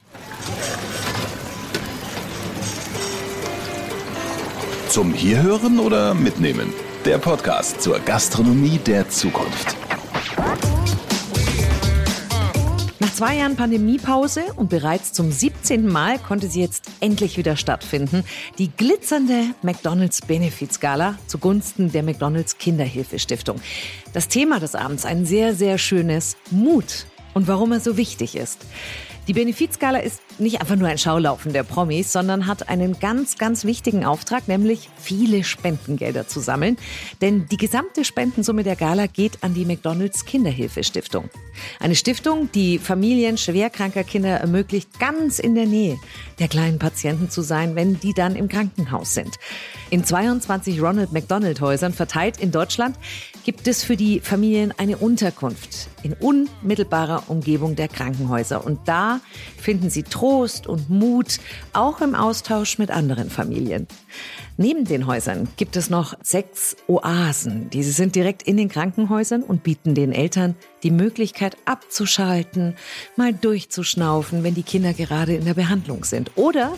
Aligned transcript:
Zum 4.87 5.13
Hierhören 5.13 5.79
oder 5.79 6.13
Mitnehmen? 6.13 6.71
Der 7.05 7.19
Podcast 7.19 7.83
zur 7.83 7.99
Gastronomie 7.99 8.79
der 8.79 9.07
Zukunft. 9.07 9.77
Nach 12.99 13.13
zwei 13.13 13.37
Jahren 13.37 13.55
Pandemiepause 13.55 14.45
und 14.55 14.71
bereits 14.71 15.13
zum 15.13 15.31
17. 15.31 15.87
Mal 15.87 16.17
konnte 16.17 16.47
sie 16.47 16.61
jetzt 16.61 16.85
endlich 17.01 17.37
wieder 17.37 17.57
stattfinden. 17.57 18.23
Die 18.57 18.71
glitzernde 18.71 19.49
McDonald's 19.61 20.19
Benefits 20.23 20.79
Gala 20.79 21.19
zugunsten 21.27 21.91
der 21.91 22.01
McDonald's 22.01 22.57
Kinderhilfe 22.57 23.19
Stiftung. 23.19 23.61
Das 24.13 24.27
Thema 24.27 24.59
des 24.59 24.73
Abends 24.73 25.05
ein 25.05 25.27
sehr, 25.27 25.53
sehr 25.53 25.77
schönes 25.77 26.37
Mut 26.49 27.05
und 27.35 27.47
warum 27.47 27.71
er 27.71 27.81
so 27.81 27.97
wichtig 27.97 28.35
ist. 28.35 28.65
Die 29.27 29.33
Benefizgala 29.33 29.99
ist 29.99 30.21
nicht 30.39 30.61
einfach 30.61 30.75
nur 30.75 30.87
ein 30.87 30.97
Schaulaufen 30.97 31.53
der 31.53 31.63
Promis, 31.63 32.11
sondern 32.11 32.47
hat 32.47 32.69
einen 32.69 32.99
ganz, 32.99 33.37
ganz 33.37 33.65
wichtigen 33.65 34.05
Auftrag, 34.05 34.47
nämlich 34.47 34.89
viele 34.97 35.43
Spendengelder 35.43 36.27
zu 36.27 36.39
sammeln. 36.39 36.77
Denn 37.21 37.47
die 37.49 37.57
gesamte 37.57 38.03
Spendensumme 38.03 38.63
der 38.63 38.75
Gala 38.75 39.07
geht 39.07 39.43
an 39.43 39.53
die 39.53 39.65
McDonalds 39.65 40.25
Kinderhilfe 40.25 40.83
Stiftung. 40.83 41.29
Eine 41.79 41.95
Stiftung, 41.95 42.49
die 42.53 42.79
Familien 42.79 43.37
schwerkranker 43.37 44.03
Kinder 44.03 44.37
ermöglicht, 44.37 44.99
ganz 44.99 45.39
in 45.39 45.55
der 45.55 45.65
Nähe 45.65 45.97
der 46.39 46.49
kleinen 46.49 46.79
Patienten 46.79 47.29
zu 47.29 47.41
sein, 47.41 47.75
wenn 47.75 47.99
die 47.99 48.13
dann 48.13 48.35
im 48.35 48.49
Krankenhaus 48.49 49.13
sind. 49.13 49.35
In 49.89 50.03
22 50.03 50.81
Ronald 50.81 51.13
McDonald 51.13 51.61
Häusern 51.61 51.93
verteilt 51.93 52.39
in 52.39 52.51
Deutschland 52.51 52.97
gibt 53.45 53.67
es 53.67 53.83
für 53.83 53.95
die 53.95 54.19
Familien 54.19 54.73
eine 54.77 54.97
Unterkunft 54.97 55.87
in 56.03 56.13
unmittelbarer 56.13 57.23
Umgebung 57.27 57.75
der 57.75 57.87
Krankenhäuser. 57.87 58.65
Und 58.65 58.79
da 58.87 59.21
finden 59.57 59.89
sie 59.89 60.03
Trost 60.03 60.24
und 60.67 60.89
Mut, 60.89 61.39
auch 61.73 62.01
im 62.01 62.15
Austausch 62.15 62.77
mit 62.77 62.89
anderen 62.89 63.29
Familien. 63.29 63.87
Neben 64.57 64.85
den 64.85 65.05
Häusern 65.05 65.47
gibt 65.57 65.75
es 65.75 65.89
noch 65.89 66.15
sechs 66.23 66.75
Oasen. 66.87 67.69
Diese 67.69 67.91
sind 67.91 68.15
direkt 68.15 68.43
in 68.43 68.57
den 68.57 68.69
Krankenhäusern 68.69 69.43
und 69.43 69.63
bieten 69.63 69.95
den 69.95 70.11
Eltern 70.11 70.55
die 70.83 70.91
Möglichkeit 70.91 71.57
abzuschalten, 71.65 72.75
mal 73.15 73.33
durchzuschnaufen, 73.33 74.43
wenn 74.43 74.55
die 74.55 74.63
Kinder 74.63 74.93
gerade 74.93 75.35
in 75.35 75.45
der 75.45 75.53
Behandlung 75.53 76.05
sind. 76.05 76.31
Oder 76.35 76.73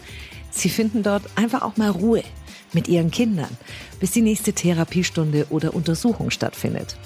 sie 0.52 0.70
finden 0.70 1.04
dort 1.04 1.24
einfach 1.36 1.62
auch 1.62 1.78
mal 1.78 1.92
Ruhe 1.92 2.24
mit 2.74 2.88
ihren 2.88 3.12
Kindern, 3.12 3.56
bis 4.00 4.12
die 4.12 4.22
nächste 4.22 4.54
Therapiestunde 4.54 5.48
oder 5.50 5.74
Untersuchung 5.74 6.32
stattfindet. 6.32 6.98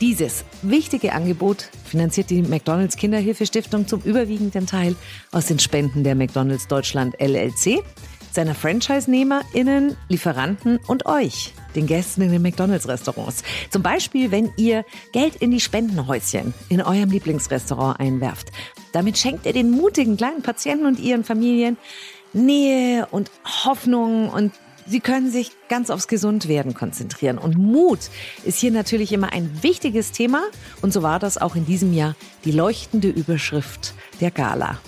Dieses 0.00 0.44
wichtige 0.60 1.14
Angebot 1.14 1.70
finanziert 1.84 2.28
die 2.28 2.42
McDonalds 2.42 2.96
Kinderhilfe 2.96 3.46
Stiftung 3.46 3.88
zum 3.88 4.02
überwiegenden 4.02 4.66
Teil 4.66 4.94
aus 5.32 5.46
den 5.46 5.58
Spenden 5.58 6.04
der 6.04 6.14
McDonalds 6.14 6.68
Deutschland 6.68 7.18
LLC, 7.18 7.82
seiner 8.30 8.54
Franchise-NehmerInnen, 8.54 9.96
Lieferanten 10.08 10.78
und 10.86 11.06
euch, 11.06 11.54
den 11.74 11.86
Gästen 11.86 12.20
in 12.20 12.30
den 12.30 12.42
McDonalds-Restaurants. 12.42 13.42
Zum 13.70 13.82
Beispiel, 13.82 14.30
wenn 14.30 14.52
ihr 14.58 14.84
Geld 15.12 15.36
in 15.36 15.50
die 15.50 15.60
Spendenhäuschen 15.60 16.52
in 16.68 16.82
eurem 16.82 17.10
Lieblingsrestaurant 17.10 17.98
einwerft. 17.98 18.52
Damit 18.92 19.16
schenkt 19.16 19.46
ihr 19.46 19.54
den 19.54 19.70
mutigen 19.70 20.18
kleinen 20.18 20.42
Patienten 20.42 20.84
und 20.84 21.00
ihren 21.00 21.24
Familien 21.24 21.78
Nähe 22.34 23.06
und 23.10 23.30
Hoffnung 23.64 24.28
und 24.28 24.52
Sie 24.88 25.00
können 25.00 25.30
sich 25.30 25.50
ganz 25.68 25.90
aufs 25.90 26.06
Gesundwerden 26.06 26.74
konzentrieren. 26.74 27.38
Und 27.38 27.58
Mut 27.58 27.98
ist 28.44 28.58
hier 28.58 28.70
natürlich 28.70 29.12
immer 29.12 29.32
ein 29.32 29.62
wichtiges 29.62 30.12
Thema. 30.12 30.42
Und 30.80 30.92
so 30.92 31.02
war 31.02 31.18
das 31.18 31.38
auch 31.38 31.56
in 31.56 31.66
diesem 31.66 31.92
Jahr 31.92 32.14
die 32.44 32.52
leuchtende 32.52 33.08
Überschrift 33.08 33.94
der 34.20 34.30
Gala. 34.30 34.78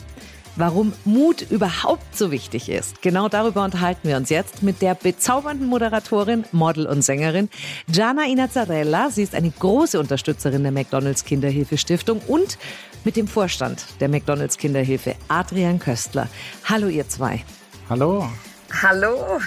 Warum 0.58 0.92
Mut 1.04 1.42
überhaupt 1.50 2.16
so 2.16 2.32
wichtig 2.32 2.68
ist, 2.68 3.00
genau 3.00 3.28
darüber 3.28 3.64
unterhalten 3.64 4.08
wir 4.08 4.16
uns 4.16 4.28
jetzt 4.28 4.64
mit 4.64 4.82
der 4.82 4.96
bezaubernden 4.96 5.68
Moderatorin, 5.68 6.44
Model 6.50 6.86
und 6.86 7.02
Sängerin 7.02 7.48
Gianna 7.88 8.24
Inazzarella. 8.24 9.10
Sie 9.10 9.22
ist 9.22 9.36
eine 9.36 9.52
große 9.52 10.00
Unterstützerin 10.00 10.64
der 10.64 10.72
McDonalds 10.72 11.24
Kinderhilfe 11.24 11.78
Stiftung 11.78 12.20
und 12.26 12.58
mit 13.04 13.14
dem 13.14 13.28
Vorstand 13.28 13.84
der 14.00 14.08
McDonalds 14.08 14.58
Kinderhilfe, 14.58 15.14
Adrian 15.28 15.78
Köstler. 15.78 16.28
Hallo 16.64 16.88
ihr 16.88 17.08
zwei. 17.08 17.44
Hallo. 17.88 18.28
Hallo. 18.70 19.40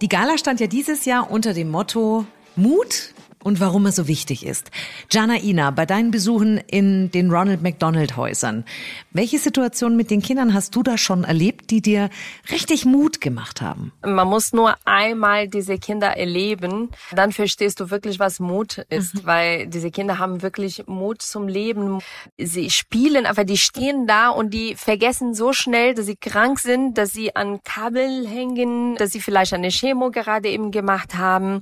Die 0.00 0.08
Gala 0.08 0.38
stand 0.38 0.60
ja 0.60 0.66
dieses 0.66 1.04
Jahr 1.04 1.30
unter 1.30 1.54
dem 1.54 1.70
Motto 1.70 2.26
Mut 2.56 3.14
und 3.42 3.60
warum 3.60 3.86
er 3.86 3.92
so 3.92 4.06
wichtig 4.06 4.44
ist. 4.44 4.70
Jana 5.10 5.40
Ina, 5.42 5.70
bei 5.70 5.86
deinen 5.86 6.10
Besuchen 6.10 6.58
in 6.58 7.10
den 7.10 7.30
Ronald 7.30 7.62
McDonald 7.62 8.16
Häusern, 8.16 8.64
welche 9.12 9.38
Situation 9.38 9.96
mit 9.96 10.10
den 10.10 10.22
Kindern 10.22 10.54
hast 10.54 10.76
du 10.76 10.82
da 10.82 10.98
schon 10.98 11.24
erlebt, 11.24 11.70
die 11.70 11.80
dir 11.80 12.10
richtig 12.50 12.84
Mut 12.84 13.20
gemacht 13.20 13.60
haben? 13.60 13.92
Man 14.02 14.28
muss 14.28 14.52
nur 14.52 14.76
einmal 14.84 15.48
diese 15.48 15.78
Kinder 15.78 16.16
erleben, 16.16 16.90
dann 17.12 17.32
verstehst 17.32 17.80
du 17.80 17.90
wirklich, 17.90 18.18
was 18.18 18.40
Mut 18.40 18.78
ist, 18.90 19.14
mhm. 19.14 19.20
weil 19.26 19.66
diese 19.66 19.90
Kinder 19.90 20.18
haben 20.18 20.42
wirklich 20.42 20.86
Mut 20.86 21.22
zum 21.22 21.48
Leben. 21.48 22.00
Sie 22.36 22.70
spielen, 22.70 23.26
aber 23.26 23.44
die 23.44 23.56
stehen 23.56 24.06
da 24.06 24.28
und 24.28 24.52
die 24.52 24.74
vergessen 24.74 25.34
so 25.34 25.52
schnell, 25.52 25.94
dass 25.94 26.06
sie 26.06 26.16
krank 26.16 26.58
sind, 26.58 26.98
dass 26.98 27.12
sie 27.12 27.34
an 27.34 27.62
Kabel 27.62 28.26
hängen, 28.26 28.96
dass 28.96 29.12
sie 29.12 29.20
vielleicht 29.20 29.54
eine 29.54 29.70
Chemo 29.70 30.10
gerade 30.10 30.48
eben 30.48 30.70
gemacht 30.70 31.16
haben 31.16 31.60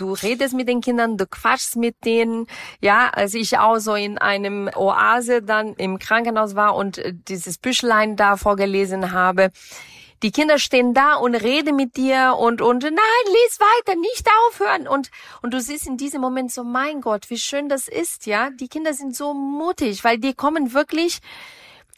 du 0.00 0.12
redest 0.12 0.54
mit 0.54 0.68
den 0.68 0.80
Kindern, 0.80 1.16
du 1.16 1.26
quatschst 1.26 1.76
mit 1.76 2.04
denen. 2.04 2.46
Ja, 2.80 3.10
als 3.10 3.34
ich 3.34 3.58
auch 3.58 3.78
so 3.78 3.94
in 3.94 4.18
einem 4.18 4.70
Oase 4.74 5.42
dann 5.42 5.74
im 5.74 5.98
Krankenhaus 5.98 6.54
war 6.54 6.74
und 6.74 6.98
äh, 6.98 7.12
dieses 7.14 7.58
Büchlein 7.58 8.16
da 8.16 8.36
vorgelesen 8.36 9.12
habe, 9.12 9.50
die 10.22 10.32
Kinder 10.32 10.58
stehen 10.58 10.94
da 10.94 11.14
und 11.14 11.34
reden 11.36 11.76
mit 11.76 11.96
dir 11.96 12.36
und, 12.38 12.60
und 12.60 12.82
nein, 12.82 12.92
lies 12.94 13.60
weiter, 13.60 13.98
nicht 13.98 14.28
aufhören. 14.48 14.88
Und, 14.88 15.10
und 15.42 15.54
du 15.54 15.60
siehst 15.60 15.86
in 15.86 15.96
diesem 15.96 16.20
Moment 16.20 16.52
so, 16.52 16.64
mein 16.64 17.00
Gott, 17.00 17.30
wie 17.30 17.38
schön 17.38 17.68
das 17.68 17.86
ist, 17.86 18.26
ja. 18.26 18.50
Die 18.50 18.68
Kinder 18.68 18.94
sind 18.94 19.14
so 19.14 19.32
mutig, 19.32 20.02
weil 20.02 20.18
die 20.18 20.34
kommen 20.34 20.72
wirklich 20.72 21.20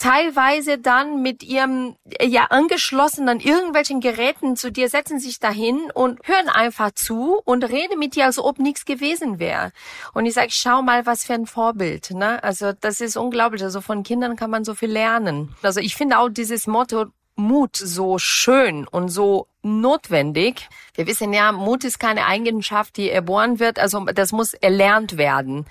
teilweise 0.00 0.78
dann 0.78 1.22
mit 1.22 1.43
ihrem 1.43 1.94
ja 2.21 2.47
angeschlossenen 2.47 3.38
irgendwelchen 3.38 4.00
Geräten 4.00 4.56
zu 4.56 4.72
dir, 4.72 4.88
setzen 4.88 5.21
sich 5.21 5.38
dahin 5.38 5.91
und 5.93 6.21
hören 6.25 6.49
einfach 6.49 6.91
zu 6.93 7.38
und 7.44 7.65
reden 7.65 7.99
mit 7.99 8.16
dir, 8.16 8.25
als 8.25 8.38
ob 8.38 8.59
nichts 8.59 8.87
gewesen 8.87 9.38
wäre. 9.38 9.72
Und 10.15 10.25
ich 10.25 10.34
sage, 10.34 10.49
schau 10.50 10.83
mal, 10.83 11.05
was 11.05 11.25
für 11.25 11.34
ein 11.34 11.47
Vorbild. 11.47 12.11
Ne? 12.12 12.43
Also 12.43 12.72
das 12.72 13.00
ist 13.00 13.16
unglaublich. 13.16 13.62
Also 13.62 13.81
von 13.83 14.03
Kindern 14.03 14.37
kann 14.37 14.50
man 14.50 14.65
so 14.65 14.75
viel 14.75 14.91
lernen. 14.91 15.55
Also 15.62 15.81
ich 15.81 15.94
finde 15.94 16.19
auch 16.19 16.31
dieses 16.31 16.67
Motto 16.67 17.06
Mut 17.40 17.76
so 17.76 18.18
schön 18.18 18.86
und 18.86 19.08
so 19.08 19.46
notwendig. 19.62 20.68
Wir 20.94 21.06
wissen 21.06 21.32
ja, 21.32 21.52
Mut 21.52 21.84
ist 21.84 21.98
keine 21.98 22.26
Eigenschaft, 22.26 22.96
die 22.96 23.10
erboren 23.10 23.58
wird, 23.58 23.78
also 23.78 24.04
das 24.04 24.32
muss 24.32 24.54
erlernt 24.54 25.16
werden. 25.16 25.66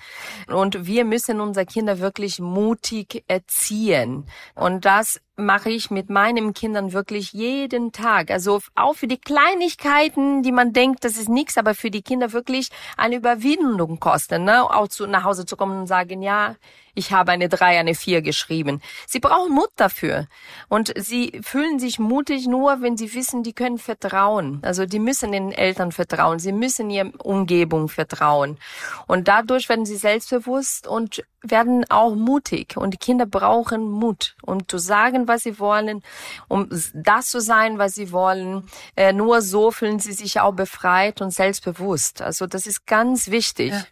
Und 0.48 0.86
wir 0.86 1.04
müssen 1.04 1.40
unsere 1.40 1.66
Kinder 1.66 1.98
wirklich 1.98 2.40
mutig 2.40 3.24
erziehen. 3.28 4.26
Und 4.54 4.84
das 4.84 5.20
mache 5.36 5.70
ich 5.70 5.90
mit 5.90 6.10
meinen 6.10 6.54
Kindern 6.54 6.92
wirklich 6.92 7.32
jeden 7.32 7.92
Tag. 7.92 8.30
Also 8.30 8.60
auch 8.74 8.94
für 8.94 9.06
die 9.06 9.20
Kleinigkeiten, 9.20 10.42
die 10.42 10.52
man 10.52 10.72
denkt, 10.72 11.04
das 11.04 11.16
ist 11.16 11.28
nichts, 11.28 11.56
aber 11.56 11.74
für 11.74 11.90
die 11.90 12.02
Kinder 12.02 12.32
wirklich 12.32 12.68
eine 12.96 13.16
Überwindung 13.16 14.00
kosten. 14.00 14.44
Ne? 14.44 14.62
Auch 14.62 14.88
zu, 14.88 15.06
nach 15.06 15.24
Hause 15.24 15.46
zu 15.46 15.56
kommen 15.56 15.80
und 15.80 15.86
sagen, 15.86 16.22
ja, 16.22 16.56
ich 17.00 17.12
habe 17.12 17.32
eine 17.32 17.48
drei, 17.48 17.78
eine 17.78 17.94
vier 17.94 18.20
geschrieben. 18.20 18.82
Sie 19.06 19.20
brauchen 19.20 19.54
Mut 19.54 19.70
dafür. 19.76 20.26
Und 20.68 20.92
sie 20.98 21.40
fühlen 21.42 21.78
sich 21.78 21.98
mutig 21.98 22.46
nur, 22.46 22.82
wenn 22.82 22.98
sie 22.98 23.14
wissen, 23.14 23.42
die 23.42 23.54
können 23.54 23.78
vertrauen. 23.78 24.58
Also 24.62 24.84
die 24.84 24.98
müssen 24.98 25.32
den 25.32 25.50
Eltern 25.50 25.92
vertrauen. 25.92 26.38
Sie 26.38 26.52
müssen 26.52 26.90
ihrer 26.90 27.10
Umgebung 27.24 27.88
vertrauen. 27.88 28.58
Und 29.06 29.28
dadurch 29.28 29.70
werden 29.70 29.86
sie 29.86 29.96
selbstbewusst 29.96 30.86
und 30.86 31.22
werden 31.42 31.84
auch 31.88 32.14
mutig 32.14 32.76
und 32.76 32.92
die 32.92 32.98
Kinder 32.98 33.24
brauchen 33.24 33.90
Mut, 33.90 34.36
um 34.42 34.68
zu 34.68 34.78
sagen, 34.78 35.26
was 35.26 35.42
sie 35.42 35.58
wollen, 35.58 36.02
um 36.48 36.68
das 36.92 37.28
zu 37.28 37.40
sein, 37.40 37.78
was 37.78 37.94
sie 37.94 38.12
wollen. 38.12 38.64
Äh, 38.94 39.12
nur 39.12 39.40
so 39.40 39.70
fühlen 39.70 40.00
sie 40.00 40.12
sich 40.12 40.40
auch 40.40 40.52
befreit 40.52 41.22
und 41.22 41.30
selbstbewusst. 41.30 42.20
Also 42.20 42.46
das 42.46 42.66
ist 42.66 42.86
ganz 42.86 43.30
wichtig. 43.30 43.72
Ja. 43.72 43.84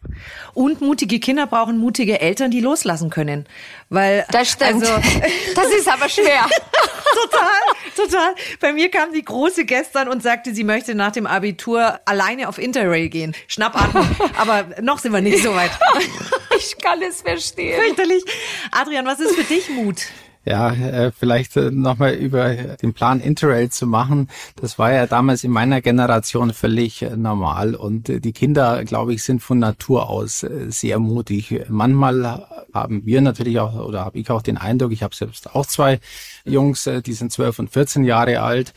Und 0.52 0.82
mutige 0.82 1.20
Kinder 1.20 1.46
brauchen 1.46 1.78
mutige 1.78 2.20
Eltern, 2.20 2.50
die 2.50 2.60
loslassen 2.60 2.97
können, 3.10 3.46
weil 3.88 4.26
das 4.30 4.50
stimmt. 4.50 4.84
Also, 4.84 4.92
das 5.54 5.66
ist 5.72 5.88
aber 5.88 6.08
schwer. 6.08 6.46
total, 7.14 8.06
total. 8.08 8.34
Bei 8.60 8.72
mir 8.72 8.90
kam 8.90 9.12
die 9.12 9.24
große 9.24 9.64
gestern 9.64 10.08
und 10.08 10.22
sagte, 10.22 10.54
sie 10.54 10.64
möchte 10.64 10.94
nach 10.94 11.12
dem 11.12 11.26
Abitur 11.26 12.00
alleine 12.04 12.48
auf 12.48 12.58
Interrail 12.58 13.08
gehen. 13.08 13.34
Schnappatmung. 13.46 14.06
aber 14.36 14.66
noch 14.82 14.98
sind 14.98 15.12
wir 15.12 15.20
nicht 15.20 15.42
so 15.42 15.54
weit. 15.54 15.70
ich 16.58 16.76
kann 16.78 17.00
es 17.02 17.22
verstehen. 17.22 17.80
Fürchterlich. 17.80 18.24
Adrian, 18.72 19.06
was 19.06 19.20
ist 19.20 19.34
für 19.34 19.44
dich 19.44 19.70
Mut? 19.70 20.06
Ja, 20.48 20.72
äh, 20.72 21.12
vielleicht 21.12 21.58
äh, 21.58 21.70
nochmal 21.70 22.14
über 22.14 22.54
den 22.54 22.94
Plan 22.94 23.20
Interrail 23.20 23.68
zu 23.68 23.86
machen. 23.86 24.28
Das 24.56 24.78
war 24.78 24.90
ja 24.90 25.06
damals 25.06 25.44
in 25.44 25.50
meiner 25.50 25.82
Generation 25.82 26.54
völlig 26.54 27.02
äh, 27.02 27.16
normal. 27.18 27.74
Und 27.74 28.08
die 28.08 28.32
Kinder, 28.32 28.82
glaube 28.86 29.12
ich, 29.12 29.22
sind 29.24 29.42
von 29.42 29.58
Natur 29.58 30.08
aus 30.08 30.46
sehr 30.68 30.98
mutig. 30.98 31.66
Manchmal 31.68 32.46
haben 32.72 33.04
wir 33.04 33.20
natürlich 33.20 33.60
auch, 33.60 33.74
oder 33.74 34.06
habe 34.06 34.18
ich 34.18 34.30
auch 34.30 34.40
den 34.40 34.56
Eindruck, 34.56 34.92
ich 34.92 35.02
habe 35.02 35.14
selbst 35.14 35.54
auch 35.54 35.66
zwei 35.66 36.00
Jungs, 36.46 36.88
die 37.04 37.12
sind 37.12 37.30
zwölf 37.30 37.58
und 37.58 37.70
14 37.70 38.04
Jahre 38.04 38.40
alt, 38.40 38.72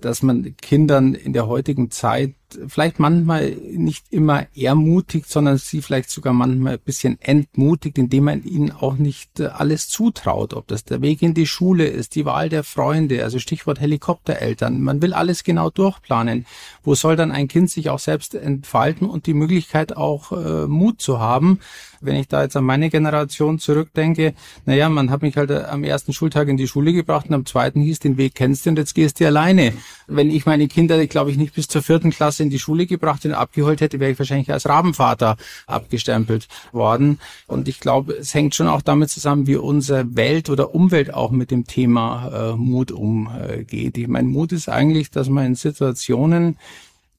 dass 0.00 0.22
man 0.22 0.56
Kindern 0.58 1.14
in 1.14 1.32
der 1.32 1.48
heutigen 1.48 1.90
Zeit 1.90 2.34
vielleicht 2.68 2.98
manchmal 2.98 3.50
nicht 3.50 4.06
immer 4.10 4.46
ermutigt, 4.54 5.28
sondern 5.28 5.58
sie 5.58 5.82
vielleicht 5.82 6.10
sogar 6.10 6.32
manchmal 6.32 6.74
ein 6.74 6.84
bisschen 6.84 7.20
entmutigt, 7.20 7.98
indem 7.98 8.24
man 8.24 8.44
ihnen 8.44 8.72
auch 8.72 8.96
nicht 8.96 9.40
äh, 9.40 9.46
alles 9.46 9.88
zutraut, 9.88 10.54
ob 10.54 10.66
das 10.68 10.84
der 10.84 11.02
Weg 11.02 11.22
in 11.22 11.34
die 11.34 11.46
Schule 11.46 11.86
ist, 11.86 12.14
die 12.14 12.24
Wahl 12.24 12.48
der 12.48 12.64
Freunde, 12.64 13.24
also 13.24 13.38
Stichwort 13.38 13.80
Helikoptereltern. 13.80 14.80
Man 14.80 15.02
will 15.02 15.12
alles 15.12 15.44
genau 15.44 15.70
durchplanen. 15.70 16.46
Wo 16.82 16.94
soll 16.94 17.16
dann 17.16 17.32
ein 17.32 17.48
Kind 17.48 17.70
sich 17.70 17.90
auch 17.90 17.98
selbst 17.98 18.34
entfalten 18.34 19.08
und 19.08 19.26
die 19.26 19.34
Möglichkeit 19.34 19.96
auch 19.96 20.32
äh, 20.32 20.66
Mut 20.66 21.00
zu 21.00 21.18
haben? 21.18 21.60
Wenn 22.00 22.16
ich 22.16 22.28
da 22.28 22.42
jetzt 22.42 22.56
an 22.56 22.64
meine 22.64 22.90
Generation 22.90 23.58
zurückdenke, 23.58 24.34
naja, 24.64 24.88
man 24.88 25.10
hat 25.10 25.22
mich 25.22 25.36
halt 25.36 25.50
äh, 25.50 25.64
am 25.64 25.84
ersten 25.84 26.12
Schultag 26.12 26.48
in 26.48 26.56
die 26.56 26.68
Schule 26.68 26.92
gebracht 26.92 27.26
und 27.28 27.34
am 27.34 27.46
zweiten 27.46 27.80
hieß, 27.80 27.98
den 28.00 28.16
Weg 28.16 28.34
kennst 28.34 28.66
du 28.66 28.70
und 28.70 28.78
jetzt 28.78 28.94
gehst 28.94 29.20
du 29.20 29.26
alleine. 29.26 29.72
Wenn 30.06 30.30
ich 30.30 30.46
meine 30.46 30.68
Kinder, 30.68 31.04
glaube 31.06 31.30
ich, 31.30 31.36
nicht 31.36 31.54
bis 31.54 31.68
zur 31.68 31.82
vierten 31.82 32.10
Klasse 32.10 32.35
in 32.40 32.50
die 32.50 32.58
Schule 32.58 32.86
gebracht 32.86 33.24
und 33.24 33.32
abgeholt 33.32 33.80
hätte, 33.80 34.00
wäre 34.00 34.12
ich 34.12 34.18
wahrscheinlich 34.18 34.52
als 34.52 34.68
Rabenvater 34.68 35.36
abgestempelt 35.66 36.48
worden. 36.72 37.18
Und 37.46 37.68
ich 37.68 37.80
glaube, 37.80 38.14
es 38.14 38.34
hängt 38.34 38.54
schon 38.54 38.68
auch 38.68 38.82
damit 38.82 39.10
zusammen, 39.10 39.46
wie 39.46 39.56
unsere 39.56 40.16
Welt 40.16 40.50
oder 40.50 40.74
Umwelt 40.74 41.12
auch 41.12 41.30
mit 41.30 41.50
dem 41.50 41.66
Thema 41.66 42.52
äh, 42.52 42.56
Mut 42.56 42.92
umgeht. 42.92 43.98
Ich 43.98 44.08
meine, 44.08 44.28
Mut 44.28 44.52
ist 44.52 44.68
eigentlich, 44.68 45.10
dass 45.10 45.28
man 45.28 45.46
in 45.46 45.54
Situationen 45.54 46.58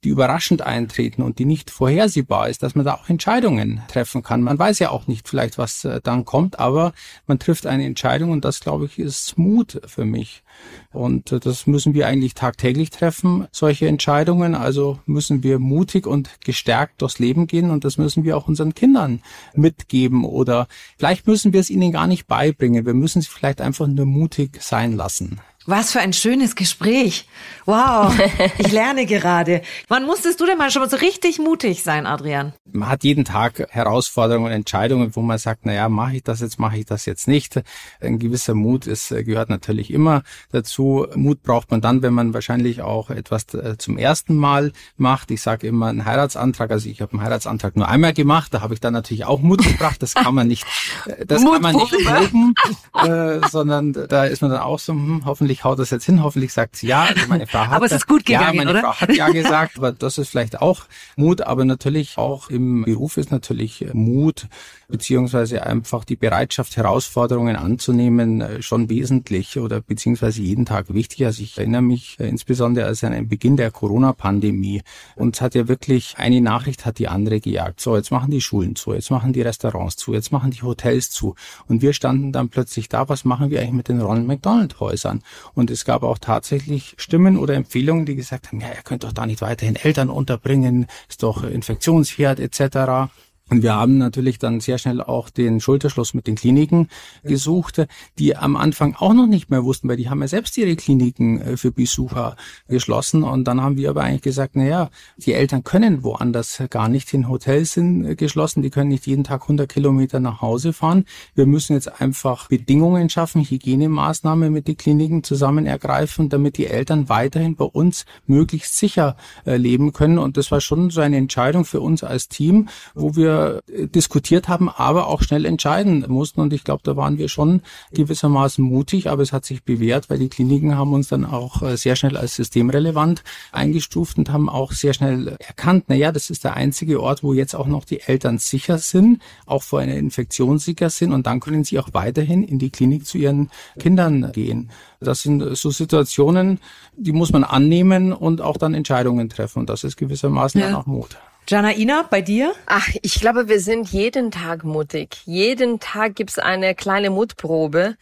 die 0.03 0.09
überraschend 0.09 0.61
eintreten 0.61 1.21
und 1.21 1.39
die 1.39 1.45
nicht 1.45 1.69
vorhersehbar 1.71 2.49
ist, 2.49 2.63
dass 2.63 2.75
man 2.75 2.85
da 2.85 2.95
auch 2.95 3.09
Entscheidungen 3.09 3.81
treffen 3.87 4.23
kann. 4.23 4.41
Man 4.41 4.59
weiß 4.59 4.79
ja 4.79 4.89
auch 4.89 5.07
nicht 5.07 5.27
vielleicht, 5.27 5.57
was 5.57 5.85
äh, 5.85 5.99
dann 6.03 6.25
kommt, 6.25 6.59
aber 6.59 6.93
man 7.25 7.39
trifft 7.39 7.65
eine 7.65 7.85
Entscheidung 7.85 8.31
und 8.31 8.45
das, 8.45 8.59
glaube 8.59 8.85
ich, 8.85 8.99
ist 8.99 9.37
Mut 9.37 9.81
für 9.85 10.05
mich. 10.05 10.43
Und 10.91 11.31
äh, 11.31 11.39
das 11.39 11.67
müssen 11.67 11.93
wir 11.93 12.07
eigentlich 12.07 12.33
tagtäglich 12.33 12.89
treffen, 12.89 13.47
solche 13.51 13.87
Entscheidungen. 13.87 14.55
Also 14.55 14.99
müssen 15.05 15.43
wir 15.43 15.59
mutig 15.59 16.07
und 16.07 16.29
gestärkt 16.43 17.01
durchs 17.01 17.19
Leben 17.19 17.47
gehen 17.47 17.71
und 17.71 17.83
das 17.83 17.97
müssen 17.97 18.23
wir 18.23 18.37
auch 18.37 18.47
unseren 18.47 18.73
Kindern 18.73 19.21
mitgeben 19.53 20.25
oder 20.25 20.67
vielleicht 20.97 21.27
müssen 21.27 21.53
wir 21.53 21.59
es 21.59 21.69
ihnen 21.69 21.91
gar 21.91 22.07
nicht 22.07 22.27
beibringen. 22.27 22.85
Wir 22.85 22.93
müssen 22.93 23.21
sie 23.21 23.29
vielleicht 23.29 23.61
einfach 23.61 23.87
nur 23.87 24.05
mutig 24.05 24.61
sein 24.61 24.93
lassen. 24.93 25.39
Was 25.69 25.91
für 25.91 25.99
ein 25.99 26.13
schönes 26.13 26.55
Gespräch. 26.55 27.27
Wow, 27.65 28.17
ich 28.57 28.71
lerne 28.71 29.05
gerade. 29.05 29.61
Wann 29.89 30.05
musstest 30.05 30.39
du 30.39 30.45
denn 30.45 30.57
mal 30.57 30.71
schon 30.71 30.89
so 30.89 30.95
richtig 30.95 31.39
mutig 31.39 31.83
sein, 31.83 32.05
Adrian? 32.05 32.53
Man 32.71 32.87
hat 32.87 33.03
jeden 33.03 33.25
Tag 33.25 33.67
Herausforderungen 33.69 34.45
und 34.45 34.53
Entscheidungen, 34.53 35.13
wo 35.17 35.21
man 35.21 35.37
sagt, 35.37 35.65
na 35.65 35.73
ja, 35.73 35.89
mache 35.89 36.15
ich 36.15 36.23
das 36.23 36.39
jetzt, 36.39 36.57
mache 36.57 36.77
ich 36.77 36.85
das 36.85 37.05
jetzt 37.05 37.27
nicht. 37.27 37.61
Ein 37.99 38.17
gewisser 38.17 38.53
Mut 38.53 38.87
ist, 38.87 39.09
gehört 39.09 39.49
natürlich 39.49 39.91
immer 39.91 40.23
dazu. 40.53 41.05
Mut 41.15 41.43
braucht 41.43 41.69
man 41.69 41.81
dann, 41.81 42.01
wenn 42.01 42.13
man 42.13 42.33
wahrscheinlich 42.33 42.81
auch 42.81 43.09
etwas 43.09 43.53
äh, 43.53 43.77
zum 43.77 43.97
ersten 43.97 44.37
Mal 44.37 44.71
macht. 44.95 45.31
Ich 45.31 45.41
sage 45.41 45.67
immer 45.67 45.87
einen 45.87 46.05
Heiratsantrag, 46.05 46.71
also 46.71 46.87
ich 46.87 47.01
habe 47.01 47.11
einen 47.11 47.21
Heiratsantrag 47.23 47.75
nur 47.75 47.89
einmal 47.89 48.13
gemacht, 48.13 48.53
da 48.53 48.61
habe 48.61 48.73
ich 48.73 48.79
dann 48.79 48.93
natürlich 48.93 49.25
auch 49.25 49.41
Mut 49.41 49.61
gebracht. 49.61 50.01
Das 50.01 50.13
kann 50.13 50.33
man 50.33 50.47
nicht, 50.47 50.65
äh, 51.07 51.25
das 51.25 51.43
kann 51.43 51.61
man 51.61 51.75
nicht 51.75 51.91
loben, 51.91 52.55
äh, 53.03 53.45
sondern 53.49 53.91
da 53.91 54.23
ist 54.23 54.41
man 54.41 54.51
dann 54.51 54.61
auch 54.61 54.79
so, 54.79 54.93
hm, 54.93 55.23
hoffentlich 55.25 55.56
hoffentlich 55.57 55.63
haut 55.63 55.79
das 55.79 55.89
jetzt 55.89 56.05
hin, 56.05 56.23
hoffentlich 56.23 56.53
sagt 56.53 56.75
sie 56.75 56.87
ja. 56.87 57.03
Also 57.03 57.27
meine 57.27 57.47
Frau 57.47 57.59
hat, 57.67 57.73
aber 57.73 57.85
es 57.85 57.91
ist 57.91 58.07
gut 58.07 58.25
gegangen, 58.25 58.55
ja, 58.57 58.65
meine 58.65 58.71
oder? 58.71 58.81
Frau 58.81 58.93
hat 58.93 59.15
ja 59.15 59.29
gesagt, 59.31 59.77
aber 59.77 59.91
das 59.91 60.17
ist 60.17 60.29
vielleicht 60.29 60.61
auch 60.61 60.85
Mut, 61.15 61.41
aber 61.41 61.65
natürlich 61.65 62.17
auch 62.17 62.49
im 62.49 62.83
Beruf 62.83 63.17
ist 63.17 63.31
natürlich 63.31 63.85
Mut 63.93 64.47
beziehungsweise 64.87 65.65
einfach 65.65 66.05
die 66.05 66.15
Bereitschaft, 66.15 66.77
Herausforderungen 66.77 67.55
anzunehmen, 67.55 68.41
äh, 68.41 68.61
schon 68.61 68.89
wesentlich 68.89 69.59
oder 69.59 69.81
beziehungsweise 69.81 70.41
jeden 70.41 70.65
Tag 70.65 70.93
wichtig. 70.93 71.25
Also 71.25 71.43
ich 71.43 71.57
erinnere 71.57 71.81
mich 71.81 72.17
äh, 72.19 72.27
insbesondere 72.27 72.85
als 72.85 73.03
an 73.03 73.11
den 73.11 73.27
Beginn 73.27 73.57
der 73.57 73.71
Corona-Pandemie. 73.71 74.81
Uns 75.15 75.41
hat 75.41 75.55
ja 75.55 75.67
wirklich 75.67 76.15
eine 76.17 76.41
Nachricht 76.41 76.85
hat 76.85 76.99
die 76.99 77.07
andere 77.07 77.39
gejagt. 77.41 77.81
So, 77.81 77.95
jetzt 77.95 78.11
machen 78.11 78.31
die 78.31 78.41
Schulen 78.41 78.75
zu, 78.75 78.93
jetzt 78.93 79.11
machen 79.11 79.33
die 79.33 79.41
Restaurants 79.41 79.97
zu, 79.97 80.13
jetzt 80.13 80.31
machen 80.31 80.51
die 80.51 80.61
Hotels 80.61 81.11
zu. 81.11 81.35
Und 81.67 81.81
wir 81.81 81.93
standen 81.93 82.31
dann 82.31 82.49
plötzlich 82.49 82.87
da, 82.87 83.09
was 83.09 83.25
machen 83.25 83.49
wir 83.49 83.59
eigentlich 83.59 83.73
mit 83.73 83.87
den 83.89 84.01
Ronald 84.01 84.27
McDonald 84.27 84.79
Häusern? 84.79 85.21
Und 85.53 85.71
es 85.71 85.85
gab 85.85 86.03
auch 86.03 86.17
tatsächlich 86.17 86.95
Stimmen 86.97 87.37
oder 87.37 87.55
Empfehlungen, 87.55 88.05
die 88.05 88.15
gesagt 88.15 88.47
haben, 88.47 88.59
ja, 88.59 88.67
ihr 88.69 88.83
könnt 88.83 89.03
doch 89.03 89.13
da 89.13 89.25
nicht 89.25 89.41
weiterhin 89.41 89.75
Eltern 89.75 90.09
unterbringen, 90.09 90.87
ist 91.09 91.23
doch 91.23 91.43
Infektionsherd 91.43 92.39
etc. 92.39 93.11
Und 93.49 93.63
wir 93.63 93.75
haben 93.75 93.97
natürlich 93.97 94.39
dann 94.39 94.59
sehr 94.59 94.77
schnell 94.77 95.01
auch 95.01 95.29
den 95.29 95.61
Schulterschluss 95.61 96.13
mit 96.13 96.27
den 96.27 96.35
Kliniken 96.35 96.89
gesucht, 97.23 97.87
die 98.19 98.35
am 98.35 98.57
Anfang 98.57 98.95
auch 98.95 99.13
noch 99.13 99.27
nicht 99.27 99.49
mehr 99.49 99.63
wussten, 99.63 99.87
weil 99.87 99.97
die 99.97 100.09
haben 100.09 100.21
ja 100.21 100.27
selbst 100.27 100.57
ihre 100.57 100.75
Kliniken 100.75 101.41
äh, 101.41 101.57
für 101.57 101.71
Besucher 101.71 102.35
geschlossen. 102.67 103.23
Und 103.23 103.45
dann 103.45 103.61
haben 103.61 103.77
wir 103.77 103.89
aber 103.89 104.03
eigentlich 104.03 104.21
gesagt, 104.21 104.55
na 104.55 104.65
ja, 104.65 104.89
die 105.17 105.33
Eltern 105.33 105.63
können 105.63 106.03
woanders 106.03 106.61
gar 106.69 106.89
nicht 106.89 107.09
hin. 107.09 107.29
Hotels 107.29 107.73
sind 107.73 108.05
äh, 108.05 108.15
geschlossen, 108.15 108.61
die 108.61 108.69
können 108.69 108.89
nicht 108.89 109.07
jeden 109.07 109.23
Tag 109.23 109.43
100 109.43 109.69
Kilometer 109.69 110.19
nach 110.19 110.41
Hause 110.41 110.73
fahren. 110.73 111.05
Wir 111.35 111.45
müssen 111.45 111.73
jetzt 111.73 112.01
einfach 112.01 112.49
Bedingungen 112.49 113.09
schaffen, 113.09 113.43
Hygienemaßnahmen 113.43 114.51
mit 114.51 114.67
den 114.67 114.75
Kliniken 114.75 115.23
zusammen 115.23 115.65
ergreifen, 115.65 116.27
damit 116.29 116.57
die 116.57 116.67
Eltern 116.67 117.07
weiterhin 117.07 117.55
bei 117.55 117.65
uns 117.65 118.05
möglichst 118.25 118.77
sicher 118.77 119.15
äh, 119.45 119.55
leben 119.55 119.93
können. 119.93 120.17
Und 120.17 120.35
das 120.35 120.51
war 120.51 120.59
schon 120.59 120.89
so 120.89 120.99
eine 120.99 121.15
Entscheidung 121.17 121.63
für 121.63 121.79
uns 121.79 122.03
als 122.03 122.27
Team, 122.27 122.67
wo 122.93 123.15
wir 123.15 123.36
äh, 123.37 123.87
diskutiert 123.87 124.47
haben, 124.47 124.69
aber 124.69 125.07
auch 125.07 125.21
schnell 125.21 125.45
entscheiden 125.45 126.05
mussten. 126.07 126.41
Und 126.41 126.53
ich 126.53 126.63
glaube, 126.63 126.81
da 126.83 126.95
waren 126.95 127.17
wir 127.17 127.29
schon 127.29 127.61
gewissermaßen 127.93 128.63
mutig, 128.63 129.09
aber 129.09 129.21
es 129.21 129.33
hat 129.33 129.45
sich 129.45 129.63
bewährt, 129.63 130.09
weil 130.09 130.19
die 130.19 130.29
Kliniken 130.29 130.77
haben 130.77 130.93
uns 130.93 131.07
dann 131.07 131.25
auch 131.25 131.61
äh, 131.61 131.77
sehr 131.77 131.95
schnell 131.95 132.17
als 132.17 132.35
systemrelevant 132.35 133.23
eingestuft 133.51 134.17
und 134.17 134.31
haben 134.31 134.49
auch 134.49 134.71
sehr 134.71 134.93
schnell 134.93 135.37
erkannt, 135.39 135.85
na 135.87 135.95
ja, 135.95 136.11
das 136.11 136.29
ist 136.29 136.43
der 136.43 136.55
einzige 136.55 137.01
Ort, 137.01 137.23
wo 137.23 137.33
jetzt 137.33 137.55
auch 137.55 137.67
noch 137.67 137.85
die 137.85 138.01
Eltern 138.01 138.37
sicher 138.37 138.77
sind, 138.77 139.21
auch 139.45 139.63
vor 139.63 139.79
einer 139.79 139.95
Infektion 139.95 140.59
sicher 140.59 140.89
sind 140.89 141.11
und 141.11 141.27
dann 141.27 141.39
können 141.39 141.63
sie 141.63 141.79
auch 141.79 141.89
weiterhin 141.93 142.43
in 142.43 142.59
die 142.59 142.69
Klinik 142.69 143.05
zu 143.05 143.17
ihren 143.17 143.49
Kindern 143.79 144.31
gehen. 144.31 144.69
Das 144.99 145.21
sind 145.21 145.55
so 145.55 145.69
Situationen, 145.69 146.59
die 146.95 147.11
muss 147.11 147.31
man 147.31 147.43
annehmen 147.43 148.13
und 148.13 148.41
auch 148.41 148.57
dann 148.57 148.73
Entscheidungen 148.73 149.29
treffen. 149.29 149.59
Und 149.59 149.69
das 149.69 149.83
ist 149.83 149.97
gewissermaßen 149.97 150.59
ja. 150.59 150.67
dann 150.67 150.75
auch 150.75 150.85
Mut. 150.85 151.17
Janaina, 151.49 152.03
bei 152.03 152.21
dir? 152.21 152.53
Ach, 152.65 152.89
ich 153.01 153.21
glaube, 153.21 153.47
wir 153.47 153.61
sind 153.61 153.87
jeden 153.87 154.31
Tag 154.31 154.65
mutig. 154.65 155.21
Jeden 155.23 155.79
Tag 155.79 156.15
gibt's 156.15 156.39
eine 156.39 156.75
kleine 156.75 157.09
Mutprobe. 157.09 157.95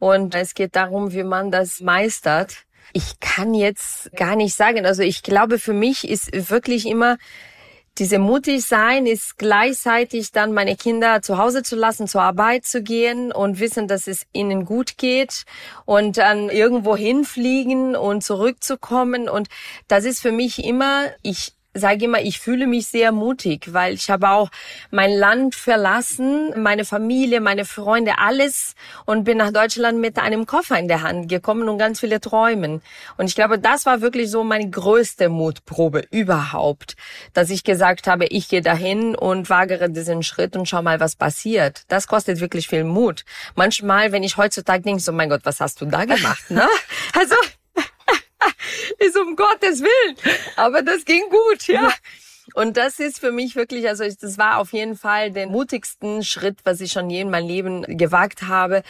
Und 0.00 0.34
es 0.34 0.54
geht 0.54 0.74
darum, 0.74 1.12
wie 1.12 1.22
man 1.22 1.52
das 1.52 1.80
meistert. 1.80 2.64
Ich 2.92 3.20
kann 3.20 3.54
jetzt 3.54 4.10
gar 4.16 4.34
nicht 4.34 4.56
sagen. 4.56 4.86
Also 4.86 5.02
ich 5.02 5.22
glaube, 5.22 5.60
für 5.60 5.72
mich 5.72 6.08
ist 6.08 6.50
wirklich 6.50 6.84
immer 6.86 7.16
diese 7.98 8.18
mutig 8.18 8.64
sein 8.64 9.04
ist 9.04 9.36
gleichzeitig 9.36 10.32
dann 10.32 10.52
meine 10.52 10.74
Kinder 10.74 11.22
zu 11.22 11.38
Hause 11.38 11.62
zu 11.62 11.76
lassen, 11.76 12.08
zur 12.08 12.22
Arbeit 12.22 12.64
zu 12.64 12.82
gehen 12.82 13.30
und 13.30 13.60
wissen, 13.60 13.88
dass 13.88 14.06
es 14.06 14.26
ihnen 14.32 14.64
gut 14.64 14.96
geht 14.96 15.44
und 15.84 16.16
dann 16.16 16.48
irgendwo 16.48 16.96
hinfliegen 16.96 17.96
und 17.96 18.22
zurückzukommen. 18.24 19.28
Und 19.28 19.48
das 19.86 20.04
ist 20.04 20.22
für 20.22 20.32
mich 20.32 20.64
immer, 20.64 21.06
ich 21.22 21.52
sage 21.74 22.06
immer, 22.06 22.20
ich 22.20 22.40
fühle 22.40 22.66
mich 22.66 22.88
sehr 22.88 23.12
mutig, 23.12 23.72
weil 23.72 23.94
ich 23.94 24.10
habe 24.10 24.30
auch 24.30 24.50
mein 24.90 25.12
Land 25.12 25.54
verlassen, 25.54 26.52
meine 26.60 26.84
Familie, 26.84 27.40
meine 27.40 27.64
Freunde, 27.64 28.18
alles 28.18 28.74
und 29.06 29.24
bin 29.24 29.38
nach 29.38 29.52
Deutschland 29.52 30.00
mit 30.00 30.18
einem 30.18 30.46
Koffer 30.46 30.78
in 30.78 30.88
der 30.88 31.02
Hand 31.02 31.28
gekommen 31.28 31.68
und 31.68 31.78
ganz 31.78 32.00
viele 32.00 32.20
Träumen. 32.20 32.82
Und 33.16 33.26
ich 33.26 33.34
glaube, 33.34 33.58
das 33.58 33.86
war 33.86 34.00
wirklich 34.00 34.30
so 34.30 34.42
meine 34.42 34.68
größte 34.68 35.28
Mutprobe 35.28 36.04
überhaupt, 36.10 36.96
dass 37.34 37.50
ich 37.50 37.62
gesagt 37.62 38.06
habe, 38.08 38.26
ich 38.26 38.48
gehe 38.48 38.62
dahin 38.62 39.14
und 39.14 39.48
wagere 39.48 39.90
diesen 39.90 40.22
Schritt 40.22 40.56
und 40.56 40.68
schau 40.68 40.82
mal, 40.82 40.98
was 40.98 41.14
passiert. 41.14 41.84
Das 41.88 42.08
kostet 42.08 42.40
wirklich 42.40 42.68
viel 42.68 42.84
Mut. 42.84 43.24
Manchmal, 43.54 44.12
wenn 44.12 44.24
ich 44.24 44.36
heutzutage 44.36 44.82
denke, 44.82 45.00
so 45.00 45.12
mein 45.12 45.28
Gott, 45.28 45.42
was 45.44 45.60
hast 45.60 45.80
du 45.80 45.86
da 45.86 46.04
gemacht, 46.04 46.50
ne? 46.50 46.66
Also 47.12 47.34
ist 48.98 49.16
um 49.16 49.36
Gottes 49.36 49.80
Willen. 49.80 50.16
Aber 50.56 50.82
das 50.82 51.04
ging 51.04 51.22
gut, 51.30 51.66
ja. 51.66 51.90
Und 52.54 52.76
das 52.76 52.98
ist 52.98 53.20
für 53.20 53.30
mich 53.30 53.54
wirklich, 53.54 53.88
also 53.88 54.04
das 54.04 54.38
war 54.38 54.58
auf 54.58 54.72
jeden 54.72 54.96
Fall 54.96 55.30
der 55.30 55.46
mutigsten 55.46 56.24
Schritt, 56.24 56.58
was 56.64 56.80
ich 56.80 56.92
schon 56.92 57.08
je 57.08 57.20
in 57.20 57.30
meinem 57.30 57.46
Leben 57.46 57.82
gewagt 57.96 58.42
habe. 58.42 58.82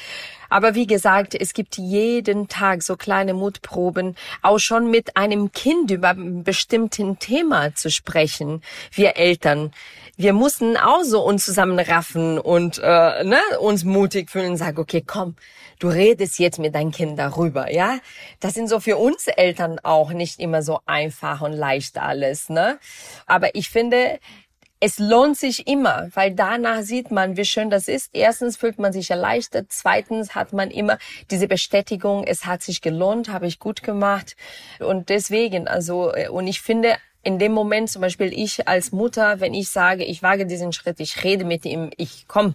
Aber 0.49 0.75
wie 0.75 0.87
gesagt, 0.87 1.35
es 1.35 1.53
gibt 1.53 1.77
jeden 1.77 2.49
Tag 2.49 2.83
so 2.83 2.97
kleine 2.97 3.35
Mutproben, 3.35 4.17
auch 4.43 4.59
schon 4.59 4.91
mit 4.91 5.17
einem 5.17 5.53
Kind 5.53 5.91
über 5.91 6.11
ein 6.11 6.43
bestimmten 6.43 7.19
Thema 7.19 7.75
zu 7.75 7.91
sprechen. 7.91 8.63
Wir 8.93 9.17
Eltern, 9.17 9.73
wir 10.17 10.33
mussten 10.33 10.77
auch 10.77 11.03
so 11.03 11.23
uns 11.23 11.45
zusammenraffen 11.45 12.39
und 12.39 12.79
äh, 12.79 13.25
ne, 13.25 13.41
uns 13.61 13.85
mutig 13.85 14.31
fühlen 14.31 14.53
und 14.53 14.57
sagen, 14.57 14.79
okay, 14.79 15.03
komm, 15.07 15.37
du 15.81 15.89
redest 15.89 16.39
jetzt 16.39 16.61
mit 16.61 16.75
deinem 16.77 16.93
Kind 16.93 17.19
darüber, 17.19 17.73
ja? 17.73 17.99
Das 18.39 18.55
sind 18.55 18.69
so 18.69 18.79
für 18.79 18.97
uns 18.97 19.27
Eltern 19.27 19.81
auch 19.83 20.13
nicht 20.13 20.39
immer 20.39 20.63
so 20.63 20.79
einfach 20.87 21.41
und 21.41 21.53
leicht 21.53 21.99
alles, 21.99 22.49
ne? 22.49 22.79
Aber 23.27 23.55
ich 23.57 23.69
finde, 23.69 24.21
es 24.79 24.99
lohnt 24.99 25.37
sich 25.37 25.67
immer, 25.67 26.09
weil 26.15 26.31
danach 26.35 26.83
sieht 26.83 27.11
man, 27.11 27.37
wie 27.37 27.45
schön 27.45 27.69
das 27.69 27.87
ist. 27.87 28.11
Erstens 28.15 28.57
fühlt 28.57 28.79
man 28.79 28.95
sich 28.95 29.11
erleichtert. 29.11 29.67
Zweitens 29.69 30.35
hat 30.35 30.55
man 30.55 30.71
immer 30.71 30.97
diese 31.31 31.49
Bestätigung, 31.49 32.25
es 32.25 32.47
hat 32.47 32.63
sich 32.63 32.81
gelohnt, 32.81 33.29
habe 33.29 33.47
ich 33.47 33.59
gut 33.59 33.83
gemacht. 33.83 34.37
Und 34.79 35.11
deswegen, 35.11 35.69
also, 35.69 36.13
und 36.31 36.47
ich 36.47 36.63
finde, 36.63 36.97
in 37.23 37.39
dem 37.39 37.53
Moment 37.53 37.91
zum 37.91 38.01
Beispiel 38.01 38.33
ich 38.33 38.67
als 38.69 38.93
Mutter, 38.93 39.41
wenn 39.41 39.53
ich 39.53 39.69
sage, 39.69 40.05
ich 40.05 40.23
wage 40.23 40.47
diesen 40.47 40.73
Schritt, 40.73 41.01
ich 41.01 41.23
rede 41.25 41.45
mit 41.45 41.67
ihm, 41.67 41.91
ich 41.99 42.25
komm, 42.27 42.55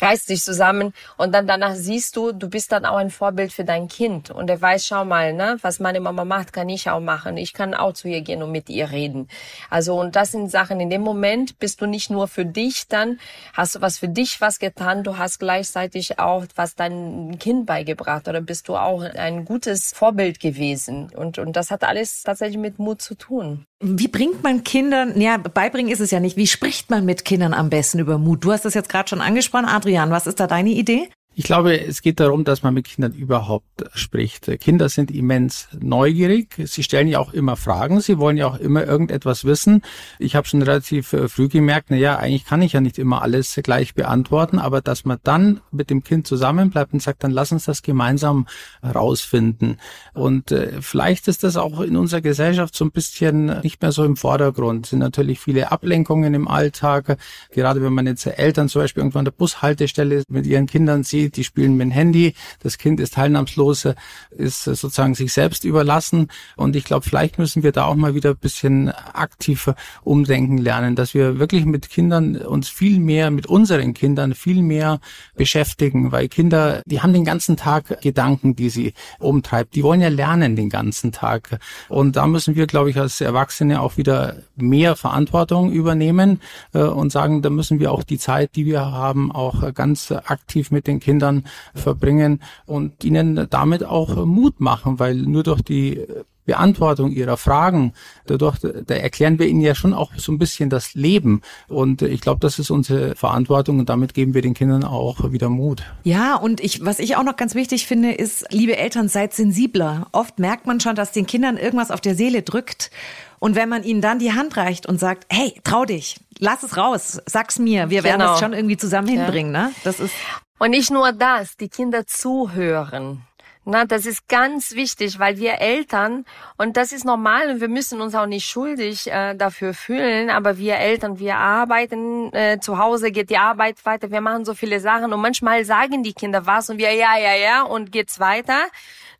reißt 0.00 0.28
dich 0.28 0.42
zusammen 0.42 0.92
und 1.16 1.32
dann 1.32 1.46
danach 1.46 1.74
siehst 1.74 2.16
du, 2.16 2.32
du 2.32 2.48
bist 2.48 2.72
dann 2.72 2.84
auch 2.84 2.96
ein 2.96 3.10
Vorbild 3.10 3.52
für 3.52 3.64
dein 3.64 3.88
Kind 3.88 4.30
und 4.30 4.50
er 4.50 4.60
weiß, 4.60 4.86
schau 4.86 5.04
mal, 5.04 5.32
ne, 5.32 5.56
was 5.62 5.80
meine 5.80 6.00
Mama 6.00 6.24
macht, 6.24 6.52
kann 6.52 6.68
ich 6.68 6.90
auch 6.90 7.00
machen. 7.00 7.36
Ich 7.36 7.52
kann 7.52 7.74
auch 7.74 7.92
zu 7.92 8.08
ihr 8.08 8.22
gehen 8.22 8.42
und 8.42 8.52
mit 8.52 8.68
ihr 8.68 8.90
reden. 8.90 9.28
Also 9.70 9.98
und 10.00 10.16
das 10.16 10.32
sind 10.32 10.50
Sachen. 10.50 10.80
In 10.80 10.90
dem 10.90 11.02
Moment 11.02 11.58
bist 11.58 11.80
du 11.80 11.86
nicht 11.86 12.10
nur 12.10 12.28
für 12.28 12.44
dich, 12.44 12.88
dann 12.88 13.18
hast 13.52 13.76
du 13.76 13.80
was 13.80 13.98
für 13.98 14.08
dich 14.08 14.40
was 14.40 14.58
getan. 14.58 15.04
Du 15.04 15.18
hast 15.18 15.38
gleichzeitig 15.38 16.18
auch 16.18 16.44
was 16.56 16.74
dein 16.74 17.38
Kind 17.38 17.66
beigebracht 17.66 18.28
oder 18.28 18.40
bist 18.40 18.68
du 18.68 18.76
auch 18.76 19.02
ein 19.02 19.44
gutes 19.44 19.92
Vorbild 19.92 20.40
gewesen 20.40 21.10
und 21.14 21.38
und 21.38 21.54
das 21.56 21.70
hat 21.70 21.84
alles 21.84 22.22
tatsächlich 22.22 22.58
mit 22.58 22.78
Mut 22.78 23.02
zu 23.02 23.14
tun. 23.14 23.66
Wie 23.86 24.08
bringt 24.08 24.42
man 24.42 24.64
Kindern, 24.64 25.20
ja, 25.20 25.36
beibringen 25.36 25.92
ist 25.92 26.00
es 26.00 26.10
ja 26.10 26.18
nicht, 26.18 26.38
wie 26.38 26.46
spricht 26.46 26.88
man 26.88 27.04
mit 27.04 27.26
Kindern 27.26 27.52
am 27.52 27.68
besten 27.68 27.98
über 27.98 28.16
Mut? 28.16 28.42
Du 28.42 28.50
hast 28.50 28.64
das 28.64 28.72
jetzt 28.72 28.88
gerade 28.88 29.08
schon 29.10 29.20
angesprochen, 29.20 29.66
Adrian, 29.66 30.10
was 30.10 30.26
ist 30.26 30.40
da 30.40 30.46
deine 30.46 30.70
Idee? 30.70 31.10
Ich 31.36 31.44
glaube, 31.44 31.80
es 31.80 32.00
geht 32.00 32.20
darum, 32.20 32.44
dass 32.44 32.62
man 32.62 32.74
mit 32.74 32.86
Kindern 32.86 33.12
überhaupt 33.12 33.84
spricht. 33.94 34.48
Kinder 34.60 34.88
sind 34.88 35.10
immens 35.10 35.66
neugierig. 35.80 36.54
Sie 36.64 36.84
stellen 36.84 37.08
ja 37.08 37.18
auch 37.18 37.32
immer 37.32 37.56
Fragen. 37.56 38.00
Sie 38.00 38.18
wollen 38.18 38.36
ja 38.36 38.46
auch 38.46 38.58
immer 38.58 38.86
irgendetwas 38.86 39.44
wissen. 39.44 39.82
Ich 40.20 40.36
habe 40.36 40.46
schon 40.46 40.62
relativ 40.62 41.12
äh, 41.12 41.28
früh 41.28 41.48
gemerkt, 41.48 41.86
na 41.90 41.96
ja, 41.96 42.18
eigentlich 42.18 42.44
kann 42.44 42.62
ich 42.62 42.74
ja 42.74 42.80
nicht 42.80 42.98
immer 42.98 43.22
alles 43.22 43.58
gleich 43.64 43.94
beantworten, 43.94 44.60
aber 44.60 44.80
dass 44.80 45.04
man 45.04 45.18
dann 45.24 45.60
mit 45.72 45.90
dem 45.90 46.04
Kind 46.04 46.28
zusammenbleibt 46.28 46.92
und 46.92 47.02
sagt, 47.02 47.24
dann 47.24 47.32
lass 47.32 47.50
uns 47.50 47.64
das 47.64 47.82
gemeinsam 47.82 48.46
rausfinden. 48.84 49.78
Und 50.12 50.52
äh, 50.52 50.82
vielleicht 50.82 51.26
ist 51.26 51.42
das 51.42 51.56
auch 51.56 51.80
in 51.80 51.96
unserer 51.96 52.20
Gesellschaft 52.20 52.76
so 52.76 52.84
ein 52.84 52.92
bisschen 52.92 53.60
nicht 53.62 53.82
mehr 53.82 53.90
so 53.90 54.04
im 54.04 54.16
Vordergrund. 54.16 54.86
Es 54.86 54.90
sind 54.90 55.00
natürlich 55.00 55.40
viele 55.40 55.72
Ablenkungen 55.72 56.32
im 56.32 56.46
Alltag. 56.46 57.18
Gerade 57.50 57.82
wenn 57.82 57.92
man 57.92 58.06
jetzt 58.06 58.24
Eltern 58.26 58.68
zum 58.68 58.82
Beispiel 58.82 59.00
irgendwann 59.00 59.20
an 59.20 59.24
der 59.26 59.32
Bushaltestelle 59.32 60.22
mit 60.28 60.46
ihren 60.46 60.66
Kindern 60.66 61.02
sieht, 61.02 61.23
die 61.30 61.44
spielen 61.44 61.76
mit 61.76 61.88
dem 61.88 61.90
Handy, 61.90 62.34
das 62.60 62.78
Kind 62.78 63.00
ist 63.00 63.14
teilnahmslos, 63.14 63.88
ist 64.30 64.64
sozusagen 64.64 65.14
sich 65.14 65.32
selbst 65.32 65.64
überlassen. 65.64 66.28
Und 66.56 66.76
ich 66.76 66.84
glaube, 66.84 67.06
vielleicht 67.06 67.38
müssen 67.38 67.62
wir 67.62 67.72
da 67.72 67.84
auch 67.84 67.94
mal 67.94 68.14
wieder 68.14 68.30
ein 68.30 68.36
bisschen 68.36 68.90
aktiver 68.90 69.74
umdenken 70.02 70.58
lernen, 70.58 70.96
dass 70.96 71.14
wir 71.14 71.38
wirklich 71.38 71.64
mit 71.64 71.88
Kindern 71.88 72.36
uns 72.36 72.68
viel 72.68 73.00
mehr, 73.00 73.30
mit 73.30 73.46
unseren 73.46 73.94
Kindern 73.94 74.34
viel 74.34 74.62
mehr 74.62 75.00
beschäftigen, 75.34 76.12
weil 76.12 76.28
Kinder, 76.28 76.82
die 76.86 77.00
haben 77.00 77.12
den 77.12 77.24
ganzen 77.24 77.56
Tag 77.56 78.00
Gedanken, 78.02 78.56
die 78.56 78.70
sie 78.70 78.94
umtreibt. 79.18 79.74
Die 79.74 79.82
wollen 79.82 80.00
ja 80.00 80.08
lernen 80.08 80.56
den 80.56 80.68
ganzen 80.68 81.12
Tag. 81.12 81.58
Und 81.88 82.16
da 82.16 82.26
müssen 82.26 82.56
wir, 82.56 82.66
glaube 82.66 82.90
ich, 82.90 82.98
als 82.98 83.20
Erwachsene 83.20 83.80
auch 83.80 83.96
wieder 83.96 84.36
mehr 84.56 84.96
Verantwortung 84.96 85.72
übernehmen 85.72 86.40
äh, 86.72 86.80
und 86.80 87.10
sagen, 87.10 87.42
da 87.42 87.50
müssen 87.50 87.80
wir 87.80 87.92
auch 87.92 88.02
die 88.02 88.18
Zeit, 88.18 88.56
die 88.56 88.66
wir 88.66 88.80
haben, 88.92 89.32
auch 89.32 89.72
ganz 89.74 90.10
aktiv 90.10 90.70
mit 90.70 90.86
den 90.86 91.00
Kindern 91.00 91.13
Kindern 91.14 91.44
verbringen 91.74 92.40
und 92.66 93.04
ihnen 93.04 93.46
damit 93.48 93.84
auch 93.84 94.26
Mut 94.26 94.60
machen, 94.60 94.98
weil 94.98 95.14
nur 95.14 95.44
durch 95.44 95.62
die 95.62 96.04
Beantwortung 96.44 97.10
ihrer 97.10 97.36
Fragen, 97.36 97.92
dadurch, 98.26 98.58
da 98.60 98.94
erklären 98.94 99.38
wir 99.38 99.46
ihnen 99.46 99.60
ja 99.60 99.74
schon 99.74 99.94
auch 99.94 100.12
so 100.16 100.32
ein 100.32 100.38
bisschen 100.38 100.70
das 100.70 100.94
Leben. 100.94 101.42
Und 101.68 102.02
ich 102.02 102.20
glaube, 102.20 102.40
das 102.40 102.58
ist 102.58 102.70
unsere 102.70 103.14
Verantwortung 103.14 103.78
und 103.78 103.88
damit 103.88 104.14
geben 104.14 104.34
wir 104.34 104.42
den 104.42 104.54
Kindern 104.54 104.84
auch 104.84 105.32
wieder 105.32 105.48
Mut. 105.48 105.82
Ja, 106.04 106.36
und 106.36 106.60
ich, 106.60 106.84
was 106.84 106.98
ich 106.98 107.16
auch 107.16 107.24
noch 107.24 107.36
ganz 107.36 107.54
wichtig 107.54 107.86
finde, 107.86 108.12
ist, 108.12 108.46
liebe 108.50 108.76
Eltern, 108.76 109.08
seid 109.08 109.32
sensibler. 109.34 110.06
Oft 110.12 110.38
merkt 110.38 110.66
man 110.66 110.80
schon, 110.80 110.94
dass 110.94 111.12
den 111.12 111.26
Kindern 111.26 111.56
irgendwas 111.56 111.90
auf 111.90 112.00
der 112.00 112.14
Seele 112.14 112.42
drückt. 112.42 112.90
Und 113.38 113.56
wenn 113.56 113.68
man 113.68 113.82
ihnen 113.82 114.00
dann 114.00 114.18
die 114.18 114.32
Hand 114.32 114.56
reicht 114.56 114.86
und 114.86 114.98
sagt, 114.98 115.26
hey, 115.28 115.60
trau 115.64 115.84
dich, 115.84 116.20
lass 116.38 116.62
es 116.62 116.76
raus, 116.76 117.20
sag's 117.26 117.58
mir, 117.58 117.90
wir 117.90 118.04
werden 118.04 118.20
genau. 118.20 118.34
es 118.34 118.40
schon 118.40 118.52
irgendwie 118.52 118.76
zusammen 118.76 119.08
hinbringen, 119.08 119.52
ja. 119.52 119.64
ne? 119.64 119.72
Das 119.84 120.00
ist 120.00 120.14
und 120.58 120.70
nicht 120.70 120.90
nur 120.90 121.12
das, 121.12 121.56
die 121.56 121.68
Kinder 121.68 122.06
zuhören. 122.06 123.22
Na, 123.66 123.86
das 123.86 124.04
ist 124.04 124.28
ganz 124.28 124.74
wichtig, 124.74 125.18
weil 125.18 125.38
wir 125.38 125.54
Eltern, 125.58 126.26
und 126.58 126.76
das 126.76 126.92
ist 126.92 127.06
normal 127.06 127.48
und 127.48 127.60
wir 127.62 127.68
müssen 127.68 128.02
uns 128.02 128.14
auch 128.14 128.26
nicht 128.26 128.46
schuldig 128.46 129.10
äh, 129.10 129.34
dafür 129.34 129.72
fühlen, 129.72 130.28
aber 130.28 130.58
wir 130.58 130.76
Eltern, 130.76 131.18
wir 131.18 131.36
arbeiten, 131.36 132.30
äh, 132.34 132.58
zu 132.60 132.78
Hause 132.78 133.10
geht 133.10 133.30
die 133.30 133.38
Arbeit 133.38 133.84
weiter, 133.86 134.10
wir 134.10 134.20
machen 134.20 134.44
so 134.44 134.52
viele 134.52 134.80
Sachen 134.80 135.14
und 135.14 135.20
manchmal 135.20 135.64
sagen 135.64 136.02
die 136.02 136.12
Kinder 136.12 136.44
was 136.44 136.68
und 136.68 136.76
wir 136.76 136.92
ja, 136.92 137.16
ja, 137.16 137.34
ja 137.34 137.62
und 137.62 137.90
geht's 137.90 138.20
weiter. 138.20 138.66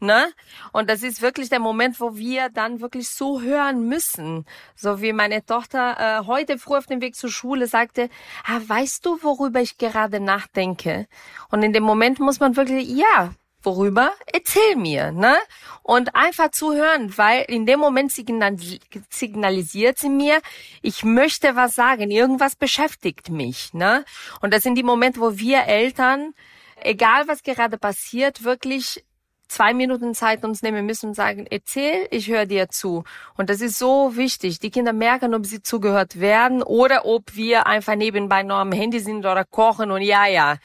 Ne? 0.01 0.27
Und 0.73 0.91
das 0.91 1.03
ist 1.03 1.23
wirklich 1.23 1.49
der 1.49 1.61
Moment, 1.61 1.99
wo 1.99 2.17
wir 2.17 2.51
dann 2.51 2.81
wirklich 2.81 3.09
so 3.09 3.41
hören 3.41 3.89
müssen. 3.89 4.45
So 4.75 5.01
wie 5.01 5.15
meine 5.15 5.47
Tochter 5.47 5.97
äh, 6.21 6.27
heute 6.27 6.59
früh 6.59 6.77
auf 6.77 6.87
dem 6.87 7.01
Weg 7.01 7.15
zur 7.17 7.31
Schule 7.31 7.67
sagte, 7.67 8.11
ah, 8.45 8.61
weißt 8.67 9.07
du, 9.07 9.23
worüber 9.23 9.63
ich 9.63 9.79
gerade 9.79 10.21
nachdenke? 10.21 11.07
Und 11.51 11.63
in 11.63 11.73
dem 11.73 11.85
Moment 11.85 12.21
muss 12.21 12.41
man 12.41 12.57
wirklich, 12.57 12.89
ja, 12.89 13.31
worüber? 13.65 14.13
Erzähl 14.33 14.77
mir, 14.77 15.13
ne? 15.13 15.37
Und 15.83 16.15
einfach 16.15 16.51
zuhören, 16.51 17.17
weil 17.19 17.45
in 17.49 17.67
dem 17.67 17.81
Moment 17.81 18.13
signalisiert 18.13 19.99
sie 19.99 20.09
mir, 20.09 20.41
ich 20.83 21.05
möchte 21.05 21.57
was 21.57 21.75
sagen, 21.75 22.11
irgendwas 22.11 22.57
beschäftigt 22.57 23.31
mich, 23.31 23.75
ne? 23.75 24.05
Und 24.41 24.55
das 24.55 24.63
sind 24.63 24.77
die 24.77 24.83
Momente, 24.83 25.21
wo 25.21 25.37
wir 25.39 25.65
Eltern, 25.65 26.35
egal 26.77 27.29
was 27.29 27.43
gerade 27.43 27.79
passiert, 27.79 28.45
wirklich 28.45 29.05
zwei 29.49 29.75
Minuten 29.75 30.15
Zeit 30.15 30.45
uns 30.45 30.63
nehmen 30.63 30.87
müssen 30.87 31.11
und 31.11 31.15
sagen, 31.15 31.47
erzähl, 31.49 32.09
ich 32.11 32.29
höre 32.29 32.47
dir 32.47 32.69
zu. 32.69 33.05
Und 33.37 33.51
das 33.51 33.61
ist 33.61 33.79
so 33.79 34.17
wichtig. 34.17 34.59
Die 34.59 34.71
Kinder 34.71 34.93
merken, 34.93 35.35
ob 35.35 35.47
sie 35.47 35.63
zugehört 35.63 36.19
werden 36.21 36.63
oder 36.63 37.05
ob 37.05 37.37
wir 37.37 37.67
einfach 37.67 37.95
nebenbei 37.95 38.43
noch 38.43 38.57
am 38.57 38.73
Handy 38.73 39.01
sind 39.01 39.19
oder 39.19 39.45
kochen 39.45 39.91
und 39.91 40.03
ja, 40.03 40.27
ja. 40.27 40.57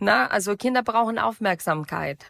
Na, 0.00 0.28
also 0.28 0.56
Kinder 0.56 0.82
brauchen 0.82 1.18
Aufmerksamkeit. 1.18 2.26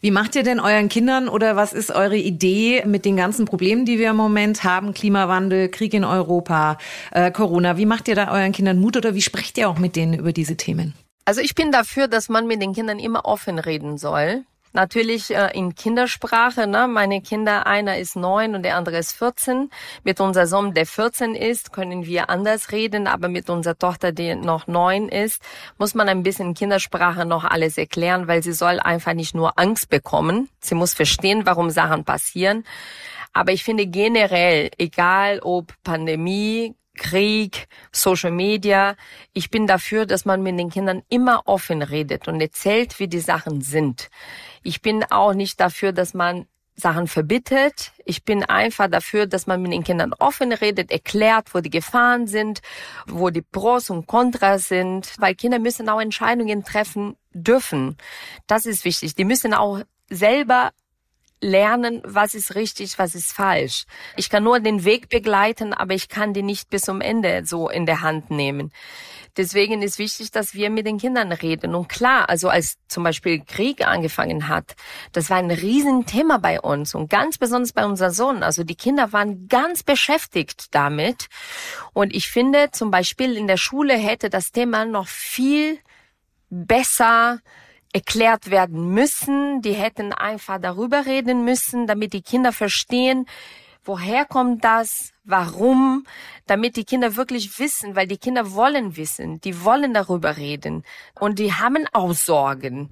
Wie 0.00 0.12
macht 0.12 0.36
ihr 0.36 0.44
denn 0.44 0.60
euren 0.60 0.88
Kindern 0.88 1.28
oder 1.28 1.56
was 1.56 1.72
ist 1.72 1.90
eure 1.90 2.16
Idee 2.16 2.84
mit 2.86 3.04
den 3.04 3.16
ganzen 3.16 3.46
Problemen, 3.46 3.84
die 3.84 3.98
wir 3.98 4.10
im 4.10 4.16
Moment 4.16 4.62
haben? 4.62 4.94
Klimawandel, 4.94 5.68
Krieg 5.68 5.92
in 5.92 6.04
Europa, 6.04 6.78
äh, 7.10 7.32
Corona. 7.32 7.76
Wie 7.76 7.86
macht 7.86 8.06
ihr 8.06 8.14
da 8.14 8.32
euren 8.32 8.52
Kindern 8.52 8.78
Mut 8.78 8.96
oder 8.96 9.14
wie 9.14 9.22
sprecht 9.22 9.58
ihr 9.58 9.68
auch 9.68 9.78
mit 9.78 9.96
denen 9.96 10.14
über 10.14 10.32
diese 10.32 10.56
Themen? 10.56 10.94
Also 11.24 11.40
ich 11.40 11.54
bin 11.54 11.72
dafür, 11.72 12.06
dass 12.08 12.28
man 12.28 12.46
mit 12.46 12.62
den 12.62 12.72
Kindern 12.74 12.98
immer 12.98 13.24
offen 13.24 13.58
reden 13.58 13.98
soll. 13.98 14.44
Natürlich 14.72 15.34
äh, 15.34 15.50
in 15.52 15.74
Kindersprache. 15.74 16.66
Ne? 16.66 16.86
Meine 16.86 17.20
Kinder, 17.20 17.66
einer 17.66 17.98
ist 17.98 18.14
neun 18.14 18.54
und 18.54 18.62
der 18.62 18.76
andere 18.76 18.98
ist 18.98 19.12
14. 19.12 19.70
Mit 20.04 20.20
unser 20.20 20.46
Sohn, 20.46 20.74
der 20.74 20.86
14 20.86 21.34
ist, 21.34 21.72
können 21.72 22.06
wir 22.06 22.30
anders 22.30 22.70
reden, 22.70 23.06
aber 23.08 23.28
mit 23.28 23.50
unserer 23.50 23.76
Tochter, 23.76 24.12
die 24.12 24.34
noch 24.36 24.68
neun 24.68 25.08
ist, 25.08 25.42
muss 25.78 25.94
man 25.94 26.08
ein 26.08 26.22
bisschen 26.22 26.48
in 26.48 26.54
Kindersprache 26.54 27.26
noch 27.26 27.44
alles 27.44 27.78
erklären, 27.78 28.28
weil 28.28 28.42
sie 28.42 28.52
soll 28.52 28.78
einfach 28.78 29.14
nicht 29.14 29.34
nur 29.34 29.58
Angst 29.58 29.88
bekommen. 29.88 30.48
Sie 30.60 30.76
muss 30.76 30.94
verstehen, 30.94 31.46
warum 31.46 31.70
Sachen 31.70 32.04
passieren. 32.04 32.64
Aber 33.32 33.52
ich 33.52 33.64
finde 33.64 33.86
generell, 33.86 34.70
egal 34.78 35.40
ob 35.42 35.72
Pandemie, 35.82 36.74
Krieg, 37.00 37.66
Social 37.92 38.30
Media. 38.30 38.94
Ich 39.32 39.50
bin 39.50 39.66
dafür, 39.66 40.04
dass 40.04 40.26
man 40.26 40.42
mit 40.42 40.58
den 40.58 40.68
Kindern 40.68 41.02
immer 41.08 41.42
offen 41.46 41.80
redet 41.80 42.28
und 42.28 42.40
erzählt, 42.40 43.00
wie 43.00 43.08
die 43.08 43.20
Sachen 43.20 43.62
sind. 43.62 44.10
Ich 44.62 44.82
bin 44.82 45.04
auch 45.04 45.34
nicht 45.34 45.60
dafür, 45.60 45.92
dass 45.92 46.14
man 46.14 46.46
Sachen 46.80 47.06
verbittet. 47.06 47.92
Ich 48.04 48.24
bin 48.24 48.44
einfach 48.44 48.88
dafür, 48.88 49.26
dass 49.26 49.46
man 49.46 49.62
mit 49.62 49.72
den 49.72 49.84
Kindern 49.84 50.14
offen 50.18 50.52
redet, 50.52 50.90
erklärt, 50.90 51.54
wo 51.54 51.60
die 51.60 51.70
Gefahren 51.70 52.26
sind, 52.26 52.60
wo 53.06 53.30
die 53.30 53.42
Pros 53.42 53.90
und 53.90 54.06
Kontras 54.06 54.68
sind, 54.68 55.14
weil 55.18 55.34
Kinder 55.34 55.58
müssen 55.58 55.88
auch 55.88 56.00
Entscheidungen 56.00 56.64
treffen 56.64 57.16
dürfen. 57.32 57.96
Das 58.46 58.66
ist 58.66 58.84
wichtig. 58.84 59.14
Die 59.14 59.24
müssen 59.24 59.54
auch 59.54 59.80
selber 60.08 60.70
lernen, 61.40 62.02
was 62.04 62.34
ist 62.34 62.54
richtig, 62.54 62.98
was 62.98 63.14
ist 63.14 63.32
falsch. 63.32 63.84
Ich 64.16 64.28
kann 64.28 64.44
nur 64.44 64.60
den 64.60 64.84
Weg 64.84 65.08
begleiten, 65.08 65.72
aber 65.72 65.94
ich 65.94 66.08
kann 66.08 66.34
die 66.34 66.42
nicht 66.42 66.70
bis 66.70 66.82
zum 66.82 67.00
Ende 67.00 67.42
so 67.44 67.68
in 67.68 67.86
der 67.86 68.02
Hand 68.02 68.30
nehmen. 68.30 68.72
Deswegen 69.36 69.80
ist 69.80 69.98
wichtig, 69.98 70.32
dass 70.32 70.54
wir 70.54 70.70
mit 70.70 70.86
den 70.86 70.98
Kindern 70.98 71.32
reden. 71.32 71.74
Und 71.74 71.88
klar, 71.88 72.28
also 72.28 72.48
als 72.48 72.76
zum 72.88 73.04
Beispiel 73.04 73.42
Krieg 73.44 73.86
angefangen 73.86 74.48
hat, 74.48 74.74
das 75.12 75.30
war 75.30 75.38
ein 75.38 75.50
Riesenthema 75.50 76.38
bei 76.38 76.60
uns 76.60 76.94
und 76.94 77.08
ganz 77.08 77.38
besonders 77.38 77.72
bei 77.72 77.86
unserem 77.86 78.12
Sohn. 78.12 78.42
Also 78.42 78.64
die 78.64 78.74
Kinder 78.74 79.12
waren 79.12 79.48
ganz 79.48 79.82
beschäftigt 79.82 80.74
damit. 80.74 81.28
Und 81.92 82.14
ich 82.14 82.28
finde 82.28 82.70
zum 82.72 82.90
Beispiel 82.90 83.36
in 83.36 83.46
der 83.46 83.56
Schule 83.56 83.94
hätte 83.94 84.30
das 84.30 84.52
Thema 84.52 84.84
noch 84.84 85.06
viel 85.06 85.78
besser 86.50 87.38
erklärt 87.92 88.50
werden 88.50 88.90
müssen. 88.92 89.62
Die 89.62 89.72
hätten 89.72 90.12
einfach 90.12 90.60
darüber 90.60 91.06
reden 91.06 91.44
müssen, 91.44 91.86
damit 91.86 92.12
die 92.12 92.22
Kinder 92.22 92.52
verstehen, 92.52 93.26
woher 93.84 94.24
kommt 94.24 94.64
das, 94.64 95.12
warum, 95.24 96.04
damit 96.46 96.76
die 96.76 96.84
Kinder 96.84 97.16
wirklich 97.16 97.58
wissen, 97.58 97.96
weil 97.96 98.06
die 98.06 98.18
Kinder 98.18 98.52
wollen 98.52 98.96
wissen, 98.96 99.40
die 99.40 99.64
wollen 99.64 99.94
darüber 99.94 100.36
reden 100.36 100.84
und 101.18 101.38
die 101.38 101.52
haben 101.52 101.86
auch 101.92 102.12
Sorgen. 102.12 102.90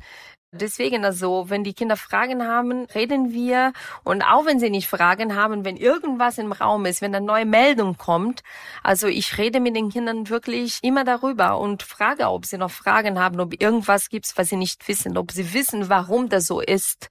Deswegen 0.50 1.04
also, 1.04 1.50
wenn 1.50 1.62
die 1.62 1.74
Kinder 1.74 1.96
Fragen 1.96 2.46
haben, 2.46 2.86
reden 2.94 3.32
wir. 3.32 3.74
Und 4.02 4.22
auch 4.22 4.46
wenn 4.46 4.58
sie 4.58 4.70
nicht 4.70 4.88
Fragen 4.88 5.36
haben, 5.36 5.64
wenn 5.66 5.76
irgendwas 5.76 6.38
im 6.38 6.52
Raum 6.52 6.86
ist, 6.86 7.02
wenn 7.02 7.14
eine 7.14 7.24
neue 7.24 7.44
Meldung 7.44 7.98
kommt, 7.98 8.42
also 8.82 9.08
ich 9.08 9.36
rede 9.36 9.60
mit 9.60 9.76
den 9.76 9.90
Kindern 9.90 10.30
wirklich 10.30 10.78
immer 10.82 11.04
darüber 11.04 11.58
und 11.58 11.82
frage, 11.82 12.30
ob 12.30 12.46
sie 12.46 12.56
noch 12.56 12.70
Fragen 12.70 13.18
haben, 13.18 13.40
ob 13.40 13.60
irgendwas 13.60 14.08
gibt, 14.08 14.32
was 14.36 14.48
sie 14.48 14.56
nicht 14.56 14.88
wissen, 14.88 15.18
ob 15.18 15.32
sie 15.32 15.52
wissen, 15.52 15.90
warum 15.90 16.30
das 16.30 16.46
so 16.46 16.60
ist, 16.60 17.10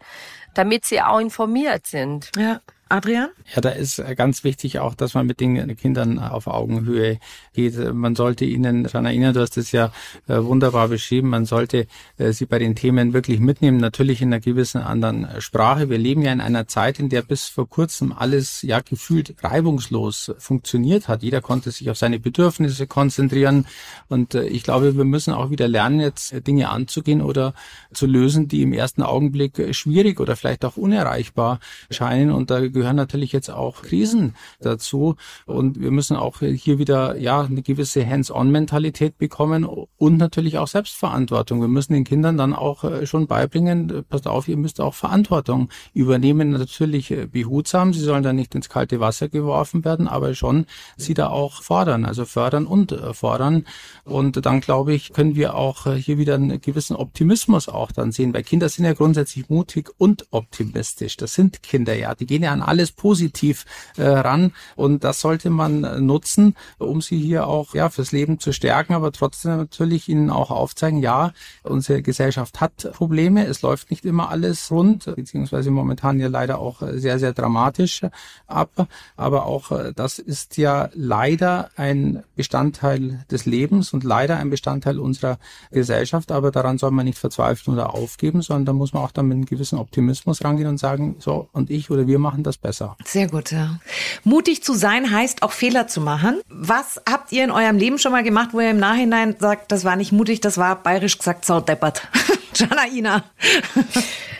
damit 0.55 0.85
sie 0.85 1.01
auch 1.01 1.19
informiert 1.19 1.85
sind. 1.85 2.31
Ja. 2.35 2.61
Adrian? 2.89 3.29
Ja, 3.55 3.61
da 3.61 3.69
ist 3.69 3.99
äh, 3.99 4.15
ganz 4.15 4.43
wichtig 4.43 4.79
auch, 4.79 4.93
dass 4.93 5.13
man 5.13 5.25
mit 5.25 5.39
den 5.39 5.75
Kindern 5.77 6.19
auf 6.19 6.47
Augenhöhe 6.47 7.19
geht. 7.53 7.77
Man 7.93 8.15
sollte 8.15 8.45
ihnen 8.45 8.83
daran 8.83 9.05
erinnern, 9.05 9.33
du 9.33 9.41
hast 9.41 9.57
es 9.57 9.71
ja 9.71 9.91
äh, 10.27 10.37
wunderbar 10.43 10.87
beschrieben, 10.87 11.29
man 11.29 11.45
sollte 11.45 11.87
äh, 12.17 12.31
sie 12.31 12.45
bei 12.45 12.59
den 12.59 12.75
Themen 12.75 13.13
wirklich 13.13 13.39
mitnehmen, 13.39 13.77
natürlich 13.77 14.21
in 14.21 14.29
einer 14.29 14.39
gewissen 14.39 14.81
anderen 14.81 15.27
Sprache. 15.39 15.89
Wir 15.89 15.97
leben 15.97 16.21
ja 16.21 16.31
in 16.31 16.41
einer 16.41 16.67
Zeit, 16.67 16.99
in 16.99 17.09
der 17.09 17.21
bis 17.21 17.47
vor 17.47 17.69
kurzem 17.69 18.11
alles 18.11 18.61
ja 18.61 18.79
gefühlt 18.79 19.35
reibungslos 19.43 20.33
funktioniert 20.37 21.07
hat. 21.07 21.23
Jeder 21.23 21.41
konnte 21.41 21.71
sich 21.71 21.89
auf 21.89 21.97
seine 21.97 22.19
Bedürfnisse 22.19 22.87
konzentrieren 22.87 23.65
und 24.07 24.35
ich 24.35 24.63
glaube, 24.63 24.95
wir 24.95 25.05
müssen 25.05 25.33
auch 25.33 25.49
wieder 25.49 25.67
lernen, 25.67 25.99
jetzt 25.99 26.47
Dinge 26.47 26.69
anzugehen 26.69 27.21
oder 27.21 27.53
zu 27.93 28.05
lösen, 28.05 28.47
die 28.47 28.61
im 28.61 28.73
ersten 28.73 29.03
Augenblick 29.03 29.75
schwierig 29.75 30.19
oder 30.19 30.35
vielleicht 30.35 30.65
auch 30.65 30.77
unerreichbar 30.77 31.59
scheinen 31.89 32.31
und 32.31 32.49
da 32.49 32.59
gehören 32.77 32.95
natürlich 32.95 33.31
jetzt 33.31 33.49
auch 33.49 33.81
Krisen 33.81 34.35
dazu. 34.59 35.15
Und 35.45 35.79
wir 35.79 35.91
müssen 35.91 36.15
auch 36.15 36.39
hier 36.39 36.77
wieder, 36.77 37.17
ja, 37.17 37.41
eine 37.41 37.61
gewisse 37.61 38.07
Hands-on-Mentalität 38.07 39.17
bekommen 39.17 39.65
und 39.65 40.17
natürlich 40.17 40.57
auch 40.57 40.67
Selbstverantwortung. 40.67 41.61
Wir 41.61 41.67
müssen 41.67 41.93
den 41.93 42.03
Kindern 42.03 42.37
dann 42.37 42.53
auch 42.53 42.83
äh, 42.83 43.05
schon 43.05 43.27
beibringen, 43.27 43.89
äh, 43.89 44.03
passt 44.03 44.27
auf, 44.27 44.47
ihr 44.47 44.57
müsst 44.57 44.79
auch 44.79 44.93
Verantwortung 44.93 45.69
übernehmen. 45.93 46.51
Natürlich 46.51 47.11
äh, 47.11 47.25
behutsam. 47.25 47.93
Sie 47.93 47.99
sollen 47.99 48.23
da 48.23 48.33
nicht 48.33 48.55
ins 48.55 48.69
kalte 48.69 48.99
Wasser 48.99 49.29
geworfen 49.29 49.83
werden, 49.83 50.07
aber 50.07 50.35
schon 50.35 50.65
sie 50.95 51.13
da 51.13 51.27
auch 51.29 51.61
fordern, 51.61 52.05
also 52.05 52.25
fördern 52.25 52.65
und 52.65 52.95
fordern. 53.13 53.65
Und 54.03 54.45
dann 54.45 54.61
glaube 54.61 54.93
ich, 54.93 55.13
können 55.13 55.35
wir 55.35 55.55
auch 55.55 55.87
hier 55.95 56.17
wieder 56.17 56.35
einen 56.35 56.61
gewissen 56.61 56.95
Optimismus 56.95 57.69
auch 57.69 57.91
dann 57.91 58.11
sehen, 58.11 58.33
weil 58.33 58.43
Kinder 58.43 58.69
sind 58.69 58.85
ja 58.85 58.93
grundsätzlich 58.93 59.49
mutig 59.49 59.89
und 59.97 60.27
optimistisch. 60.31 61.17
Das 61.17 61.33
sind 61.33 61.63
Kinder 61.63 61.95
ja. 61.95 62.15
Die 62.15 62.25
gehen 62.25 62.43
ja 62.43 62.51
an 62.51 62.61
alles 62.67 62.91
positiv 62.91 63.65
äh, 63.97 64.03
ran. 64.03 64.53
Und 64.75 65.03
das 65.03 65.21
sollte 65.21 65.49
man 65.49 66.05
nutzen, 66.05 66.55
um 66.77 67.01
sie 67.01 67.19
hier 67.19 67.47
auch 67.47 67.73
ja 67.73 67.89
fürs 67.89 68.11
Leben 68.11 68.39
zu 68.39 68.51
stärken, 68.51 68.93
aber 68.93 69.11
trotzdem 69.11 69.57
natürlich 69.57 70.09
ihnen 70.09 70.29
auch 70.29 70.51
aufzeigen, 70.51 70.99
ja, 70.99 71.31
unsere 71.63 72.01
Gesellschaft 72.01 72.61
hat 72.61 72.91
Probleme, 72.93 73.45
es 73.45 73.61
läuft 73.61 73.89
nicht 73.91 74.05
immer 74.05 74.29
alles 74.29 74.71
rund, 74.71 75.05
beziehungsweise 75.15 75.71
momentan 75.71 76.19
ja 76.19 76.27
leider 76.27 76.59
auch 76.59 76.81
sehr, 76.81 77.19
sehr 77.19 77.33
dramatisch 77.33 78.01
ab, 78.47 78.87
aber 79.15 79.45
auch 79.45 79.71
äh, 79.71 79.93
das 79.95 80.19
ist 80.19 80.57
ja 80.57 80.89
leider 80.93 81.69
ein 81.75 82.23
Bestandteil 82.35 83.25
des 83.31 83.45
Lebens 83.45 83.93
und 83.93 84.03
leider 84.03 84.37
ein 84.37 84.49
Bestandteil 84.49 84.99
unserer 84.99 85.37
Gesellschaft, 85.71 86.31
aber 86.31 86.51
daran 86.51 86.77
soll 86.77 86.91
man 86.91 87.05
nicht 87.05 87.17
verzweifeln 87.17 87.75
oder 87.75 87.93
aufgeben, 87.93 88.41
sondern 88.41 88.65
da 88.65 88.73
muss 88.73 88.93
man 88.93 89.03
auch 89.03 89.11
dann 89.11 89.27
mit 89.27 89.35
einem 89.35 89.45
gewissen 89.45 89.77
Optimismus 89.77 90.43
rangehen 90.43 90.67
und 90.67 90.77
sagen, 90.77 91.15
so, 91.19 91.49
und 91.51 91.69
ich 91.69 91.89
oder 91.91 92.07
wir 92.07 92.19
machen 92.19 92.43
das 92.43 92.56
das 92.61 92.77
besser. 92.77 92.97
Sehr 93.05 93.27
gut, 93.27 93.51
ja. 93.51 93.79
Mutig 94.23 94.63
zu 94.63 94.73
sein 94.73 95.11
heißt 95.11 95.43
auch 95.43 95.51
Fehler 95.51 95.87
zu 95.87 96.01
machen. 96.01 96.41
Was 96.49 97.01
habt 97.09 97.31
ihr 97.31 97.43
in 97.43 97.51
eurem 97.51 97.77
Leben 97.77 97.97
schon 97.99 98.11
mal 98.11 98.23
gemacht, 98.23 98.49
wo 98.51 98.59
ihr 98.59 98.71
im 98.71 98.79
Nachhinein 98.79 99.35
sagt, 99.39 99.71
das 99.71 99.83
war 99.83 99.95
nicht 99.95 100.11
mutig, 100.11 100.41
das 100.41 100.57
war 100.57 100.81
bayerisch 100.81 101.17
gesagt 101.17 101.45
saudeppert? 101.45 102.07
Janaina. 102.53 103.23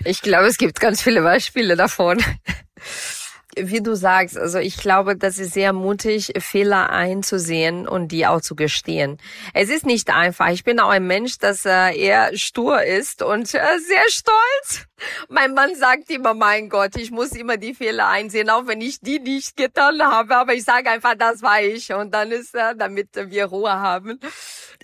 Ich 0.04 0.22
glaube, 0.22 0.48
es 0.48 0.58
gibt 0.58 0.80
ganz 0.80 1.02
viele 1.02 1.22
Beispiele 1.22 1.76
davon 1.76 2.24
wie 3.60 3.82
du 3.82 3.96
sagst, 3.96 4.38
also 4.38 4.60
ich 4.60 4.78
glaube, 4.78 5.16
das 5.16 5.40
ist 5.40 5.54
sehr 5.54 5.74
mutig, 5.74 6.34
Fehler 6.40 6.90
einzusehen 6.90 7.88
und 7.88 8.10
die 8.10 8.28
auch 8.28 8.42
zu 8.42 8.56
gestehen. 8.56 9.18
Es 9.54 9.70
ist 9.70 9.86
nicht 9.86 10.10
einfach. 10.10 10.50
Ich 10.50 10.64
bin 10.64 10.80
auch 10.80 10.90
ein 10.90 11.08
Mensch, 11.08 11.38
das 11.38 11.66
äh, 11.66 11.98
eher 11.98 12.36
stur 12.38 12.84
ist 12.84 13.22
und 13.22 13.54
äh, 13.54 13.80
sehr 13.80 14.10
stolz. 14.10 14.88
Mein 15.30 15.54
Mann 15.54 15.76
sagt 15.76 16.10
immer, 16.10 16.34
mein 16.34 16.70
Gott, 16.70 16.96
ich 16.96 17.12
muss 17.12 17.32
immer 17.32 17.58
die 17.58 17.74
Fehler 17.74 18.08
einsehen, 18.08 18.50
auch 18.50 18.68
wenn 18.68 18.82
ich 18.82 19.00
die 19.00 19.20
nicht 19.20 19.56
getan 19.56 20.02
habe. 20.02 20.36
Aber 20.36 20.54
ich 20.54 20.64
sage 20.64 20.90
einfach, 20.90 21.16
das 21.16 21.42
war 21.42 21.62
ich 21.62 21.94
und 21.94 22.14
dann 22.14 22.32
ist, 22.32 22.56
äh, 22.56 22.76
damit 22.76 23.10
wir 23.14 23.46
Ruhe 23.46 23.72
haben. 23.72 24.20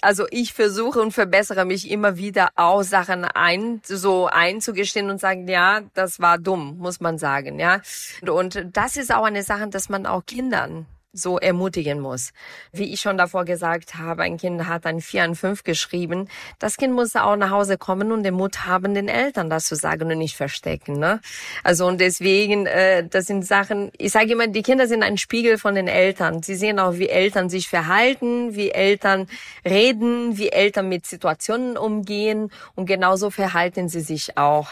Also 0.01 0.25
ich 0.31 0.53
versuche 0.53 1.01
und 1.01 1.11
verbessere 1.11 1.65
mich 1.65 1.89
immer 1.89 2.17
wieder 2.17 2.49
auch 2.55 2.83
Sachen 2.83 3.25
ein, 3.25 3.81
so 3.83 4.27
einzugestehen 4.27 5.09
und 5.09 5.19
sagen, 5.19 5.47
ja, 5.47 5.81
das 5.93 6.19
war 6.19 6.37
dumm, 6.37 6.77
muss 6.77 6.99
man 6.99 7.17
sagen, 7.17 7.59
ja. 7.59 7.81
Und 8.21 8.65
das 8.73 8.97
ist 8.97 9.13
auch 9.13 9.25
eine 9.25 9.43
Sache, 9.43 9.67
dass 9.67 9.89
man 9.89 10.05
auch 10.05 10.25
Kindern 10.25 10.85
so 11.13 11.37
ermutigen 11.37 11.99
muss. 11.99 12.33
Wie 12.71 12.91
ich 12.91 12.99
schon 12.99 13.17
davor 13.17 13.45
gesagt 13.45 13.95
habe, 13.95 14.23
ein 14.23 14.37
Kind 14.37 14.67
hat 14.67 14.87
ein 14.87 14.99
4 14.99 15.25
und 15.25 15.35
5 15.35 15.63
geschrieben. 15.63 16.27
Das 16.57 16.75
Kind 16.75 16.93
muss 16.93 17.15
auch 17.15 17.35
nach 17.35 17.51
Hause 17.51 17.77
kommen 17.77 18.11
und 18.11 18.23
den 18.23 18.33
Mut 18.33 18.65
haben, 18.65 18.95
den 18.95 19.07
Eltern 19.07 19.49
das 19.49 19.65
zu 19.65 19.75
sagen 19.75 20.11
und 20.11 20.17
nicht 20.17 20.35
verstecken. 20.35 20.97
Ne? 20.97 21.21
Also 21.63 21.85
und 21.85 22.01
deswegen, 22.01 22.65
äh, 22.65 23.07
das 23.07 23.27
sind 23.27 23.45
Sachen, 23.45 23.91
ich 23.97 24.11
sage 24.11 24.31
immer, 24.31 24.47
die 24.47 24.63
Kinder 24.63 24.87
sind 24.87 25.03
ein 25.03 25.17
Spiegel 25.19 25.59
von 25.59 25.75
den 25.75 25.87
Eltern. 25.87 26.41
Sie 26.41 26.55
sehen 26.55 26.79
auch, 26.79 26.95
wie 26.95 27.09
Eltern 27.09 27.47
sich 27.47 27.69
verhalten, 27.69 28.55
wie 28.55 28.71
Eltern 28.71 29.27
reden, 29.63 30.37
wie 30.37 30.49
Eltern 30.49 30.89
mit 30.89 31.05
Situationen 31.05 31.77
umgehen 31.77 32.49
und 32.73 32.87
genauso 32.87 33.29
verhalten 33.29 33.87
sie 33.87 34.01
sich 34.01 34.35
auch. 34.37 34.71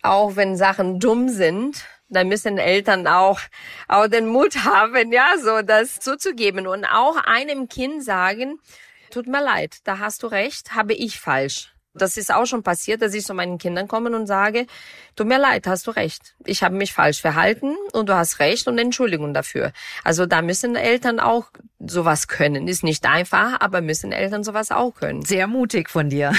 Auch 0.00 0.36
wenn 0.36 0.56
Sachen 0.56 1.00
dumm 1.00 1.28
sind, 1.28 1.84
da 2.08 2.24
müssen 2.24 2.58
Eltern 2.58 3.06
auch, 3.06 3.40
auch 3.88 4.06
den 4.08 4.26
Mut 4.26 4.64
haben, 4.64 5.12
ja, 5.12 5.34
so 5.42 5.62
das 5.62 6.00
zuzugeben 6.00 6.66
und 6.66 6.84
auch 6.84 7.16
einem 7.24 7.68
Kind 7.68 8.04
sagen, 8.04 8.58
tut 9.10 9.26
mir 9.26 9.42
leid, 9.42 9.78
da 9.84 9.98
hast 9.98 10.22
du 10.22 10.26
recht, 10.26 10.74
habe 10.74 10.94
ich 10.94 11.18
falsch. 11.18 11.72
Das 11.94 12.18
ist 12.18 12.32
auch 12.32 12.44
schon 12.44 12.62
passiert, 12.62 13.00
dass 13.00 13.14
ich 13.14 13.24
zu 13.24 13.32
meinen 13.32 13.56
Kindern 13.56 13.88
komme 13.88 14.14
und 14.14 14.26
sage, 14.26 14.66
tut 15.16 15.26
mir 15.26 15.38
leid, 15.38 15.66
hast 15.66 15.86
du 15.86 15.92
recht. 15.92 16.34
Ich 16.44 16.62
habe 16.62 16.74
mich 16.74 16.92
falsch 16.92 17.22
verhalten 17.22 17.74
und 17.92 18.10
du 18.10 18.14
hast 18.14 18.38
recht 18.38 18.68
und 18.68 18.78
Entschuldigung 18.78 19.32
dafür. 19.32 19.72
Also 20.04 20.26
da 20.26 20.42
müssen 20.42 20.76
Eltern 20.76 21.20
auch 21.20 21.46
sowas 21.78 22.26
können. 22.26 22.68
Ist 22.68 22.82
nicht 22.82 23.06
einfach, 23.06 23.60
aber 23.60 23.80
müssen 23.80 24.12
Eltern 24.12 24.44
sowas 24.44 24.70
auch 24.70 24.94
können. 24.94 25.22
Sehr 25.22 25.46
mutig 25.46 25.90
von 25.90 26.08
dir. 26.08 26.32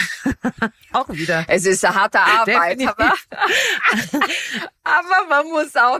auch 0.94 1.10
wieder. 1.10 1.46
Es 1.48 1.66
ist 1.66 1.86
eine 1.86 1.96
harte 1.96 2.20
Arbeit, 2.20 2.80
aber, 2.88 3.14
aber 4.84 5.30
man 5.30 5.46
muss 5.50 5.76
auch 5.76 6.00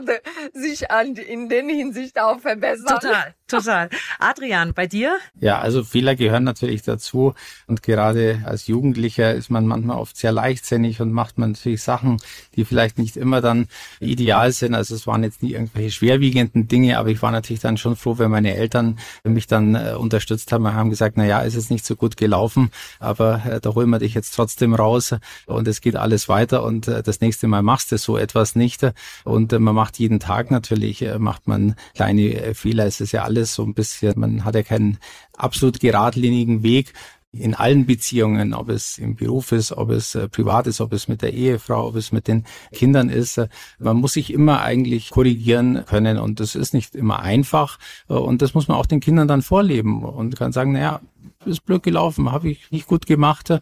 sich 0.52 0.90
an, 0.90 1.14
in 1.14 1.48
den 1.48 1.68
Hinsicht 1.68 2.18
auch 2.20 2.40
verbessern. 2.40 2.98
Total, 3.00 3.34
total. 3.46 3.90
Adrian, 4.18 4.74
bei 4.74 4.86
dir? 4.86 5.16
Ja, 5.40 5.60
also 5.60 5.84
Fehler 5.84 6.16
gehören 6.16 6.44
natürlich 6.44 6.82
dazu. 6.82 7.34
Und 7.68 7.82
gerade 7.82 8.42
als 8.44 8.66
Jugendlicher 8.66 9.34
ist 9.34 9.50
man 9.50 9.66
manchmal 9.66 9.98
oft 9.98 10.16
sehr 10.16 10.32
leichtsinnig 10.32 11.00
und 11.00 11.12
macht 11.12 11.38
man 11.38 11.52
natürlich 11.52 11.82
Sachen, 11.82 12.16
die 12.56 12.64
vielleicht 12.64 12.98
nicht 12.98 13.16
immer 13.16 13.40
dann 13.40 13.68
ideal 14.00 14.50
sind. 14.50 14.74
Also 14.74 14.96
es 14.96 15.06
waren 15.06 15.22
jetzt 15.22 15.42
nie 15.44 15.52
irgendwelche 15.52 15.92
schwerwiegenden 15.92 16.66
Dinge, 16.66 16.98
aber 16.98 17.10
ich 17.10 17.22
war 17.22 17.30
natürlich 17.30 17.62
dann 17.62 17.76
schon 17.76 17.94
froh, 17.94 18.18
wenn 18.18 18.30
meine 18.30 18.56
Eltern 18.56 18.98
mich 19.28 19.46
dann 19.46 19.74
äh, 19.74 19.94
unterstützt 19.98 20.52
haben. 20.52 20.72
Haben 20.72 20.90
gesagt, 20.90 21.16
na 21.16 21.24
ja, 21.24 21.40
ist 21.40 21.56
es 21.56 21.70
nicht 21.70 21.84
so 21.84 21.96
gut 21.96 22.16
gelaufen, 22.16 22.70
aber 22.98 23.42
äh, 23.44 23.60
da 23.60 23.74
holen 23.74 23.90
wir 23.90 23.98
dich 23.98 24.14
jetzt 24.14 24.34
trotzdem 24.34 24.74
raus 24.74 25.14
und 25.46 25.68
es 25.68 25.80
geht 25.80 25.96
alles 25.96 26.28
weiter 26.28 26.62
und 26.62 26.88
äh, 26.88 27.02
das 27.02 27.20
nächste 27.20 27.46
Mal 27.48 27.62
machst 27.62 27.92
du 27.92 27.98
so 27.98 28.16
etwas 28.16 28.54
nicht. 28.54 28.86
Und 29.24 29.52
äh, 29.52 29.58
man 29.58 29.74
macht 29.74 29.98
jeden 29.98 30.20
Tag 30.20 30.50
natürlich, 30.50 31.02
äh, 31.02 31.18
macht 31.18 31.48
man 31.48 31.74
kleine 31.94 32.34
äh, 32.34 32.54
Fehler. 32.54 32.86
Es 32.86 33.00
ist 33.00 33.12
ja 33.12 33.24
alles 33.24 33.54
so 33.54 33.64
ein 33.64 33.74
bisschen, 33.74 34.18
man 34.18 34.44
hat 34.44 34.54
ja 34.54 34.62
keinen 34.62 34.98
absolut 35.36 35.80
geradlinigen 35.80 36.62
Weg 36.62 36.92
in 37.32 37.54
allen 37.54 37.84
Beziehungen, 37.84 38.54
ob 38.54 38.70
es 38.70 38.96
im 38.96 39.14
Beruf 39.14 39.52
ist, 39.52 39.72
ob 39.72 39.90
es 39.90 40.14
äh, 40.14 40.28
privat 40.28 40.66
ist, 40.66 40.80
ob 40.80 40.92
es 40.92 41.08
mit 41.08 41.20
der 41.20 41.34
Ehefrau, 41.34 41.88
ob 41.88 41.96
es 41.96 42.10
mit 42.10 42.26
den 42.26 42.44
Kindern 42.72 43.10
ist. 43.10 43.36
Äh, 43.36 43.48
man 43.78 43.98
muss 43.98 44.14
sich 44.14 44.32
immer 44.32 44.62
eigentlich 44.62 45.10
korrigieren 45.10 45.84
können 45.86 46.18
und 46.18 46.40
das 46.40 46.54
ist 46.54 46.72
nicht 46.72 46.94
immer 46.94 47.20
einfach 47.20 47.78
äh, 48.08 48.14
und 48.14 48.40
das 48.40 48.54
muss 48.54 48.68
man 48.68 48.78
auch 48.78 48.86
den 48.86 49.00
Kindern 49.00 49.28
dann 49.28 49.42
vorleben 49.42 50.04
und 50.04 50.36
kann 50.36 50.52
sagen, 50.52 50.72
naja, 50.72 51.00
ist 51.44 51.64
blöd 51.64 51.82
gelaufen, 51.82 52.32
habe 52.32 52.50
ich 52.50 52.70
nicht 52.70 52.86
gut 52.86 53.06
gemacht, 53.06 53.52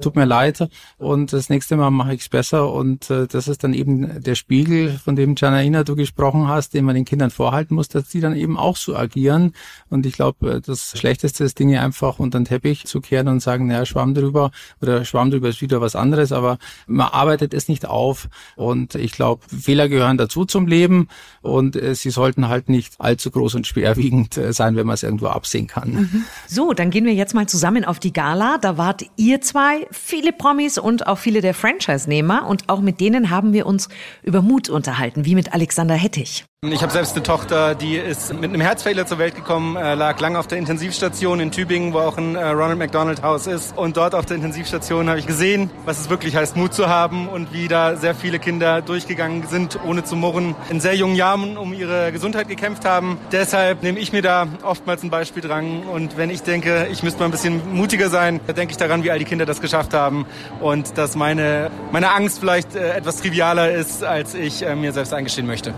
tut 0.00 0.16
mir 0.16 0.24
leid. 0.24 0.68
Und 0.98 1.32
das 1.32 1.48
nächste 1.48 1.76
Mal 1.76 1.90
mache 1.90 2.14
ich 2.14 2.22
es 2.22 2.28
besser. 2.28 2.72
Und 2.72 3.10
äh, 3.10 3.26
das 3.26 3.48
ist 3.48 3.64
dann 3.64 3.74
eben 3.74 4.22
der 4.22 4.34
Spiegel, 4.34 4.98
von 4.98 5.16
dem 5.16 5.34
Janaina 5.36 5.84
du 5.84 5.96
gesprochen 5.96 6.48
hast, 6.48 6.74
den 6.74 6.84
man 6.84 6.94
den 6.94 7.04
Kindern 7.04 7.30
vorhalten 7.30 7.74
muss, 7.74 7.88
dass 7.88 8.08
die 8.08 8.20
dann 8.20 8.36
eben 8.36 8.58
auch 8.58 8.76
so 8.76 8.96
agieren. 8.96 9.52
Und 9.88 10.06
ich 10.06 10.14
glaube, 10.14 10.50
äh, 10.50 10.60
das 10.60 10.98
Schlechteste 10.98 11.44
ist, 11.44 11.58
Dinge 11.58 11.80
einfach 11.80 12.18
unter 12.18 12.38
den 12.38 12.44
Teppich 12.44 12.84
zu 12.84 13.00
kehren 13.00 13.28
und 13.28 13.40
sagen, 13.40 13.66
naja, 13.66 13.86
Schwamm 13.86 14.14
drüber. 14.14 14.50
Oder 14.82 15.04
Schwamm 15.04 15.30
drüber 15.30 15.48
ist 15.48 15.62
wieder 15.62 15.80
was 15.80 15.96
anderes, 15.96 16.32
aber 16.32 16.58
man 16.86 17.08
arbeitet 17.08 17.54
es 17.54 17.68
nicht 17.68 17.86
auf. 17.86 18.28
Und 18.56 18.94
ich 18.94 19.12
glaube, 19.12 19.42
Fehler 19.48 19.88
gehören 19.88 20.18
dazu 20.18 20.44
zum 20.44 20.66
Leben. 20.66 21.08
Und 21.42 21.76
äh, 21.76 21.94
sie 21.94 22.10
sollten 22.10 22.48
halt 22.48 22.68
nicht 22.68 22.94
allzu 22.98 23.30
groß 23.30 23.54
und 23.54 23.66
schwerwiegend 23.66 24.36
äh, 24.36 24.52
sein, 24.52 24.76
wenn 24.76 24.86
man 24.86 24.94
es 24.94 25.02
irgendwo 25.02 25.26
absehen 25.26 25.66
kann. 25.66 25.92
Mhm. 25.92 26.24
So, 26.46 26.72
dann 26.72 26.90
gehen 26.90 27.05
wir 27.06 27.14
jetzt 27.14 27.34
mal 27.34 27.48
zusammen 27.48 27.84
auf 27.84 27.98
die 27.98 28.12
Gala. 28.12 28.58
Da 28.58 28.76
wart 28.76 29.04
ihr 29.16 29.40
zwei, 29.40 29.86
viele 29.90 30.32
Promis 30.32 30.78
und 30.78 31.06
auch 31.06 31.18
viele 31.18 31.40
der 31.40 31.54
Franchise-Nehmer. 31.54 32.46
Und 32.46 32.68
auch 32.68 32.80
mit 32.80 33.00
denen 33.00 33.30
haben 33.30 33.52
wir 33.52 33.66
uns 33.66 33.88
über 34.22 34.42
Mut 34.42 34.68
unterhalten, 34.68 35.24
wie 35.24 35.34
mit 35.34 35.54
Alexander 35.54 35.94
Hettich. 35.94 36.44
Ich 36.72 36.82
habe 36.82 36.92
selbst 36.92 37.14
eine 37.14 37.22
Tochter, 37.22 37.74
die 37.74 37.96
ist 37.96 38.32
mit 38.32 38.44
einem 38.44 38.60
Herzfehler 38.60 39.06
zur 39.06 39.18
Welt 39.18 39.34
gekommen, 39.34 39.76
äh, 39.76 39.94
lag 39.94 40.18
lange 40.20 40.38
auf 40.38 40.46
der 40.46 40.58
Intensivstation 40.58 41.38
in 41.38 41.50
Tübingen, 41.50 41.92
wo 41.92 41.98
auch 41.98 42.18
ein 42.18 42.34
äh, 42.34 42.44
Ronald 42.48 42.78
McDonald 42.78 43.22
Haus 43.22 43.46
ist. 43.46 43.76
Und 43.76 43.96
dort 43.96 44.14
auf 44.14 44.26
der 44.26 44.36
Intensivstation 44.36 45.08
habe 45.08 45.18
ich 45.18 45.26
gesehen, 45.26 45.70
was 45.84 46.00
es 46.00 46.10
wirklich 46.10 46.34
heißt, 46.34 46.56
Mut 46.56 46.74
zu 46.74 46.88
haben 46.88 47.28
und 47.28 47.52
wie 47.52 47.68
da 47.68 47.96
sehr 47.96 48.14
viele 48.14 48.38
Kinder 48.38 48.82
durchgegangen 48.82 49.46
sind, 49.46 49.78
ohne 49.84 50.02
zu 50.04 50.16
murren, 50.16 50.54
in 50.68 50.80
sehr 50.80 50.96
jungen 50.96 51.14
Jahren 51.14 51.56
um 51.56 51.72
ihre 51.72 52.10
Gesundheit 52.10 52.48
gekämpft 52.48 52.84
haben. 52.84 53.18
Deshalb 53.32 53.82
nehme 53.82 53.98
ich 53.98 54.12
mir 54.12 54.22
da 54.22 54.48
oftmals 54.62 55.02
ein 55.02 55.10
Beispiel 55.10 55.42
dran. 55.42 55.82
Und 55.84 56.16
wenn 56.16 56.30
ich 56.30 56.42
denke, 56.42 56.88
ich 56.90 57.02
müsste 57.02 57.20
mal 57.20 57.26
ein 57.26 57.32
bisschen 57.32 57.74
mutiger 57.74 58.10
sein, 58.10 58.40
da 58.46 58.52
denke 58.52 58.72
ich 58.72 58.76
daran, 58.76 59.04
wie 59.04 59.10
all 59.10 59.18
die 59.18 59.24
Kinder 59.24 59.46
das 59.46 59.60
geschafft 59.60 59.94
haben 59.94 60.26
und 60.60 60.98
dass 60.98 61.16
meine, 61.16 61.70
meine 61.92 62.12
Angst 62.12 62.40
vielleicht 62.40 62.74
äh, 62.74 62.96
etwas 62.96 63.20
trivialer 63.20 63.70
ist, 63.72 64.02
als 64.02 64.34
ich 64.34 64.64
mir 64.74 64.92
selbst 64.92 65.14
eingestehen 65.14 65.46
möchte. 65.46 65.74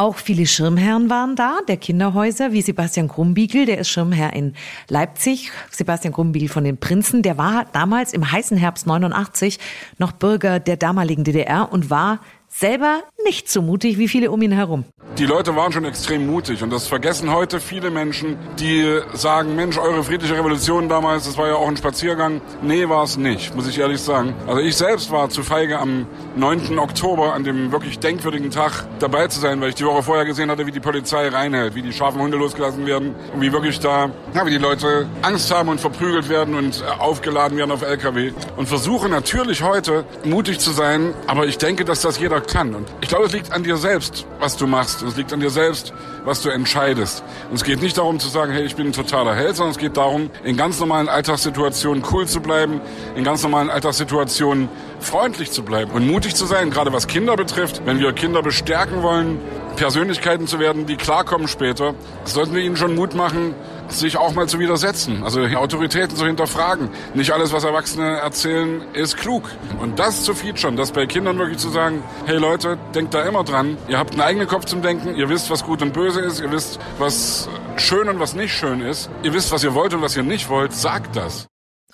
Auch 0.00 0.16
viele 0.16 0.46
Schirmherren 0.46 1.10
waren 1.10 1.36
da, 1.36 1.58
der 1.68 1.76
Kinderhäuser, 1.76 2.52
wie 2.52 2.62
Sebastian 2.62 3.06
Krumbiegel, 3.06 3.66
der 3.66 3.76
ist 3.76 3.90
Schirmherr 3.90 4.32
in 4.32 4.54
Leipzig. 4.88 5.50
Sebastian 5.70 6.14
Krumbiegel 6.14 6.48
von 6.48 6.64
den 6.64 6.78
Prinzen, 6.78 7.20
der 7.20 7.36
war 7.36 7.66
damals 7.74 8.14
im 8.14 8.32
heißen 8.32 8.56
Herbst 8.56 8.86
89 8.86 9.58
noch 9.98 10.12
Bürger 10.12 10.58
der 10.58 10.78
damaligen 10.78 11.22
DDR 11.22 11.70
und 11.70 11.90
war 11.90 12.20
selber 12.60 13.02
nicht 13.24 13.48
so 13.48 13.62
mutig 13.62 13.96
wie 13.96 14.06
viele 14.06 14.30
um 14.30 14.42
ihn 14.42 14.52
herum. 14.52 14.84
Die 15.18 15.26
Leute 15.26 15.56
waren 15.56 15.72
schon 15.72 15.84
extrem 15.84 16.26
mutig 16.26 16.62
und 16.62 16.70
das 16.70 16.86
vergessen 16.86 17.32
heute 17.32 17.58
viele 17.58 17.90
Menschen, 17.90 18.38
die 18.58 19.00
sagen, 19.12 19.56
Mensch, 19.56 19.76
eure 19.76 20.04
friedliche 20.04 20.36
Revolution 20.36 20.88
damals, 20.88 21.24
das 21.24 21.36
war 21.36 21.48
ja 21.48 21.54
auch 21.56 21.68
ein 21.68 21.76
Spaziergang. 21.76 22.40
Nee, 22.62 22.88
war 22.88 23.04
es 23.04 23.16
nicht, 23.16 23.54
muss 23.54 23.66
ich 23.66 23.78
ehrlich 23.78 24.00
sagen. 24.00 24.34
Also 24.46 24.60
ich 24.60 24.76
selbst 24.76 25.10
war 25.10 25.28
zu 25.28 25.42
feige 25.42 25.78
am 25.78 26.06
9. 26.36 26.78
Oktober, 26.78 27.34
an 27.34 27.44
dem 27.44 27.72
wirklich 27.72 27.98
denkwürdigen 27.98 28.50
Tag, 28.50 28.84
dabei 28.98 29.26
zu 29.26 29.40
sein, 29.40 29.60
weil 29.60 29.70
ich 29.70 29.74
die 29.74 29.84
Woche 29.84 30.02
vorher 30.02 30.24
gesehen 30.24 30.50
hatte, 30.50 30.66
wie 30.66 30.72
die 30.72 30.80
Polizei 30.80 31.28
reinhält, 31.28 31.74
wie 31.74 31.82
die 31.82 31.92
scharfen 31.92 32.20
Hunde 32.20 32.36
losgelassen 32.36 32.86
werden 32.86 33.14
und 33.34 33.40
wie 33.40 33.52
wirklich 33.52 33.80
da, 33.80 34.10
ja, 34.32 34.46
wie 34.46 34.50
die 34.50 34.58
Leute 34.58 35.08
Angst 35.22 35.52
haben 35.52 35.68
und 35.68 35.80
verprügelt 35.80 36.28
werden 36.28 36.54
und 36.54 36.82
äh, 36.82 37.00
aufgeladen 37.00 37.58
werden 37.58 37.72
auf 37.72 37.82
LKW. 37.82 38.32
Und 38.56 38.68
versuche 38.68 39.08
natürlich 39.08 39.62
heute 39.62 40.04
mutig 40.24 40.60
zu 40.60 40.70
sein, 40.70 41.14
aber 41.26 41.46
ich 41.46 41.58
denke, 41.58 41.84
dass 41.84 42.00
das 42.00 42.18
jeder 42.18 42.42
kann. 42.50 42.74
Und 42.74 42.86
ich 43.00 43.08
glaube, 43.08 43.24
es 43.26 43.32
liegt 43.32 43.52
an 43.52 43.62
dir 43.62 43.76
selbst, 43.76 44.26
was 44.38 44.56
du 44.56 44.66
machst. 44.66 45.02
Es 45.02 45.16
liegt 45.16 45.32
an 45.32 45.40
dir 45.40 45.50
selbst, 45.50 45.92
was 46.24 46.42
du 46.42 46.50
entscheidest. 46.50 47.22
Und 47.48 47.56
es 47.56 47.64
geht 47.64 47.80
nicht 47.80 47.96
darum 47.96 48.18
zu 48.18 48.28
sagen, 48.28 48.52
hey, 48.52 48.64
ich 48.64 48.76
bin 48.76 48.88
ein 48.88 48.92
totaler 48.92 49.34
Held, 49.34 49.56
sondern 49.56 49.72
es 49.72 49.78
geht 49.78 49.96
darum, 49.96 50.30
in 50.44 50.56
ganz 50.56 50.78
normalen 50.80 51.08
Alltagssituationen 51.08 52.04
cool 52.12 52.26
zu 52.26 52.40
bleiben, 52.40 52.80
in 53.16 53.24
ganz 53.24 53.42
normalen 53.42 53.70
Alltagssituationen 53.70 54.68
freundlich 55.00 55.50
zu 55.50 55.62
bleiben 55.62 55.92
und 55.92 56.06
mutig 56.06 56.34
zu 56.34 56.46
sein, 56.46 56.70
gerade 56.70 56.92
was 56.92 57.06
Kinder 57.06 57.36
betrifft. 57.36 57.82
Wenn 57.86 57.98
wir 58.00 58.12
Kinder 58.12 58.42
bestärken 58.42 59.02
wollen, 59.02 59.38
Persönlichkeiten 59.76 60.46
zu 60.46 60.58
werden, 60.58 60.86
die 60.86 60.96
klarkommen 60.96 61.48
später, 61.48 61.94
sollten 62.24 62.54
wir 62.54 62.62
ihnen 62.62 62.76
schon 62.76 62.94
Mut 62.94 63.14
machen, 63.14 63.54
sich 63.92 64.16
auch 64.16 64.34
mal 64.34 64.48
zu 64.48 64.58
widersetzen, 64.58 65.22
also 65.22 65.40
Autoritäten 65.42 66.16
zu 66.16 66.26
hinterfragen. 66.26 66.88
Nicht 67.14 67.32
alles, 67.32 67.52
was 67.52 67.64
Erwachsene 67.64 68.18
erzählen, 68.18 68.82
ist 68.92 69.16
klug. 69.16 69.50
Und 69.80 69.98
das 69.98 70.22
zu 70.22 70.34
featuren, 70.34 70.76
das 70.76 70.92
bei 70.92 71.06
Kindern 71.06 71.38
wirklich 71.38 71.58
zu 71.58 71.70
sagen, 71.70 72.02
hey 72.26 72.38
Leute, 72.38 72.78
denkt 72.94 73.14
da 73.14 73.22
immer 73.22 73.44
dran, 73.44 73.76
ihr 73.88 73.98
habt 73.98 74.12
einen 74.12 74.22
eigenen 74.22 74.48
Kopf 74.48 74.64
zum 74.64 74.82
Denken, 74.82 75.14
ihr 75.16 75.28
wisst, 75.28 75.50
was 75.50 75.64
gut 75.64 75.82
und 75.82 75.92
böse 75.92 76.20
ist, 76.20 76.40
ihr 76.40 76.50
wisst, 76.50 76.78
was 76.98 77.48
schön 77.76 78.08
und 78.08 78.20
was 78.20 78.34
nicht 78.34 78.52
schön 78.52 78.80
ist, 78.80 79.10
ihr 79.22 79.32
wisst, 79.32 79.52
was 79.52 79.64
ihr 79.64 79.74
wollt 79.74 79.94
und 79.94 80.02
was 80.02 80.16
ihr 80.16 80.22
nicht 80.22 80.48
wollt, 80.48 80.72
sagt 80.72 81.16
das. 81.16 81.46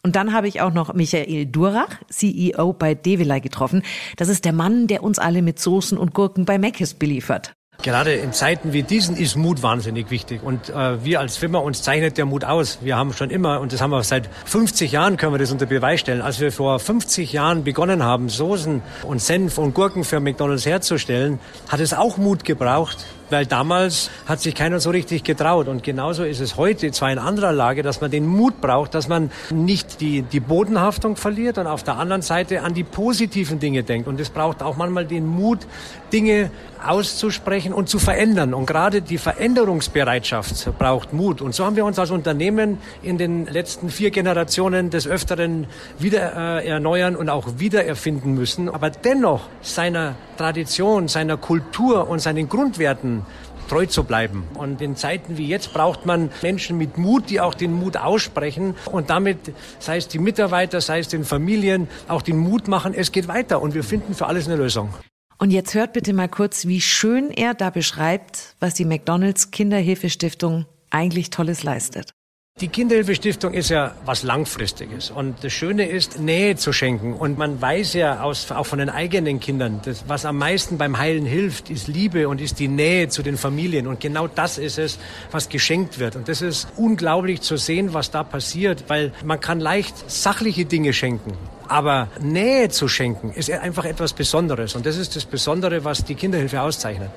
Und 0.02 0.14
dann 0.14 0.32
habe 0.32 0.46
ich 0.46 0.60
auch 0.60 0.72
noch 0.72 0.94
Michael 0.94 1.46
Durach, 1.46 1.88
CEO 2.08 2.72
bei 2.72 2.94
Devilei, 2.94 3.40
getroffen. 3.40 3.82
Das 4.16 4.28
ist 4.28 4.44
der 4.44 4.52
Mann, 4.52 4.86
der 4.86 5.02
uns 5.02 5.18
alle 5.18 5.42
mit 5.42 5.58
Soßen 5.58 5.98
und 5.98 6.14
Gurken 6.14 6.44
bei 6.44 6.58
Mc's 6.58 6.94
beliefert. 6.94 7.54
Gerade 7.82 8.14
in 8.14 8.32
Zeiten 8.32 8.72
wie 8.72 8.82
diesen 8.82 9.16
ist 9.16 9.36
Mut 9.36 9.62
wahnsinnig 9.62 10.10
wichtig. 10.10 10.42
Und 10.42 10.70
äh, 10.70 11.04
wir 11.04 11.20
als 11.20 11.36
Firma, 11.36 11.58
uns 11.58 11.82
zeichnet 11.82 12.16
der 12.18 12.24
Mut 12.24 12.44
aus. 12.44 12.78
Wir 12.80 12.96
haben 12.96 13.12
schon 13.12 13.30
immer, 13.30 13.60
und 13.60 13.72
das 13.72 13.80
haben 13.80 13.90
wir 13.90 14.02
seit 14.02 14.28
50 14.46 14.92
Jahren, 14.92 15.16
können 15.16 15.32
wir 15.32 15.38
das 15.38 15.52
unter 15.52 15.66
Beweis 15.66 16.00
stellen, 16.00 16.22
als 16.22 16.40
wir 16.40 16.50
vor 16.50 16.78
50 16.78 17.32
Jahren 17.32 17.64
begonnen 17.64 18.02
haben, 18.02 18.28
Soßen 18.28 18.82
und 19.02 19.20
Senf 19.20 19.58
und 19.58 19.74
Gurken 19.74 20.04
für 20.04 20.20
McDonalds 20.20 20.66
herzustellen, 20.66 21.38
hat 21.68 21.80
es 21.80 21.92
auch 21.94 22.16
Mut 22.16 22.44
gebraucht, 22.44 23.06
weil 23.30 23.46
damals 23.46 24.10
hat 24.26 24.40
sich 24.40 24.54
keiner 24.54 24.80
so 24.80 24.90
richtig 24.90 25.22
getraut. 25.22 25.68
Und 25.68 25.82
genauso 25.82 26.24
ist 26.24 26.40
es 26.40 26.56
heute 26.56 26.90
zwar 26.92 27.12
in 27.12 27.18
anderer 27.18 27.52
Lage, 27.52 27.82
dass 27.82 28.00
man 28.00 28.10
den 28.10 28.26
Mut 28.26 28.60
braucht, 28.60 28.94
dass 28.94 29.08
man 29.08 29.30
nicht 29.50 30.00
die, 30.00 30.22
die 30.22 30.40
Bodenhaftung 30.40 31.16
verliert 31.16 31.58
und 31.58 31.66
auf 31.66 31.82
der 31.82 31.98
anderen 31.98 32.22
Seite 32.22 32.62
an 32.62 32.74
die 32.74 32.84
positiven 32.84 33.58
Dinge 33.58 33.82
denkt. 33.82 34.08
Und 34.08 34.18
es 34.20 34.30
braucht 34.30 34.62
auch 34.62 34.76
manchmal 34.76 35.04
den 35.04 35.26
Mut, 35.26 35.66
Dinge 36.12 36.50
auszusprechen 36.84 37.72
und 37.72 37.88
zu 37.88 37.98
verändern. 37.98 38.54
Und 38.54 38.66
gerade 38.66 39.02
die 39.02 39.18
Veränderungsbereitschaft 39.18 40.78
braucht 40.78 41.12
Mut. 41.12 41.40
Und 41.40 41.54
so 41.54 41.64
haben 41.64 41.76
wir 41.76 41.84
uns 41.84 41.98
als 41.98 42.10
Unternehmen 42.10 42.78
in 43.02 43.18
den 43.18 43.46
letzten 43.46 43.90
vier 43.90 44.10
Generationen 44.10 44.90
des 44.90 45.06
Öfteren 45.06 45.66
wieder 45.98 46.60
äh, 46.60 46.68
erneuern 46.68 47.16
und 47.16 47.28
auch 47.28 47.58
wiedererfinden 47.58 48.34
müssen. 48.34 48.68
Aber 48.68 48.90
dennoch 48.90 49.48
seiner 49.62 50.16
Tradition, 50.36 51.08
seiner 51.08 51.36
Kultur 51.36 52.08
und 52.08 52.20
seinen 52.20 52.48
Grundwerten 52.48 53.22
treu 53.68 53.86
zu 53.86 54.04
bleiben. 54.04 54.44
Und 54.54 54.80
in 54.80 54.96
Zeiten 54.96 55.38
wie 55.38 55.46
jetzt 55.46 55.72
braucht 55.72 56.06
man 56.06 56.30
Menschen 56.42 56.78
mit 56.78 56.98
Mut, 56.98 57.30
die 57.30 57.40
auch 57.40 57.54
den 57.54 57.72
Mut 57.72 57.96
aussprechen 57.96 58.74
und 58.90 59.10
damit, 59.10 59.38
sei 59.78 59.96
es 59.96 60.08
die 60.08 60.18
Mitarbeiter, 60.18 60.80
sei 60.80 61.00
es 61.00 61.08
den 61.08 61.24
Familien, 61.24 61.88
auch 62.08 62.22
den 62.22 62.38
Mut 62.38 62.68
machen, 62.68 62.94
es 62.94 63.12
geht 63.12 63.28
weiter 63.28 63.60
und 63.60 63.74
wir 63.74 63.84
finden 63.84 64.14
für 64.14 64.26
alles 64.26 64.46
eine 64.46 64.56
Lösung. 64.56 64.90
Und 65.38 65.50
jetzt 65.50 65.74
hört 65.74 65.92
bitte 65.92 66.12
mal 66.14 66.28
kurz, 66.28 66.66
wie 66.66 66.80
schön 66.80 67.30
er 67.30 67.52
da 67.52 67.70
beschreibt, 67.70 68.54
was 68.58 68.74
die 68.74 68.86
McDonalds 68.86 69.50
Kinderhilfestiftung 69.50 70.64
eigentlich 70.90 71.30
Tolles 71.30 71.62
leistet. 71.62 72.12
Die 72.58 72.68
Kinderhilfestiftung 72.68 73.52
ist 73.52 73.68
ja 73.68 73.94
was 74.06 74.22
Langfristiges. 74.22 75.10
Und 75.10 75.44
das 75.44 75.52
Schöne 75.52 75.86
ist, 75.86 76.18
Nähe 76.18 76.56
zu 76.56 76.72
schenken. 76.72 77.12
Und 77.12 77.36
man 77.36 77.60
weiß 77.60 77.92
ja 77.92 78.22
aus, 78.22 78.50
auch 78.50 78.64
von 78.64 78.78
den 78.78 78.88
eigenen 78.88 79.40
Kindern, 79.40 79.82
das, 79.84 80.04
was 80.08 80.24
am 80.24 80.38
meisten 80.38 80.78
beim 80.78 80.96
Heilen 80.96 81.26
hilft, 81.26 81.68
ist 81.68 81.86
Liebe 81.86 82.30
und 82.30 82.40
ist 82.40 82.58
die 82.58 82.68
Nähe 82.68 83.10
zu 83.10 83.22
den 83.22 83.36
Familien. 83.36 83.86
Und 83.86 84.00
genau 84.00 84.26
das 84.26 84.56
ist 84.56 84.78
es, 84.78 84.98
was 85.32 85.50
geschenkt 85.50 85.98
wird. 85.98 86.16
Und 86.16 86.28
das 86.28 86.40
ist 86.40 86.68
unglaublich 86.78 87.42
zu 87.42 87.58
sehen, 87.58 87.92
was 87.92 88.10
da 88.10 88.24
passiert, 88.24 88.84
weil 88.88 89.12
man 89.22 89.38
kann 89.38 89.60
leicht 89.60 90.10
sachliche 90.10 90.64
Dinge 90.64 90.94
schenken. 90.94 91.34
Aber 91.68 92.08
Nähe 92.20 92.68
zu 92.68 92.88
schenken 92.88 93.32
ist 93.32 93.50
einfach 93.50 93.84
etwas 93.84 94.12
Besonderes. 94.12 94.74
Und 94.74 94.86
das 94.86 94.96
ist 94.96 95.16
das 95.16 95.24
Besondere, 95.24 95.84
was 95.84 96.04
die 96.04 96.14
Kinderhilfe 96.14 96.60
auszeichnet. 96.60 97.10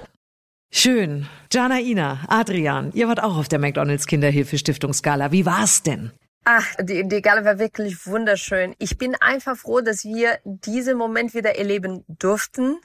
Schön. 0.71 1.27
Jana 1.51 1.79
Ina, 1.79 2.19
Adrian, 2.27 2.91
ihr 2.93 3.07
wart 3.07 3.23
auch 3.23 3.37
auf 3.37 3.47
der 3.47 3.59
McDonalds 3.59 4.05
Kinderhilfe 4.05 4.57
Stiftungsgala. 4.57 5.31
Wie 5.31 5.45
war's 5.45 5.81
denn? 5.81 6.11
Ach, 6.45 6.65
die, 6.81 7.07
die 7.07 7.21
Gala 7.21 7.43
war 7.43 7.59
wirklich 7.59 8.05
wunderschön. 8.07 8.75
Ich 8.79 8.97
bin 8.97 9.15
einfach 9.19 9.57
froh, 9.57 9.81
dass 9.81 10.03
wir 10.05 10.39
diesen 10.45 10.97
Moment 10.97 11.33
wieder 11.33 11.57
erleben 11.57 12.05
durften. 12.07 12.77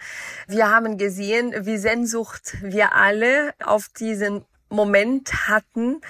Wir 0.49 0.71
haben 0.71 0.99
gesehen, 0.99 1.55
wie 1.65 1.79
Sehnsucht 1.79 2.57
wir 2.63 2.95
alle 2.95 3.55
auf 3.65 3.89
diesen 3.89 4.45
Moment 4.75 5.49
hatten. 5.49 6.01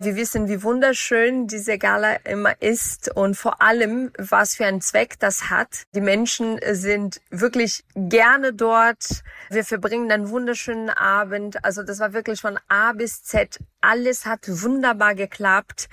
Wir 0.00 0.16
wissen, 0.16 0.48
wie 0.48 0.62
wunderschön 0.62 1.46
diese 1.46 1.78
Gala 1.78 2.16
immer 2.24 2.60
ist 2.60 3.14
und 3.14 3.36
vor 3.36 3.62
allem, 3.62 4.10
was 4.18 4.56
für 4.56 4.66
einen 4.66 4.80
Zweck 4.80 5.18
das 5.18 5.50
hat. 5.50 5.84
Die 5.94 6.00
Menschen 6.00 6.58
sind 6.72 7.20
wirklich 7.30 7.84
gerne 7.94 8.52
dort. 8.52 9.22
Wir 9.50 9.64
verbringen 9.64 10.10
einen 10.10 10.30
wunderschönen 10.30 10.90
Abend. 10.90 11.64
Also 11.64 11.82
das 11.82 12.00
war 12.00 12.12
wirklich 12.12 12.40
von 12.40 12.58
A 12.68 12.92
bis 12.92 13.22
Z. 13.22 13.58
Alles 13.80 14.26
hat 14.26 14.40
wunderbar 14.48 15.14
geklappt. 15.14 15.88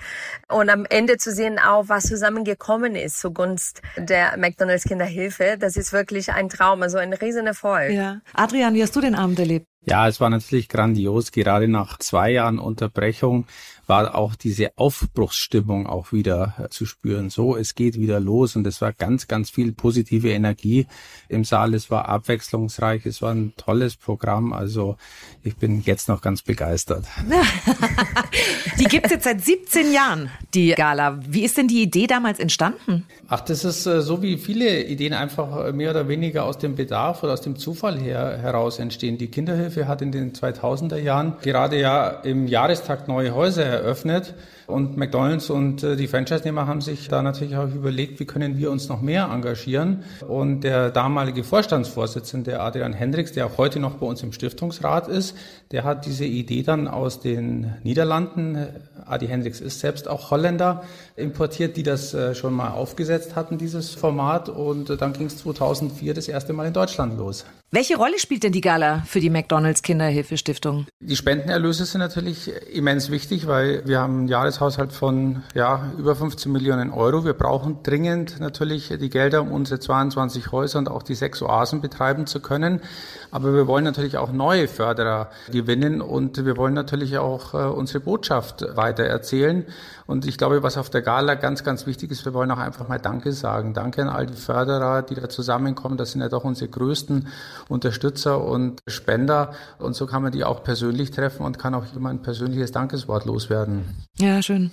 Und 0.48 0.70
am 0.70 0.86
Ende 0.88 1.18
zu 1.18 1.30
sehen 1.30 1.58
auch, 1.58 1.88
was 1.88 2.04
zusammengekommen 2.04 2.96
ist 2.96 3.20
zugunst 3.20 3.82
der 3.96 4.36
McDonalds 4.36 4.84
Kinderhilfe, 4.84 5.56
das 5.58 5.76
ist 5.76 5.92
wirklich 5.92 6.32
ein 6.32 6.48
Traum, 6.48 6.82
also 6.82 6.98
ein 6.98 7.12
Riesenerfolg. 7.12 7.92
Ja. 7.92 8.20
Adrian, 8.34 8.74
wie 8.74 8.82
hast 8.82 8.96
du 8.96 9.00
den 9.00 9.14
Abend 9.14 9.38
erlebt? 9.38 9.71
Ja, 9.84 10.06
es 10.06 10.20
war 10.20 10.30
natürlich 10.30 10.68
grandios. 10.68 11.32
Gerade 11.32 11.66
nach 11.66 11.98
zwei 11.98 12.30
Jahren 12.30 12.60
Unterbrechung 12.60 13.46
war 13.86 14.14
auch 14.14 14.36
diese 14.36 14.70
Aufbruchsstimmung 14.76 15.86
auch 15.86 16.12
wieder 16.12 16.54
äh, 16.58 16.68
zu 16.68 16.86
spüren. 16.86 17.30
So, 17.30 17.56
es 17.56 17.74
geht 17.74 17.98
wieder 17.98 18.20
los 18.20 18.54
und 18.54 18.66
es 18.66 18.80
war 18.80 18.92
ganz, 18.92 19.26
ganz 19.26 19.50
viel 19.50 19.72
positive 19.72 20.30
Energie 20.30 20.86
im 21.28 21.44
Saal. 21.44 21.74
Es 21.74 21.90
war 21.90 22.08
abwechslungsreich. 22.08 23.06
Es 23.06 23.22
war 23.22 23.34
ein 23.34 23.54
tolles 23.56 23.96
Programm. 23.96 24.52
Also 24.52 24.96
ich 25.42 25.56
bin 25.56 25.82
jetzt 25.82 26.08
noch 26.08 26.20
ganz 26.20 26.42
begeistert. 26.42 27.04
die 28.78 28.84
gibt's 28.84 29.10
jetzt 29.10 29.24
seit 29.24 29.44
17 29.44 29.92
Jahren, 29.92 30.30
die 30.54 30.70
Gala. 30.70 31.18
Wie 31.26 31.42
ist 31.42 31.58
denn 31.58 31.66
die 31.66 31.82
Idee 31.82 32.06
damals 32.06 32.38
entstanden? 32.38 33.04
Ach, 33.28 33.40
das 33.40 33.64
ist 33.64 33.86
äh, 33.86 34.00
so 34.00 34.22
wie 34.22 34.38
viele 34.38 34.84
Ideen 34.84 35.12
einfach 35.12 35.66
äh, 35.66 35.72
mehr 35.72 35.90
oder 35.90 36.06
weniger 36.06 36.44
aus 36.44 36.58
dem 36.58 36.76
Bedarf 36.76 37.24
oder 37.24 37.32
aus 37.32 37.40
dem 37.40 37.56
Zufall 37.56 37.98
her, 37.98 38.38
heraus 38.38 38.78
entstehen. 38.78 39.18
Die 39.18 39.28
Kinderhilfe 39.28 39.71
hat 39.80 40.02
in 40.02 40.12
den 40.12 40.32
2000er 40.32 40.98
Jahren 40.98 41.34
gerade 41.42 41.78
ja 41.78 42.08
im 42.08 42.46
Jahrestag 42.46 43.08
neue 43.08 43.34
Häuser 43.34 43.64
eröffnet 43.64 44.34
und 44.66 44.96
McDonald's 44.96 45.50
und 45.50 45.82
äh, 45.82 45.96
die 45.96 46.06
Franchise-Nehmer 46.06 46.66
haben 46.66 46.80
sich 46.80 47.08
da 47.08 47.22
natürlich 47.22 47.56
auch 47.56 47.68
überlegt, 47.68 48.20
wie 48.20 48.24
können 48.24 48.58
wir 48.58 48.70
uns 48.70 48.88
noch 48.88 49.00
mehr 49.00 49.28
engagieren. 49.32 50.04
Und 50.26 50.62
der 50.62 50.90
damalige 50.90 51.44
Vorstandsvorsitzende 51.44 52.60
Adrian 52.60 52.92
Hendricks, 52.92 53.32
der 53.32 53.46
auch 53.46 53.58
heute 53.58 53.80
noch 53.80 53.96
bei 53.96 54.06
uns 54.06 54.22
im 54.22 54.32
Stiftungsrat 54.32 55.08
ist, 55.08 55.36
der 55.72 55.84
hat 55.84 56.06
diese 56.06 56.24
Idee 56.24 56.62
dann 56.62 56.88
aus 56.88 57.20
den 57.20 57.74
Niederlanden, 57.82 58.66
Adi 59.04 59.26
Hendricks 59.26 59.60
ist 59.60 59.80
selbst 59.80 60.08
auch 60.08 60.30
Holländer, 60.30 60.84
importiert, 61.16 61.76
die 61.76 61.82
das 61.82 62.14
äh, 62.14 62.34
schon 62.34 62.54
mal 62.54 62.70
aufgesetzt 62.70 63.36
hatten, 63.36 63.58
dieses 63.58 63.94
Format. 63.94 64.48
Und 64.48 64.90
äh, 64.90 64.96
dann 64.96 65.12
ging 65.12 65.26
es 65.26 65.38
2004 65.38 66.14
das 66.14 66.28
erste 66.28 66.52
Mal 66.52 66.66
in 66.66 66.72
Deutschland 66.72 67.16
los. 67.18 67.44
Welche 67.74 67.96
Rolle 67.96 68.18
spielt 68.18 68.42
denn 68.42 68.52
die 68.52 68.60
Gala 68.60 69.02
für 69.06 69.18
die 69.18 69.30
McDonalds 69.30 69.80
Kinderhilfestiftung? 69.80 70.84
Die 71.00 71.16
Spendenerlöse 71.16 71.86
sind 71.86 72.00
natürlich 72.00 72.52
immens 72.70 73.10
wichtig, 73.10 73.46
weil 73.46 73.82
wir 73.86 73.98
haben 73.98 74.18
einen 74.18 74.28
Jahreshaushalt 74.28 74.92
von 74.92 75.42
ja, 75.54 75.90
über 75.96 76.14
15 76.14 76.52
Millionen 76.52 76.90
Euro. 76.90 77.24
Wir 77.24 77.32
brauchen 77.32 77.82
dringend 77.82 78.40
natürlich 78.40 78.92
die 79.00 79.08
Gelder, 79.08 79.40
um 79.40 79.52
unsere 79.52 79.80
22 79.80 80.52
Häuser 80.52 80.80
und 80.80 80.90
auch 80.90 81.02
die 81.02 81.14
sechs 81.14 81.40
Oasen 81.40 81.80
betreiben 81.80 82.26
zu 82.26 82.40
können. 82.40 82.82
Aber 83.30 83.54
wir 83.54 83.66
wollen 83.66 83.84
natürlich 83.84 84.18
auch 84.18 84.32
neue 84.32 84.68
Förderer 84.68 85.30
gewinnen 85.50 86.02
und 86.02 86.44
wir 86.44 86.58
wollen 86.58 86.74
natürlich 86.74 87.16
auch 87.16 87.54
äh, 87.54 87.56
unsere 87.56 88.00
Botschaft 88.00 88.66
weiter 88.76 89.04
erzählen. 89.04 89.64
Und 90.06 90.26
ich 90.26 90.38
glaube, 90.38 90.62
was 90.62 90.76
auf 90.76 90.90
der 90.90 91.02
Gala 91.02 91.34
ganz, 91.34 91.64
ganz 91.64 91.86
wichtig 91.86 92.10
ist, 92.10 92.24
wir 92.24 92.34
wollen 92.34 92.50
auch 92.50 92.58
einfach 92.58 92.88
mal 92.88 92.98
Danke 92.98 93.32
sagen. 93.32 93.74
Danke 93.74 94.02
an 94.02 94.08
all 94.08 94.26
die 94.26 94.36
Förderer, 94.36 95.02
die 95.02 95.14
da 95.14 95.28
zusammenkommen. 95.28 95.96
Das 95.96 96.12
sind 96.12 96.20
ja 96.20 96.28
doch 96.28 96.44
unsere 96.44 96.70
größten 96.70 97.28
Unterstützer 97.68 98.42
und 98.42 98.80
Spender. 98.86 99.52
Und 99.78 99.94
so 99.94 100.06
kann 100.06 100.22
man 100.22 100.32
die 100.32 100.44
auch 100.44 100.62
persönlich 100.62 101.10
treffen 101.10 101.44
und 101.44 101.58
kann 101.58 101.74
auch 101.74 101.84
immer 101.94 102.10
ein 102.10 102.22
persönliches 102.22 102.72
Dankeswort 102.72 103.24
loswerden. 103.24 103.84
Ja, 104.18 104.42
schön. 104.42 104.70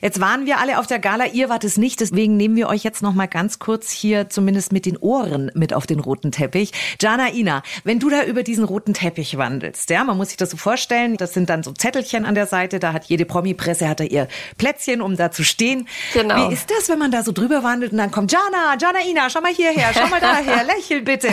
Jetzt 0.00 0.20
waren 0.20 0.46
wir 0.46 0.58
alle 0.58 0.78
auf 0.78 0.86
der 0.86 0.98
Gala, 0.98 1.26
ihr 1.26 1.48
wart 1.48 1.64
es 1.64 1.76
nicht, 1.76 2.00
deswegen 2.00 2.36
nehmen 2.36 2.56
wir 2.56 2.68
euch 2.68 2.82
jetzt 2.82 3.02
noch 3.02 3.14
mal 3.14 3.26
ganz 3.26 3.58
kurz 3.58 3.90
hier 3.90 4.28
zumindest 4.28 4.72
mit 4.72 4.86
den 4.86 4.96
Ohren 4.96 5.50
mit 5.54 5.72
auf 5.72 5.86
den 5.86 6.00
roten 6.00 6.32
Teppich. 6.32 6.72
Jana 7.00 7.32
Ina, 7.32 7.62
wenn 7.84 8.00
du 8.00 8.10
da 8.10 8.24
über 8.24 8.42
diesen 8.42 8.64
roten 8.64 8.94
Teppich 8.94 9.38
wandelst, 9.38 9.90
ja, 9.90 10.04
man 10.04 10.16
muss 10.16 10.28
sich 10.28 10.36
das 10.36 10.50
so 10.50 10.56
vorstellen, 10.56 11.16
das 11.16 11.34
sind 11.34 11.50
dann 11.50 11.62
so 11.62 11.72
Zettelchen 11.72 12.24
an 12.24 12.34
der 12.34 12.46
Seite, 12.46 12.78
da 12.78 12.92
hat 12.92 13.04
jede 13.04 13.24
Promi-Presse 13.24 13.88
hat 13.88 14.00
da 14.00 14.04
ihr 14.04 14.28
Plätzchen, 14.56 15.02
um 15.02 15.16
da 15.16 15.30
zu 15.30 15.44
stehen. 15.44 15.88
Genau. 16.12 16.48
Wie 16.48 16.54
ist 16.54 16.70
das, 16.70 16.88
wenn 16.88 16.98
man 16.98 17.10
da 17.10 17.22
so 17.22 17.32
drüber 17.32 17.62
wandelt 17.62 17.92
und 17.92 17.98
dann 17.98 18.10
kommt 18.10 18.32
Jana, 18.32 18.76
Jana 18.80 19.00
Ina, 19.06 19.30
schau 19.30 19.40
mal 19.40 19.52
hierher, 19.52 19.92
schau 19.92 20.06
mal 20.08 20.20
daher, 20.20 20.64
lächel 20.76 21.02
bitte. 21.02 21.28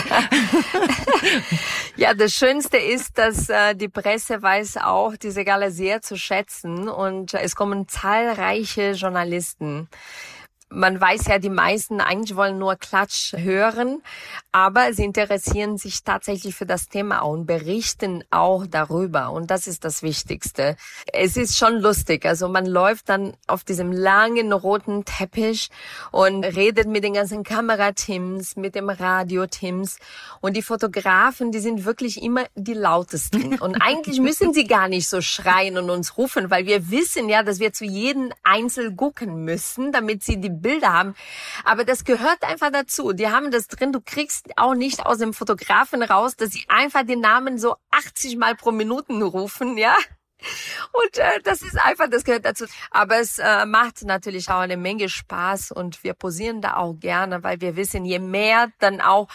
ja, 1.96 2.14
das 2.14 2.34
Schönste 2.34 2.78
ist, 2.78 3.18
dass 3.18 3.50
äh, 3.50 3.76
die 3.76 3.90
Presse 3.90 4.42
weiß 4.42 4.78
auch 4.78 5.16
diese 5.16 5.46
Gala 5.46 5.72
sehr 5.72 6.02
zu 6.02 6.18
schätzen 6.18 6.90
und 6.90 7.34
es 7.34 7.56
kommen 7.56 7.88
zahlreiche 7.88 8.92
Journalisten 8.92 9.88
man 10.72 11.00
weiß 11.00 11.28
ja, 11.28 11.38
die 11.38 11.50
meisten 11.50 12.00
eigentlich 12.02 12.36
wollen 12.36 12.58
nur 12.58 12.76
Klatsch 12.76 13.34
hören, 13.34 14.02
aber 14.52 14.94
sie 14.94 15.04
interessieren 15.04 15.78
sich 15.78 16.04
tatsächlich 16.04 16.56
für 16.56 16.66
das 16.66 16.88
Thema 16.88 17.20
und 17.20 17.46
berichten 17.46 18.24
auch 18.32 18.66
darüber. 18.66 19.32
Und 19.32 19.52
das 19.52 19.68
ist 19.68 19.84
das 19.86 20.02
Wichtigste. 20.02 20.78
Es 21.12 21.38
ist 21.38 21.58
schon 21.58 21.80
lustig. 21.80 22.26
Also 22.26 22.48
man 22.48 22.66
läuft 22.66 23.10
dann 23.10 23.34
auf 23.48 23.64
diesem 23.64 23.92
langen 23.92 24.54
roten 24.54 25.06
Teppich 25.06 25.70
und 26.12 26.44
redet 26.44 26.88
mit 26.88 27.04
den 27.04 27.14
ganzen 27.14 27.44
Kamerateams, 27.44 28.56
mit 28.56 28.76
dem 28.76 28.90
Radioteams. 28.90 29.98
Und 30.40 30.56
die 30.56 30.62
Fotografen, 30.62 31.52
die 31.52 31.60
sind 31.60 31.86
wirklich 31.86 32.22
immer 32.22 32.46
die 32.56 32.74
lautesten. 32.74 33.60
Und 33.62 33.82
eigentlich 33.82 34.20
müssen 34.20 34.54
sie 34.54 34.66
gar 34.66 34.88
nicht 34.88 35.08
so 35.08 35.22
schreien 35.22 35.78
und 35.78 35.90
uns 35.90 36.18
rufen, 36.18 36.50
weil 36.50 36.66
wir 36.66 36.90
wissen 36.90 37.30
ja, 37.30 37.44
dass 37.44 37.60
wir 37.60 37.74
zu 37.74 37.86
jedem 37.86 38.32
Einzel 38.44 38.96
gucken 38.96 39.44
müssen, 39.44 39.92
damit 39.92 40.24
sie 40.24 40.40
die 40.40 40.50
Bilder 40.62 40.94
haben. 40.94 41.16
Aber 41.64 41.84
das 41.84 42.04
gehört 42.04 42.44
einfach 42.44 42.72
dazu. 42.72 43.14
Die 43.14 43.30
haben 43.30 43.52
das 43.52 43.68
drin. 43.68 43.92
Du 43.92 44.02
kriegst 44.02 44.58
auch 44.58 44.76
nicht 44.76 45.06
aus 45.06 45.18
dem 45.18 45.34
Fotografen 45.34 46.04
raus, 46.04 46.36
dass 46.36 46.52
sie 46.52 46.66
einfach 46.68 47.04
den 47.04 47.20
Namen 47.20 47.58
so 47.58 47.76
80 47.92 48.38
Mal 48.38 48.56
pro 48.56 48.72
Minuten 48.72 49.22
rufen, 49.22 49.78
ja. 49.78 49.96
Und 50.92 51.18
äh, 51.18 51.40
das 51.44 51.62
ist 51.62 51.80
einfach, 51.80 52.10
das 52.10 52.24
gehört 52.24 52.46
dazu. 52.46 52.66
Aber 52.90 53.20
es 53.20 53.40
äh, 53.40 53.66
macht 53.66 54.04
natürlich 54.04 54.50
auch 54.50 54.60
eine 54.60 54.78
Menge 54.78 55.10
Spaß 55.10 55.72
und 55.72 56.04
wir 56.04 56.14
posieren 56.14 56.62
da 56.62 56.78
auch 56.78 56.94
gerne, 57.00 57.44
weil 57.44 57.62
wir 57.62 57.76
wissen, 57.76 58.06
je 58.06 58.20
mehr 58.20 58.70
dann 58.80 59.02
auch 59.02 59.28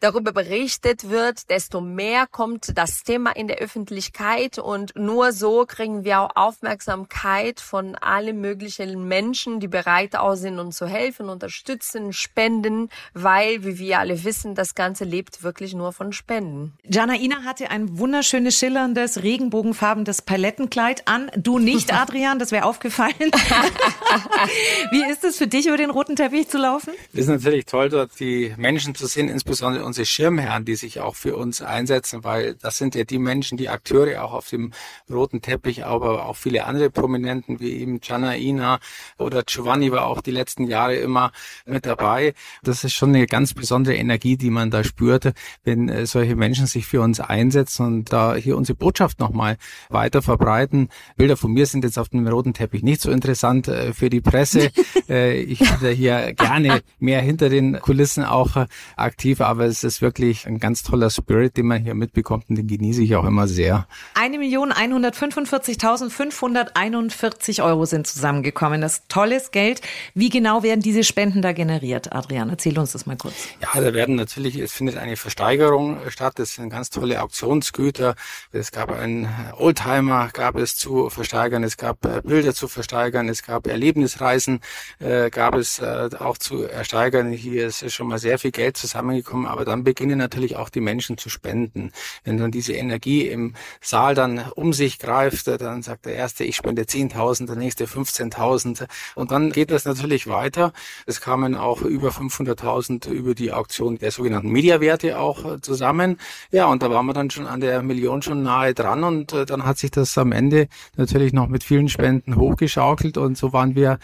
darüber 0.00 0.32
berichtet 0.32 1.08
wird, 1.10 1.50
desto 1.50 1.80
mehr 1.80 2.26
kommt 2.26 2.76
das 2.76 3.02
Thema 3.02 3.34
in 3.36 3.48
der 3.48 3.58
Öffentlichkeit 3.58 4.58
und 4.58 4.96
nur 4.96 5.32
so 5.32 5.66
kriegen 5.66 6.04
wir 6.04 6.20
auch 6.20 6.30
Aufmerksamkeit 6.34 7.60
von 7.60 7.94
allen 7.96 8.40
möglichen 8.40 9.06
Menschen, 9.06 9.60
die 9.60 9.68
bereit 9.68 10.16
auch 10.16 10.34
sind, 10.34 10.58
uns 10.58 10.76
zu 10.76 10.86
helfen, 10.86 11.28
unterstützen, 11.28 12.12
spenden, 12.12 12.90
weil, 13.12 13.64
wie 13.64 13.78
wir 13.78 13.98
alle 13.98 14.24
wissen, 14.24 14.54
das 14.54 14.74
Ganze 14.74 15.04
lebt 15.04 15.42
wirklich 15.42 15.74
nur 15.74 15.92
von 15.92 16.12
Spenden. 16.12 16.72
Jana 16.84 17.14
Ina 17.14 17.44
hatte 17.44 17.70
ein 17.70 17.98
wunderschönes, 17.98 18.58
schillerndes, 18.58 19.22
regenbogenfarbenes 19.22 20.22
Palett 20.22 20.53
Palettenkleid 20.54 21.06
an. 21.08 21.30
Du 21.36 21.58
nicht, 21.58 21.92
Adrian, 22.00 22.38
das 22.38 22.52
wäre 22.52 22.64
aufgefallen. 22.64 23.14
Wie 24.90 25.10
ist 25.10 25.24
es 25.24 25.36
für 25.36 25.46
dich, 25.46 25.66
über 25.66 25.76
den 25.76 25.90
roten 25.90 26.16
Teppich 26.16 26.48
zu 26.48 26.58
laufen? 26.58 26.92
Es 27.12 27.20
ist 27.20 27.28
natürlich 27.28 27.66
toll, 27.66 27.88
dort 27.88 28.18
die 28.20 28.54
Menschen 28.56 28.94
zu 28.94 29.06
sehen, 29.06 29.28
insbesondere 29.28 29.84
unsere 29.84 30.06
Schirmherren, 30.06 30.64
die 30.64 30.76
sich 30.76 31.00
auch 31.00 31.16
für 31.16 31.36
uns 31.36 31.62
einsetzen, 31.62 32.24
weil 32.24 32.54
das 32.54 32.78
sind 32.78 32.94
ja 32.94 33.04
die 33.04 33.18
Menschen, 33.18 33.58
die 33.58 33.68
Akteure 33.68 34.24
auch 34.24 34.32
auf 34.32 34.48
dem 34.48 34.72
roten 35.10 35.42
Teppich, 35.42 35.84
aber 35.84 36.26
auch 36.26 36.36
viele 36.36 36.64
andere 36.64 36.90
Prominenten 36.90 37.60
wie 37.60 37.72
eben 37.72 38.00
Gianna 38.00 38.36
Ina 38.36 38.78
oder 39.18 39.42
Giovanni 39.42 39.90
war 39.90 40.06
auch 40.06 40.20
die 40.20 40.30
letzten 40.30 40.66
Jahre 40.66 40.96
immer 40.96 41.32
mit 41.66 41.86
dabei. 41.86 42.34
Das 42.62 42.84
ist 42.84 42.92
schon 42.92 43.10
eine 43.10 43.26
ganz 43.26 43.54
besondere 43.54 43.96
Energie, 43.96 44.36
die 44.36 44.50
man 44.50 44.70
da 44.70 44.84
spürte, 44.84 45.34
wenn 45.64 45.88
äh, 45.88 46.06
solche 46.06 46.36
Menschen 46.36 46.66
sich 46.66 46.86
für 46.86 47.00
uns 47.00 47.20
einsetzen 47.20 47.86
und 47.86 48.12
da 48.12 48.34
hier 48.34 48.56
unsere 48.56 48.76
Botschaft 48.76 49.18
nochmal 49.18 49.56
weiter 49.88 50.22
verbreiten 50.22 50.43
verbreiten. 50.44 50.90
Bilder 51.16 51.36
von 51.36 51.52
mir 51.52 51.66
sind 51.66 51.82
jetzt 51.84 51.98
auf 51.98 52.08
dem 52.10 52.26
roten 52.26 52.54
Teppich 52.54 52.82
nicht 52.82 53.00
so 53.00 53.10
interessant 53.10 53.68
äh, 53.68 53.94
für 53.94 54.10
die 54.10 54.20
Presse. 54.20 54.70
äh, 55.08 55.40
ich 55.40 55.60
bin 55.60 55.68
da 55.80 55.86
hier 55.88 56.34
gerne 56.34 56.82
mehr 56.98 57.22
hinter 57.22 57.48
den 57.48 57.80
Kulissen 57.80 58.24
auch 58.24 58.56
äh, 58.56 58.66
aktiv, 58.96 59.40
aber 59.40 59.64
es 59.64 59.84
ist 59.84 60.02
wirklich 60.02 60.46
ein 60.46 60.58
ganz 60.58 60.82
toller 60.82 61.08
Spirit, 61.10 61.56
den 61.56 61.66
man 61.66 61.80
hier 61.82 61.94
mitbekommt 61.94 62.46
und 62.48 62.56
den 62.56 62.66
genieße 62.66 63.02
ich 63.02 63.14
auch 63.16 63.24
immer 63.24 63.48
sehr. 63.48 63.86
Eine 64.14 64.38
Million 64.38 64.72
145.541 64.72 67.64
Euro 67.64 67.86
sind 67.86 68.06
zusammengekommen. 68.06 68.82
Das 68.82 68.98
ist 68.98 69.08
tolles 69.08 69.50
Geld. 69.50 69.80
Wie 70.14 70.28
genau 70.28 70.62
werden 70.62 70.80
diese 70.80 71.04
Spenden 71.04 71.40
da 71.42 71.52
generiert? 71.52 72.12
Adrian, 72.12 72.50
erzähl 72.50 72.78
uns 72.78 72.92
das 72.92 73.06
mal 73.06 73.16
kurz. 73.16 73.34
Ja, 73.60 73.80
da 73.80 73.94
werden 73.94 74.16
natürlich, 74.16 74.56
es 74.56 74.72
findet 74.72 74.98
eine 74.98 75.16
Versteigerung 75.16 75.98
statt. 76.08 76.34
Das 76.36 76.54
sind 76.54 76.70
ganz 76.70 76.90
tolle 76.90 77.22
Auktionsgüter. 77.22 78.16
Es 78.52 78.72
gab 78.72 78.90
einen 78.92 79.28
Oldtimer, 79.56 80.30
gab 80.34 80.56
es 80.56 80.76
zu 80.76 81.08
versteigern. 81.08 81.64
Es 81.64 81.76
gab 81.76 82.04
äh, 82.04 82.20
Bilder 82.22 82.54
zu 82.54 82.68
versteigern. 82.68 83.28
Es 83.28 83.42
gab 83.42 83.66
Erlebnisreisen, 83.66 84.60
äh, 84.98 85.30
gab 85.30 85.54
es 85.54 85.78
äh, 85.78 86.10
auch 86.18 86.36
zu 86.36 86.64
ersteigern. 86.64 87.30
Hier 87.30 87.66
ist 87.66 87.90
schon 87.92 88.08
mal 88.08 88.18
sehr 88.18 88.38
viel 88.38 88.50
Geld 88.50 88.76
zusammengekommen. 88.76 89.46
Aber 89.46 89.64
dann 89.64 89.84
beginnen 89.84 90.18
natürlich 90.18 90.56
auch 90.56 90.68
die 90.68 90.80
Menschen 90.80 91.16
zu 91.16 91.30
spenden. 91.30 91.92
Wenn 92.24 92.36
dann 92.36 92.50
diese 92.50 92.74
Energie 92.74 93.26
im 93.28 93.54
Saal 93.80 94.14
dann 94.14 94.44
um 94.54 94.72
sich 94.72 94.98
greift, 94.98 95.46
dann 95.46 95.82
sagt 95.82 96.06
der 96.06 96.14
Erste, 96.14 96.44
ich 96.44 96.56
spende 96.56 96.82
10.000, 96.82 97.46
der 97.46 97.56
Nächste 97.56 97.86
15.000. 97.86 98.86
Und 99.14 99.30
dann 99.30 99.52
geht 99.52 99.70
das 99.70 99.84
natürlich 99.84 100.26
weiter. 100.26 100.72
Es 101.06 101.20
kamen 101.20 101.54
auch 101.54 101.82
über 101.82 102.10
500.000 102.10 103.08
über 103.08 103.34
die 103.34 103.52
Auktion 103.52 103.98
der 103.98 104.10
sogenannten 104.10 104.50
Mediawerte 104.50 105.18
auch 105.18 105.60
zusammen. 105.60 106.18
Ja, 106.50 106.66
und 106.66 106.82
da 106.82 106.90
waren 106.90 107.06
wir 107.06 107.14
dann 107.14 107.30
schon 107.30 107.46
an 107.46 107.60
der 107.60 107.82
Million 107.82 108.22
schon 108.22 108.42
nahe 108.42 108.74
dran 108.74 109.04
und 109.04 109.32
äh, 109.32 109.46
dann 109.46 109.64
hat 109.64 109.78
sich 109.78 109.90
das 109.90 110.13
am 110.18 110.32
Ende 110.32 110.68
natürlich 110.96 111.32
noch 111.32 111.48
mit 111.48 111.64
vielen 111.64 111.88
Spenden 111.88 112.36
hochgeschaukelt 112.36 113.16
und 113.16 113.36
so 113.36 113.52
waren 113.52 113.74
wir 113.74 113.98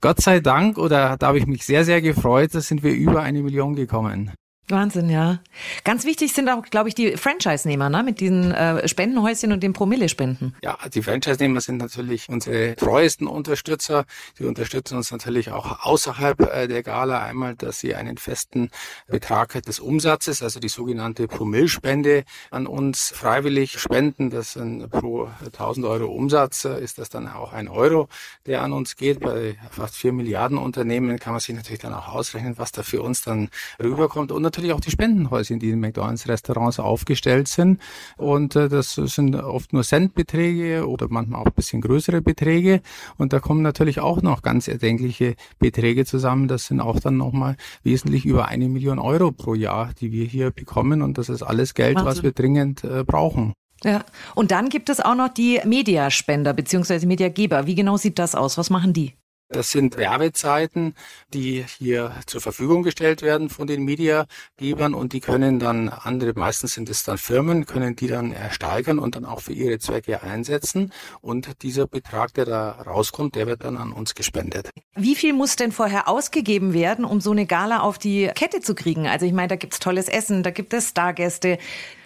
Gott 0.00 0.20
sei 0.20 0.40
Dank, 0.40 0.78
oder 0.78 1.16
da 1.18 1.26
habe 1.26 1.38
ich 1.38 1.46
mich 1.46 1.64
sehr, 1.64 1.84
sehr 1.84 2.00
gefreut, 2.00 2.54
da 2.54 2.60
sind 2.60 2.82
wir 2.82 2.92
über 2.94 3.22
eine 3.22 3.42
Million 3.42 3.74
gekommen. 3.74 4.32
Wahnsinn, 4.70 5.10
ja. 5.10 5.40
Ganz 5.84 6.04
wichtig 6.04 6.32
sind 6.32 6.48
auch, 6.48 6.62
glaube 6.62 6.88
ich, 6.88 6.94
die 6.94 7.16
Franchise-Nehmer, 7.16 7.90
ne? 7.90 8.02
mit 8.02 8.20
diesen 8.20 8.52
äh, 8.52 8.86
Spendenhäuschen 8.88 9.52
und 9.52 9.62
den 9.62 9.72
Promille-Spenden. 9.72 10.54
Ja, 10.62 10.78
die 10.92 11.02
Franchise-Nehmer 11.02 11.60
sind 11.60 11.78
natürlich 11.78 12.28
unsere 12.28 12.76
treuesten 12.76 13.26
Unterstützer. 13.26 14.04
Die 14.38 14.44
unterstützen 14.44 14.96
uns 14.96 15.10
natürlich 15.10 15.50
auch 15.50 15.84
außerhalb 15.84 16.40
äh, 16.40 16.68
der 16.68 16.82
Gala. 16.82 17.22
Einmal, 17.22 17.56
dass 17.56 17.80
sie 17.80 17.94
einen 17.94 18.16
festen 18.16 18.70
Betrag 19.08 19.60
des 19.62 19.80
Umsatzes, 19.80 20.42
also 20.42 20.60
die 20.60 20.68
sogenannte 20.68 21.26
Promillspende 21.26 22.24
an 22.50 22.66
uns 22.66 23.10
freiwillig 23.10 23.78
spenden. 23.78 24.30
Das 24.30 24.52
sind 24.52 24.88
pro 24.90 25.28
1000 25.44 25.86
Euro 25.86 26.06
Umsatz 26.06 26.64
äh, 26.64 26.82
ist 26.82 26.98
das 26.98 27.08
dann 27.08 27.28
auch 27.28 27.52
ein 27.52 27.68
Euro, 27.68 28.08
der 28.46 28.62
an 28.62 28.72
uns 28.72 28.96
geht. 28.96 29.20
Bei 29.20 29.56
fast 29.70 29.96
vier 29.96 30.12
Milliarden 30.12 30.58
Unternehmen 30.58 31.18
kann 31.18 31.32
man 31.32 31.40
sich 31.40 31.54
natürlich 31.54 31.80
dann 31.80 31.94
auch 31.94 32.08
ausrechnen, 32.08 32.58
was 32.58 32.72
da 32.72 32.82
für 32.82 33.02
uns 33.02 33.22
dann 33.22 33.48
rüberkommt. 33.82 34.32
Und 34.32 34.42
natürlich 34.42 34.59
auch 34.72 34.80
die 34.80 34.90
Spendenhäuschen, 34.90 35.58
die 35.58 35.70
in 35.70 35.80
McDonalds 35.80 36.28
Restaurants 36.28 36.78
aufgestellt 36.78 37.48
sind. 37.48 37.80
Und 38.16 38.56
äh, 38.56 38.68
das 38.68 38.94
sind 38.94 39.34
oft 39.34 39.72
nur 39.72 39.82
Centbeträge 39.82 40.86
oder 40.86 41.06
manchmal 41.08 41.40
auch 41.40 41.46
ein 41.46 41.52
bisschen 41.52 41.80
größere 41.80 42.20
Beträge. 42.22 42.82
Und 43.16 43.32
da 43.32 43.40
kommen 43.40 43.62
natürlich 43.62 44.00
auch 44.00 44.22
noch 44.22 44.42
ganz 44.42 44.68
erdenkliche 44.68 45.34
Beträge 45.58 46.04
zusammen. 46.04 46.48
Das 46.48 46.66
sind 46.66 46.80
auch 46.80 47.00
dann 47.00 47.16
nochmal 47.16 47.56
wesentlich 47.82 48.24
über 48.26 48.48
eine 48.48 48.68
Million 48.68 48.98
Euro 48.98 49.32
pro 49.32 49.54
Jahr, 49.54 49.90
die 50.00 50.12
wir 50.12 50.24
hier 50.24 50.50
bekommen. 50.50 51.02
Und 51.02 51.18
das 51.18 51.28
ist 51.28 51.42
alles 51.42 51.74
Geld, 51.74 51.96
Wahnsinn. 51.96 52.10
was 52.10 52.22
wir 52.22 52.32
dringend 52.32 52.84
äh, 52.84 53.04
brauchen. 53.04 53.54
Ja, 53.82 54.04
und 54.34 54.50
dann 54.50 54.68
gibt 54.68 54.90
es 54.90 55.00
auch 55.00 55.14
noch 55.14 55.28
die 55.28 55.60
Mediaspender 55.64 56.52
bzw. 56.52 57.06
Mediageber. 57.06 57.66
Wie 57.66 57.74
genau 57.74 57.96
sieht 57.96 58.18
das 58.18 58.34
aus? 58.34 58.58
Was 58.58 58.68
machen 58.68 58.92
die? 58.92 59.14
Das 59.52 59.72
sind 59.72 59.96
Werbezeiten, 59.96 60.94
die 61.34 61.64
hier 61.78 62.14
zur 62.26 62.40
Verfügung 62.40 62.84
gestellt 62.84 63.20
werden 63.20 63.50
von 63.50 63.66
den 63.66 63.82
Mediagebern 63.82 64.94
und 64.94 65.12
die 65.12 65.18
können 65.18 65.58
dann 65.58 65.88
andere, 65.88 66.34
meistens 66.36 66.74
sind 66.74 66.88
es 66.88 67.02
dann 67.02 67.18
Firmen, 67.18 67.66
können 67.66 67.96
die 67.96 68.06
dann 68.06 68.30
ersteigern 68.30 69.00
und 69.00 69.16
dann 69.16 69.24
auch 69.24 69.40
für 69.40 69.52
ihre 69.52 69.80
Zwecke 69.80 70.22
einsetzen. 70.22 70.92
Und 71.20 71.62
dieser 71.62 71.88
Betrag, 71.88 72.32
der 72.34 72.44
da 72.44 72.70
rauskommt, 72.70 73.34
der 73.34 73.48
wird 73.48 73.64
dann 73.64 73.76
an 73.76 73.92
uns 73.92 74.14
gespendet. 74.14 74.70
Wie 74.94 75.16
viel 75.16 75.32
muss 75.32 75.56
denn 75.56 75.72
vorher 75.72 76.06
ausgegeben 76.06 76.72
werden, 76.72 77.04
um 77.04 77.20
so 77.20 77.32
eine 77.32 77.46
Gala 77.46 77.80
auf 77.80 77.98
die 77.98 78.30
Kette 78.36 78.60
zu 78.60 78.76
kriegen? 78.76 79.08
Also 79.08 79.26
ich 79.26 79.32
meine, 79.32 79.48
da 79.48 79.56
gibt's 79.56 79.80
tolles 79.80 80.08
Essen, 80.08 80.44
da 80.44 80.50
gibt 80.52 80.72
es 80.74 80.90
Stargäste. 80.90 81.58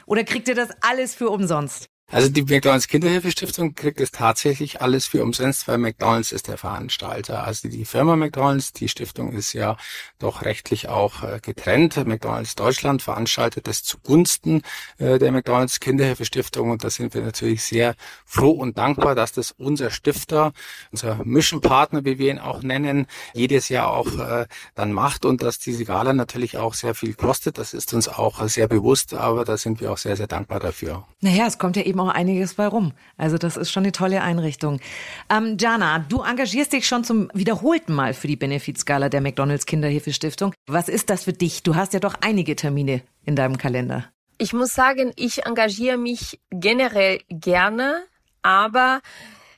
Oder 0.07 0.25
kriegt 0.25 0.49
ihr 0.49 0.55
das 0.55 0.71
alles 0.81 1.15
für 1.15 1.29
umsonst? 1.29 1.91
Also 2.11 2.29
die 2.29 2.43
McDonalds 2.43 2.87
Kinderhilfestiftung 2.87 3.75
kriegt 3.75 4.01
es 4.01 4.13
tatsächlich 4.13 4.83
alles 4.83 5.07
für 5.07 5.23
umsonst, 5.23 5.67
weil 5.67 5.79
McDonalds 5.79 6.33
ist 6.33 6.49
der 6.49 6.59
Veranstalter. 6.59 7.45
Also 7.45 7.69
die 7.69 7.85
Firma 7.85 8.15
McDonalds, 8.15 8.73
die 8.73 8.89
Stiftung 8.89 9.33
ist 9.33 9.53
ja 9.55 9.77
doch 10.19 10.43
rechtlich 10.43 10.89
auch 10.89 11.25
äh, 11.25 11.41
getrennt. 11.41 11.97
McDonalds 12.07 12.55
Deutschland 12.55 13.03
veranstaltet 13.03 13.67
es 13.69 13.83
zugunsten 13.83 14.63
äh, 14.99 15.19
der 15.19 15.33
McDonalds 15.33 15.81
Kinderhilfestiftung 15.81 16.71
und 16.71 16.85
da 16.85 16.91
sind 16.91 17.15
wir 17.15 17.23
natürlich 17.23 17.63
sehr 17.63 17.97
froh 18.27 18.51
und 18.51 18.79
dankbar, 18.79 19.15
dass 19.15 19.33
das 19.33 19.51
unser 19.51 19.91
Stifter, 19.91 20.53
unser 20.93 21.25
Missionpartner, 21.25 22.05
wie 22.05 22.19
wir 22.19 22.31
ihn 22.31 22.39
auch 22.39 22.63
nennen, 22.63 23.07
jedes 23.33 23.71
Jahr 23.71 23.91
auch 23.91 24.19
äh, 24.19 24.47
dann 24.75 24.93
macht 24.93 25.25
und 25.25 25.43
dass 25.43 25.59
diese 25.59 25.85
Gala 25.85 26.13
natürlich 26.13 26.59
auch 26.59 26.75
sehr 26.75 26.95
viel 26.95 27.15
kostet. 27.15 27.59
Das 27.59 27.75
ist 27.75 27.93
uns 27.95 28.09
auch 28.09 28.47
sehr 28.47 28.69
bewusst, 28.69 29.15
aber 29.15 29.45
da 29.45 29.57
sind 29.57 29.81
wir 29.81 29.91
auch 29.91 29.99
sehr, 29.99 30.17
sehr 30.17 30.27
dankbar 30.29 30.61
dafür. 30.61 31.07
Naja, 31.21 31.47
es 31.47 31.59
kommt 31.59 31.77
ja 31.77 31.83
eben 31.83 31.94
eben 31.95 32.01
auch 32.01 32.13
einiges 32.13 32.55
bei 32.55 32.67
rum. 32.67 32.93
Also 33.17 33.39
das 33.39 33.57
ist 33.57 33.71
schon 33.71 33.85
eine 33.85 33.93
tolle 33.93 34.23
Einrichtung. 34.23 34.81
Ähm, 35.31 35.57
Jana, 35.59 36.01
du 36.01 36.23
engagierst 36.23 36.73
dich 36.73 36.87
schon 36.87 37.05
zum 37.05 37.31
wiederholten 37.33 37.95
Mal 37.95 38.15
für 38.15 38.27
die 38.27 38.37
Benefizskala 38.37 39.09
der 39.09 39.21
McDonalds 39.21 39.67
Kinderhilfestiftung. 39.67 40.53
Was 40.67 40.89
ist 40.89 41.09
das 41.11 41.25
für 41.25 41.33
dich? 41.33 41.63
Du 41.63 41.77
hast 41.77 41.93
ja 41.93 42.01
doch 42.01 42.15
einige 42.21 42.57
Termine 42.57 43.03
in 43.25 43.37
deinem 43.37 43.59
Kalender. 43.59 44.07
Ich 44.39 44.53
muss 44.53 44.75
sagen, 44.75 45.13
ich 45.15 45.47
engagiere 45.47 45.97
mich 45.97 46.41
generell 46.51 47.21
gerne, 47.29 48.03
aber 48.43 49.01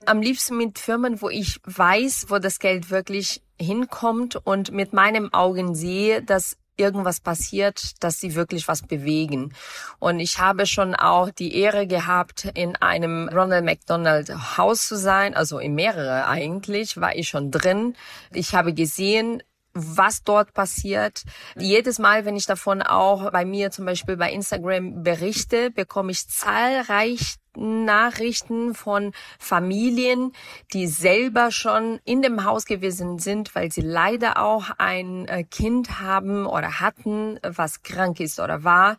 am 0.04 0.20
liebsten 0.20 0.58
mit 0.58 0.78
Firmen, 0.78 1.22
wo 1.22 1.30
ich 1.30 1.60
weiß, 1.64 2.26
wo 2.28 2.38
das 2.38 2.58
Geld 2.58 2.90
wirklich 2.90 3.40
hinkommt 3.58 4.36
und 4.36 4.70
mit 4.72 4.92
meinem 4.92 5.32
Augen 5.32 5.74
sehe, 5.74 6.22
dass 6.22 6.58
irgendwas 6.76 7.20
passiert, 7.20 8.02
dass 8.02 8.20
sie 8.20 8.34
wirklich 8.34 8.68
was 8.68 8.82
bewegen. 8.82 9.54
Und 9.98 10.20
ich 10.20 10.38
habe 10.38 10.66
schon 10.66 10.94
auch 10.94 11.30
die 11.30 11.56
Ehre 11.56 11.86
gehabt, 11.86 12.48
in 12.54 12.76
einem 12.76 13.28
Ronald 13.28 13.64
McDonald 13.64 14.30
Haus 14.56 14.86
zu 14.88 14.96
sein, 14.96 15.34
also 15.34 15.58
in 15.58 15.74
mehrere 15.74 16.26
eigentlich, 16.26 17.00
war 17.00 17.14
ich 17.14 17.28
schon 17.28 17.50
drin. 17.50 17.96
Ich 18.32 18.54
habe 18.54 18.74
gesehen, 18.74 19.42
was 19.76 20.22
dort 20.22 20.54
passiert. 20.54 21.22
Jedes 21.58 21.98
Mal, 21.98 22.24
wenn 22.24 22.36
ich 22.36 22.46
davon 22.46 22.82
auch 22.82 23.30
bei 23.30 23.44
mir 23.44 23.70
zum 23.70 23.84
Beispiel 23.84 24.16
bei 24.16 24.32
Instagram 24.32 25.02
berichte, 25.02 25.70
bekomme 25.70 26.12
ich 26.12 26.28
zahlreich 26.28 27.36
Nachrichten 27.56 28.74
von 28.74 29.12
Familien, 29.38 30.32
die 30.72 30.86
selber 30.86 31.50
schon 31.50 32.00
in 32.04 32.22
dem 32.22 32.44
Haus 32.44 32.64
gewesen 32.64 33.18
sind, 33.18 33.54
weil 33.54 33.72
sie 33.72 33.80
leider 33.80 34.42
auch 34.42 34.70
ein 34.78 35.26
äh, 35.28 35.44
Kind 35.44 36.00
haben 36.00 36.46
oder 36.46 36.80
hatten, 36.80 37.38
was 37.42 37.82
krank 37.82 38.20
ist 38.20 38.40
oder 38.40 38.64
war. 38.64 38.96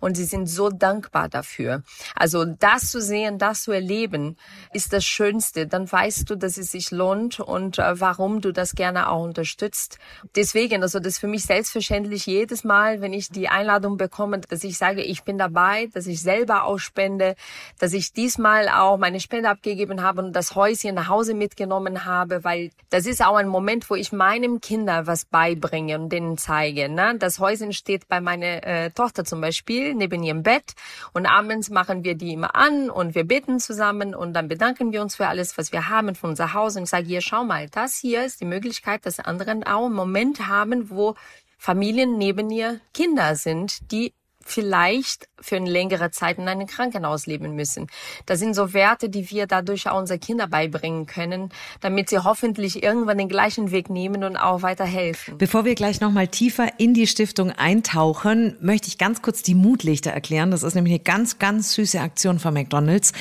Und 0.00 0.16
sie 0.16 0.24
sind 0.24 0.46
so 0.46 0.68
dankbar 0.70 1.28
dafür. 1.28 1.82
Also 2.14 2.44
das 2.44 2.90
zu 2.90 3.00
sehen, 3.00 3.38
das 3.38 3.62
zu 3.62 3.72
erleben, 3.72 4.36
ist 4.72 4.92
das 4.92 5.04
Schönste. 5.04 5.66
Dann 5.66 5.90
weißt 5.90 6.28
du, 6.28 6.36
dass 6.36 6.56
es 6.56 6.72
sich 6.72 6.90
lohnt 6.90 7.40
und 7.40 7.78
äh, 7.78 8.00
warum 8.00 8.40
du 8.40 8.52
das 8.52 8.74
gerne 8.74 9.08
auch 9.08 9.22
unterstützt. 9.24 9.98
Deswegen, 10.34 10.82
also 10.82 10.98
das 10.98 11.14
ist 11.14 11.18
für 11.18 11.28
mich 11.28 11.44
selbstverständlich 11.44 12.26
jedes 12.26 12.64
Mal, 12.64 13.00
wenn 13.00 13.12
ich 13.12 13.28
die 13.28 13.48
Einladung 13.48 13.96
bekomme, 13.96 14.40
dass 14.40 14.64
ich 14.64 14.78
sage, 14.78 15.02
ich 15.02 15.24
bin 15.24 15.38
dabei, 15.38 15.88
dass 15.92 16.06
ich 16.06 16.22
selber 16.22 16.64
ausspende, 16.64 17.36
dass 17.78 17.92
ich 17.92 17.99
ich 18.00 18.12
diesmal 18.12 18.68
auch 18.68 18.96
meine 18.96 19.20
Spende 19.20 19.48
abgegeben 19.50 20.02
habe 20.02 20.22
und 20.22 20.32
das 20.32 20.54
Häuschen 20.54 20.94
nach 20.94 21.08
Hause 21.08 21.34
mitgenommen 21.34 22.04
habe, 22.06 22.42
weil 22.44 22.70
das 22.88 23.06
ist 23.06 23.24
auch 23.24 23.36
ein 23.36 23.46
Moment, 23.46 23.88
wo 23.90 23.94
ich 23.94 24.10
meinem 24.10 24.60
Kinder 24.60 25.06
was 25.06 25.26
beibringe 25.26 25.98
und 25.98 26.08
denen 26.08 26.38
zeige. 26.38 26.88
Ne? 26.88 27.16
Das 27.18 27.38
Häuschen 27.38 27.72
steht 27.72 28.08
bei 28.08 28.20
meiner 28.20 28.66
äh, 28.66 28.90
Tochter 28.90 29.24
zum 29.24 29.40
Beispiel 29.40 29.94
neben 29.94 30.22
ihrem 30.22 30.42
Bett 30.42 30.72
und 31.12 31.26
abends 31.26 31.68
machen 31.70 32.02
wir 32.02 32.14
die 32.14 32.32
immer 32.32 32.56
an 32.56 32.90
und 32.90 33.14
wir 33.14 33.24
beten 33.24 33.60
zusammen 33.60 34.14
und 34.14 34.32
dann 34.32 34.48
bedanken 34.48 34.92
wir 34.92 35.02
uns 35.02 35.16
für 35.16 35.28
alles, 35.28 35.58
was 35.58 35.70
wir 35.70 35.88
haben 35.90 36.14
von 36.14 36.30
unser 36.30 36.54
Haus 36.54 36.76
und 36.76 36.84
ich 36.84 36.90
sage, 36.90 37.06
hier, 37.06 37.20
schau 37.20 37.44
mal, 37.44 37.68
das 37.68 37.96
hier 37.96 38.24
ist 38.24 38.40
die 38.40 38.46
Möglichkeit, 38.46 39.04
dass 39.04 39.20
anderen 39.20 39.62
auch 39.62 39.86
einen 39.86 39.94
Moment 39.94 40.48
haben, 40.48 40.88
wo 40.90 41.14
Familien 41.58 42.16
neben 42.16 42.50
ihr 42.50 42.80
Kinder 42.94 43.36
sind, 43.36 43.92
die 43.92 44.14
vielleicht 44.44 45.28
für 45.40 45.56
eine 45.56 45.70
längere 45.70 46.10
Zeit 46.10 46.38
in 46.38 46.48
einem 46.48 46.66
Krankenhaus 46.66 47.26
leben 47.26 47.54
müssen. 47.54 47.86
Das 48.26 48.38
sind 48.38 48.54
so 48.54 48.72
Werte, 48.72 49.08
die 49.08 49.30
wir 49.30 49.46
dadurch 49.46 49.88
auch 49.88 49.98
unseren 49.98 50.20
Kindern 50.20 50.50
beibringen 50.50 51.06
können, 51.06 51.50
damit 51.80 52.08
sie 52.08 52.18
hoffentlich 52.18 52.82
irgendwann 52.82 53.18
den 53.18 53.28
gleichen 53.28 53.70
Weg 53.70 53.90
nehmen 53.90 54.24
und 54.24 54.36
auch 54.36 54.62
weiterhelfen. 54.62 55.38
Bevor 55.38 55.64
wir 55.64 55.74
gleich 55.74 56.00
nochmal 56.00 56.28
tiefer 56.28 56.68
in 56.78 56.94
die 56.94 57.06
Stiftung 57.06 57.52
eintauchen, 57.52 58.56
möchte 58.60 58.88
ich 58.88 58.98
ganz 58.98 59.22
kurz 59.22 59.42
die 59.42 59.54
Mutlichter 59.54 60.10
erklären. 60.10 60.50
Das 60.50 60.62
ist 60.62 60.74
nämlich 60.74 60.94
eine 60.94 61.02
ganz, 61.02 61.38
ganz 61.38 61.72
süße 61.74 62.00
Aktion 62.00 62.38
von 62.38 62.54
McDonald's. 62.54 63.12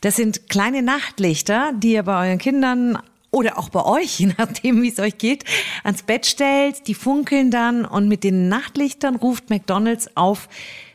Das 0.00 0.16
sind 0.16 0.48
kleine 0.48 0.82
Nachtlichter, 0.82 1.72
die 1.74 1.92
ihr 1.92 2.02
bei 2.02 2.28
euren 2.28 2.38
Kindern 2.38 2.98
oder 3.32 3.58
auch 3.58 3.70
bei 3.70 3.84
euch, 3.84 4.18
je 4.20 4.32
nachdem, 4.38 4.80
wie 4.82 4.88
es 4.88 5.00
euch 5.00 5.18
geht, 5.18 5.44
ans 5.82 6.04
Bett 6.04 6.26
stellt. 6.26 6.86
Die 6.86 6.94
funkeln 6.94 7.50
dann 7.50 7.84
und 7.84 8.06
mit 8.06 8.22
den 8.22 8.48
Nachtlichtern 8.48 9.16
ruft 9.16 9.50
McDonald's 9.50 10.16
auf, 10.16 10.48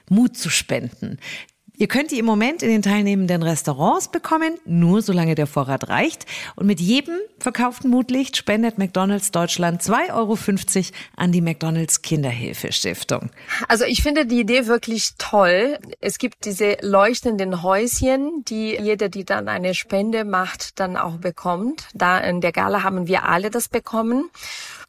Mut 0.10 0.38
zu 0.38 0.50
spenden. 0.50 1.19
Ihr 1.80 1.88
könnt 1.88 2.10
die 2.10 2.18
im 2.18 2.26
Moment 2.26 2.63
in 2.63 2.70
den 2.70 2.82
teilnehmenden 2.82 3.44
Restaurants 3.44 4.08
bekommen, 4.08 4.58
nur 4.66 5.04
solange 5.04 5.36
der 5.36 5.46
Vorrat 5.46 5.90
reicht. 5.90 6.26
Und 6.56 6.66
mit 6.66 6.80
jedem 6.80 7.16
verkauften 7.38 7.92
Mutlicht 7.92 8.36
spendet 8.36 8.80
McDonald's 8.80 9.30
Deutschland 9.30 9.84
2,50 9.84 10.13
Euro 10.13 10.38
an 11.16 11.32
die 11.32 11.42
McDonald's 11.42 12.02
Kinderhilfe 12.02 12.72
Stiftung. 12.72 13.30
Also 13.68 13.86
ich 13.86 14.02
finde 14.02 14.26
die 14.26 14.40
Idee 14.40 14.66
wirklich 14.66 15.12
toll. 15.20 15.78
Es 16.02 16.18
gibt 16.18 16.46
diese 16.46 16.78
leuchtenden 16.82 17.62
Häuschen, 17.62 18.44
die 18.48 18.76
jeder, 18.76 19.10
die 19.10 19.24
dann 19.24 19.48
eine 19.48 19.76
Spende 19.76 20.26
macht, 20.26 20.80
dann 20.80 20.98
auch 20.98 21.18
bekommt. 21.18 21.90
Da 21.94 22.18
in 22.18 22.42
der 22.42 22.54
Gala 22.54 22.82
haben 22.82 23.08
wir 23.08 23.26
alle 23.26 23.52
das 23.52 23.70
bekommen. 23.70 24.32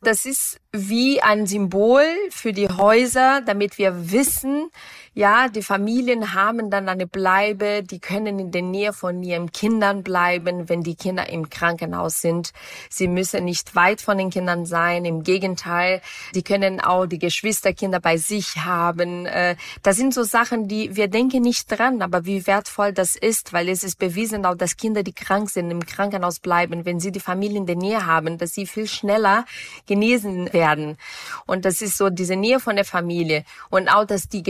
Das 0.00 0.24
ist 0.24 0.58
wie 0.72 1.20
ein 1.20 1.46
Symbol 1.46 2.04
für 2.30 2.54
die 2.54 2.68
Häuser, 2.68 3.42
damit 3.44 3.76
wir 3.76 4.10
wissen, 4.10 4.70
ja, 5.18 5.48
die 5.48 5.64
Familien 5.64 6.32
haben 6.34 6.70
dann 6.70 6.88
eine 6.88 7.08
Bleibe, 7.08 7.82
die 7.82 7.98
können 7.98 8.38
in 8.38 8.52
der 8.52 8.62
Nähe 8.62 8.92
von 8.92 9.20
ihren 9.24 9.50
Kindern 9.50 10.04
bleiben, 10.04 10.68
wenn 10.68 10.84
die 10.84 10.94
Kinder 10.94 11.28
im 11.28 11.50
Krankenhaus 11.50 12.20
sind. 12.20 12.52
Sie 12.88 13.08
müssen 13.08 13.44
nicht 13.44 13.74
weit 13.74 14.00
von 14.00 14.16
den 14.16 14.30
Kindern 14.30 14.64
sein, 14.64 15.04
im 15.04 15.24
Gegenteil, 15.24 16.02
die 16.36 16.44
können 16.44 16.80
auch 16.80 17.06
die 17.06 17.18
Geschwisterkinder 17.18 17.98
bei 17.98 18.16
sich 18.16 18.58
haben. 18.58 19.26
Äh, 19.26 19.56
das 19.82 19.96
sind 19.96 20.14
so 20.14 20.22
Sachen, 20.22 20.68
die 20.68 20.94
wir 20.94 21.08
denken 21.08 21.42
nicht 21.42 21.66
dran, 21.68 22.00
aber 22.00 22.24
wie 22.24 22.46
wertvoll 22.46 22.92
das 22.92 23.16
ist, 23.16 23.52
weil 23.52 23.68
es 23.68 23.82
ist 23.82 23.98
bewiesen 23.98 24.46
auch, 24.46 24.54
dass 24.54 24.76
Kinder, 24.76 25.02
die 25.02 25.12
krank 25.12 25.50
sind, 25.50 25.72
im 25.72 25.84
Krankenhaus 25.84 26.38
bleiben, 26.38 26.84
wenn 26.84 27.00
sie 27.00 27.10
die 27.10 27.18
Familie 27.18 27.58
in 27.58 27.66
der 27.66 27.74
Nähe 27.74 28.06
haben, 28.06 28.38
dass 28.38 28.54
sie 28.54 28.66
viel 28.66 28.86
schneller 28.86 29.46
genesen 29.88 30.52
werden. 30.52 30.96
Und 31.44 31.64
das 31.64 31.82
ist 31.82 31.98
so 31.98 32.08
diese 32.08 32.36
Nähe 32.36 32.60
von 32.60 32.76
der 32.76 32.84
Familie 32.84 33.42
und 33.68 33.88
auch, 33.88 34.04
dass 34.04 34.28
die 34.28 34.44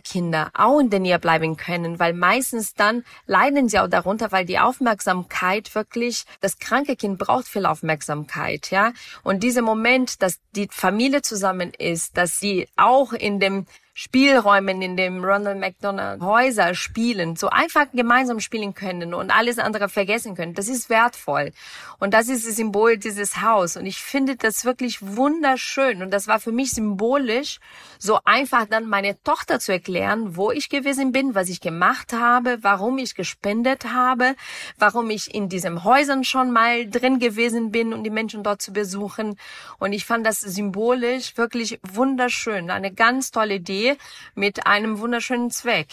Geschwisterkinder 0.00 0.50
auch 0.54 0.80
in 0.80 0.90
der 0.90 1.00
Nähe 1.00 1.18
bleiben 1.18 1.56
können, 1.56 1.98
weil 1.98 2.12
meistens 2.12 2.74
dann 2.74 3.04
leiden 3.26 3.68
sie 3.68 3.78
auch 3.78 3.88
darunter, 3.88 4.32
weil 4.32 4.44
die 4.44 4.58
Aufmerksamkeit 4.58 5.74
wirklich, 5.74 6.24
das 6.40 6.58
kranke 6.58 6.96
Kind 6.96 7.18
braucht 7.18 7.48
viel 7.48 7.66
Aufmerksamkeit, 7.66 8.70
ja. 8.70 8.92
Und 9.22 9.42
dieser 9.42 9.62
Moment, 9.62 10.22
dass 10.22 10.40
die 10.54 10.68
Familie 10.70 11.22
zusammen 11.22 11.72
ist, 11.76 12.16
dass 12.16 12.38
sie 12.38 12.68
auch 12.76 13.12
in 13.12 13.40
dem 13.40 13.66
Spielräumen 14.02 14.80
in 14.80 14.96
dem 14.96 15.22
Ronald 15.22 15.60
McDonald 15.60 16.22
Häuser 16.22 16.74
spielen, 16.74 17.36
so 17.36 17.50
einfach 17.50 17.84
gemeinsam 17.92 18.40
spielen 18.40 18.72
können 18.72 19.12
und 19.12 19.30
alles 19.30 19.58
andere 19.58 19.90
vergessen 19.90 20.34
können. 20.34 20.54
Das 20.54 20.68
ist 20.68 20.88
wertvoll. 20.88 21.52
Und 21.98 22.14
das 22.14 22.30
ist 22.30 22.48
das 22.48 22.56
Symbol 22.56 22.96
dieses 22.96 23.42
Haus. 23.42 23.76
Und 23.76 23.84
ich 23.84 23.98
finde 23.98 24.36
das 24.36 24.64
wirklich 24.64 25.02
wunderschön. 25.02 26.02
Und 26.02 26.12
das 26.12 26.28
war 26.28 26.40
für 26.40 26.50
mich 26.50 26.70
symbolisch, 26.70 27.60
so 27.98 28.18
einfach 28.24 28.64
dann 28.64 28.88
meine 28.88 29.22
Tochter 29.22 29.60
zu 29.60 29.70
erklären, 29.72 30.34
wo 30.34 30.50
ich 30.50 30.70
gewesen 30.70 31.12
bin, 31.12 31.34
was 31.34 31.50
ich 31.50 31.60
gemacht 31.60 32.14
habe, 32.14 32.56
warum 32.62 32.96
ich 32.96 33.14
gespendet 33.14 33.92
habe, 33.92 34.34
warum 34.78 35.10
ich 35.10 35.34
in 35.34 35.50
diesen 35.50 35.84
Häusern 35.84 36.24
schon 36.24 36.52
mal 36.52 36.88
drin 36.88 37.18
gewesen 37.18 37.70
bin, 37.70 37.92
um 37.92 38.02
die 38.02 38.08
Menschen 38.08 38.44
dort 38.44 38.62
zu 38.62 38.72
besuchen. 38.72 39.36
Und 39.78 39.92
ich 39.92 40.06
fand 40.06 40.24
das 40.24 40.40
symbolisch 40.40 41.36
wirklich 41.36 41.78
wunderschön. 41.82 42.70
Eine 42.70 42.94
ganz 42.94 43.30
tolle 43.30 43.56
Idee 43.56 43.89
mit 44.34 44.66
einem 44.66 44.98
wunderschönen 44.98 45.50
Zweck. 45.50 45.88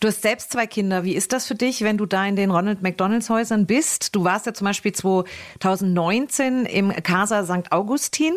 Du 0.00 0.08
hast 0.08 0.20
selbst 0.20 0.52
zwei 0.52 0.66
Kinder. 0.66 1.04
Wie 1.04 1.14
ist 1.14 1.32
das 1.32 1.46
für 1.46 1.54
dich, 1.54 1.80
wenn 1.80 1.96
du 1.96 2.04
da 2.04 2.26
in 2.26 2.36
den 2.36 2.50
Ronald 2.50 2.82
McDonalds 2.82 3.30
Häusern 3.30 3.66
bist? 3.66 4.14
Du 4.14 4.24
warst 4.24 4.44
ja 4.44 4.52
zum 4.52 4.66
Beispiel 4.66 4.92
2019 4.92 6.66
im 6.66 6.90
Casa 7.02 7.44
St. 7.44 7.72
Augustin 7.72 8.34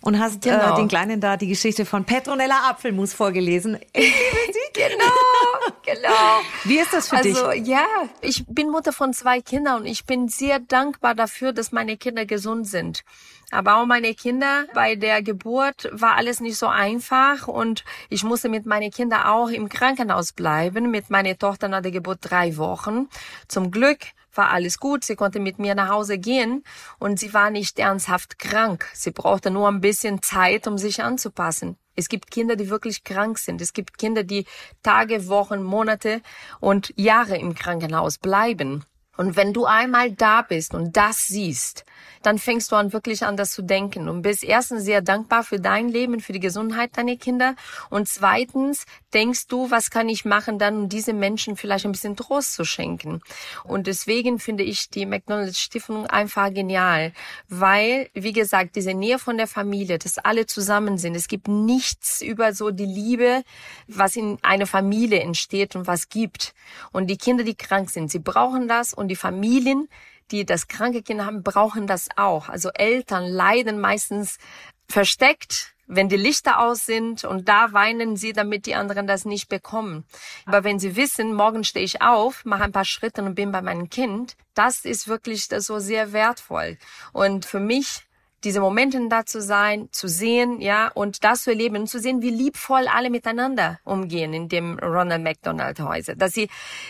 und 0.00 0.18
hast 0.18 0.46
äh, 0.46 0.50
genau. 0.50 0.74
äh, 0.74 0.76
den 0.76 0.88
Kleinen 0.88 1.20
da 1.20 1.36
die 1.36 1.48
Geschichte 1.48 1.84
von 1.84 2.04
Petronella 2.04 2.70
Apfelmus 2.70 3.12
vorgelesen. 3.12 3.78
Ich 3.92 4.04
liebe 4.04 4.52
sie. 4.52 4.58
genau, 4.74 5.74
genau. 5.84 6.40
Wie 6.64 6.78
ist 6.78 6.92
das 6.92 7.08
für 7.08 7.16
also, 7.16 7.28
dich? 7.28 7.42
Also 7.42 7.70
ja, 7.70 7.84
ich 8.20 8.44
bin 8.46 8.70
Mutter 8.70 8.92
von 8.92 9.12
zwei 9.12 9.40
Kindern 9.40 9.80
und 9.80 9.86
ich 9.86 10.04
bin 10.04 10.28
sehr 10.28 10.60
dankbar 10.60 11.14
dafür, 11.14 11.52
dass 11.52 11.72
meine 11.72 11.96
Kinder 11.96 12.26
gesund 12.26 12.66
sind. 12.66 13.04
Aber 13.50 13.76
auch 13.76 13.86
meine 13.86 14.14
Kinder, 14.14 14.66
bei 14.74 14.94
der 14.94 15.22
Geburt 15.22 15.88
war 15.92 16.16
alles 16.16 16.40
nicht 16.40 16.58
so 16.58 16.66
einfach 16.66 17.48
und 17.48 17.82
ich 18.10 18.22
musste 18.22 18.50
mit 18.50 18.66
meinen 18.66 18.90
Kindern 18.90 19.22
auch 19.22 19.48
im 19.48 19.70
Krankenhaus 19.70 20.32
bleiben, 20.32 20.90
mit 20.90 21.08
meiner 21.08 21.36
Tochter 21.36 21.68
nach 21.68 21.80
der 21.80 21.90
Geburt 21.90 22.18
drei 22.20 22.58
Wochen. 22.58 23.08
Zum 23.48 23.70
Glück 23.70 23.98
war 24.38 24.50
alles 24.50 24.78
gut, 24.78 25.04
sie 25.04 25.16
konnte 25.16 25.40
mit 25.40 25.58
mir 25.58 25.74
nach 25.74 25.90
Hause 25.90 26.18
gehen 26.18 26.64
und 26.98 27.18
sie 27.18 27.34
war 27.34 27.50
nicht 27.50 27.78
ernsthaft 27.78 28.38
krank. 28.38 28.86
Sie 28.94 29.10
brauchte 29.10 29.50
nur 29.50 29.68
ein 29.68 29.82
bisschen 29.82 30.22
Zeit, 30.22 30.66
um 30.66 30.78
sich 30.78 31.02
anzupassen. 31.02 31.76
Es 31.96 32.08
gibt 32.08 32.30
Kinder, 32.30 32.54
die 32.54 32.70
wirklich 32.70 33.02
krank 33.02 33.38
sind. 33.38 33.60
Es 33.60 33.72
gibt 33.72 33.98
Kinder, 33.98 34.22
die 34.22 34.46
Tage, 34.84 35.28
Wochen, 35.28 35.62
Monate 35.62 36.22
und 36.60 36.94
Jahre 36.96 37.36
im 37.36 37.54
Krankenhaus 37.56 38.18
bleiben. 38.18 38.84
Und 39.16 39.34
wenn 39.34 39.52
du 39.52 39.66
einmal 39.66 40.12
da 40.12 40.42
bist 40.42 40.74
und 40.74 40.96
das 40.96 41.26
siehst, 41.26 41.84
dann 42.22 42.38
fängst 42.38 42.72
du 42.72 42.76
an, 42.76 42.92
wirklich 42.92 43.24
an 43.24 43.36
das 43.36 43.52
zu 43.52 43.62
denken 43.62 44.08
und 44.08 44.22
bist 44.22 44.44
erstens 44.44 44.84
sehr 44.84 45.02
dankbar 45.02 45.44
für 45.44 45.60
dein 45.60 45.88
Leben, 45.88 46.20
für 46.20 46.32
die 46.32 46.40
Gesundheit 46.40 46.96
deiner 46.96 47.16
Kinder 47.16 47.54
und 47.90 48.08
zweitens 48.08 48.84
denkst 49.14 49.46
du, 49.48 49.70
was 49.70 49.90
kann 49.90 50.08
ich 50.08 50.24
machen 50.24 50.58
dann, 50.58 50.76
um 50.76 50.88
diese 50.88 51.12
Menschen 51.12 51.56
vielleicht 51.56 51.84
ein 51.84 51.92
bisschen 51.92 52.16
Trost 52.16 52.54
zu 52.54 52.64
schenken. 52.64 53.20
Und 53.64 53.86
deswegen 53.86 54.38
finde 54.38 54.64
ich 54.64 54.90
die 54.90 55.06
McDonald's 55.06 55.58
Stiftung 55.58 56.06
einfach 56.06 56.52
genial, 56.52 57.12
weil, 57.48 58.10
wie 58.14 58.32
gesagt, 58.32 58.76
diese 58.76 58.94
Nähe 58.94 59.18
von 59.18 59.36
der 59.36 59.46
Familie, 59.46 59.98
dass 59.98 60.18
alle 60.18 60.46
zusammen 60.46 60.98
sind. 60.98 61.14
Es 61.14 61.28
gibt 61.28 61.48
nichts 61.48 62.20
über 62.20 62.52
so 62.52 62.70
die 62.70 62.86
Liebe, 62.86 63.42
was 63.86 64.16
in 64.16 64.38
einer 64.42 64.66
Familie 64.66 65.20
entsteht 65.20 65.76
und 65.76 65.86
was 65.86 66.08
gibt. 66.08 66.54
Und 66.92 67.08
die 67.08 67.16
Kinder, 67.16 67.44
die 67.44 67.54
krank 67.54 67.90
sind, 67.90 68.10
sie 68.10 68.18
brauchen 68.18 68.68
das 68.68 68.94
und 68.94 69.08
die 69.08 69.16
Familien, 69.16 69.88
die 70.30 70.44
das 70.44 70.68
kranke 70.68 71.02
Kind 71.02 71.24
haben, 71.24 71.42
brauchen 71.42 71.86
das 71.86 72.08
auch. 72.16 72.48
Also 72.48 72.70
Eltern 72.70 73.26
leiden 73.26 73.80
meistens 73.80 74.38
versteckt, 74.88 75.74
wenn 75.88 76.08
die 76.08 76.16
Lichter 76.16 76.60
aus 76.60 76.84
sind 76.84 77.24
und 77.24 77.48
da 77.48 77.72
weinen 77.72 78.16
sie, 78.16 78.32
damit 78.32 78.66
die 78.66 78.74
anderen 78.74 79.06
das 79.06 79.24
nicht 79.24 79.48
bekommen. 79.48 80.04
Aber 80.44 80.62
wenn 80.62 80.78
sie 80.78 80.96
wissen, 80.96 81.34
morgen 81.34 81.64
stehe 81.64 81.84
ich 81.84 82.02
auf, 82.02 82.44
mache 82.44 82.64
ein 82.64 82.72
paar 82.72 82.84
Schritte 82.84 83.22
und 83.22 83.34
bin 83.34 83.52
bei 83.52 83.62
meinem 83.62 83.88
Kind, 83.88 84.36
das 84.54 84.84
ist 84.84 85.08
wirklich 85.08 85.48
so 85.48 85.78
sehr 85.78 86.12
wertvoll. 86.12 86.76
Und 87.12 87.46
für 87.46 87.60
mich 87.60 88.07
diese 88.44 88.60
Momente 88.60 88.98
da 89.08 89.24
zu 89.26 89.40
sein, 89.40 89.88
zu 89.92 90.08
sehen, 90.08 90.60
ja, 90.60 90.88
und 90.88 91.24
das 91.24 91.42
zu 91.42 91.50
erleben 91.50 91.76
und 91.76 91.86
zu 91.88 91.98
sehen, 91.98 92.22
wie 92.22 92.30
liebvoll 92.30 92.86
alle 92.88 93.10
miteinander 93.10 93.80
umgehen 93.84 94.32
in 94.32 94.48
dem 94.48 94.78
Ronald 94.78 95.22
McDonald 95.22 95.80
Häuser, 95.80 96.14
dass 96.14 96.32
sie 96.32 96.48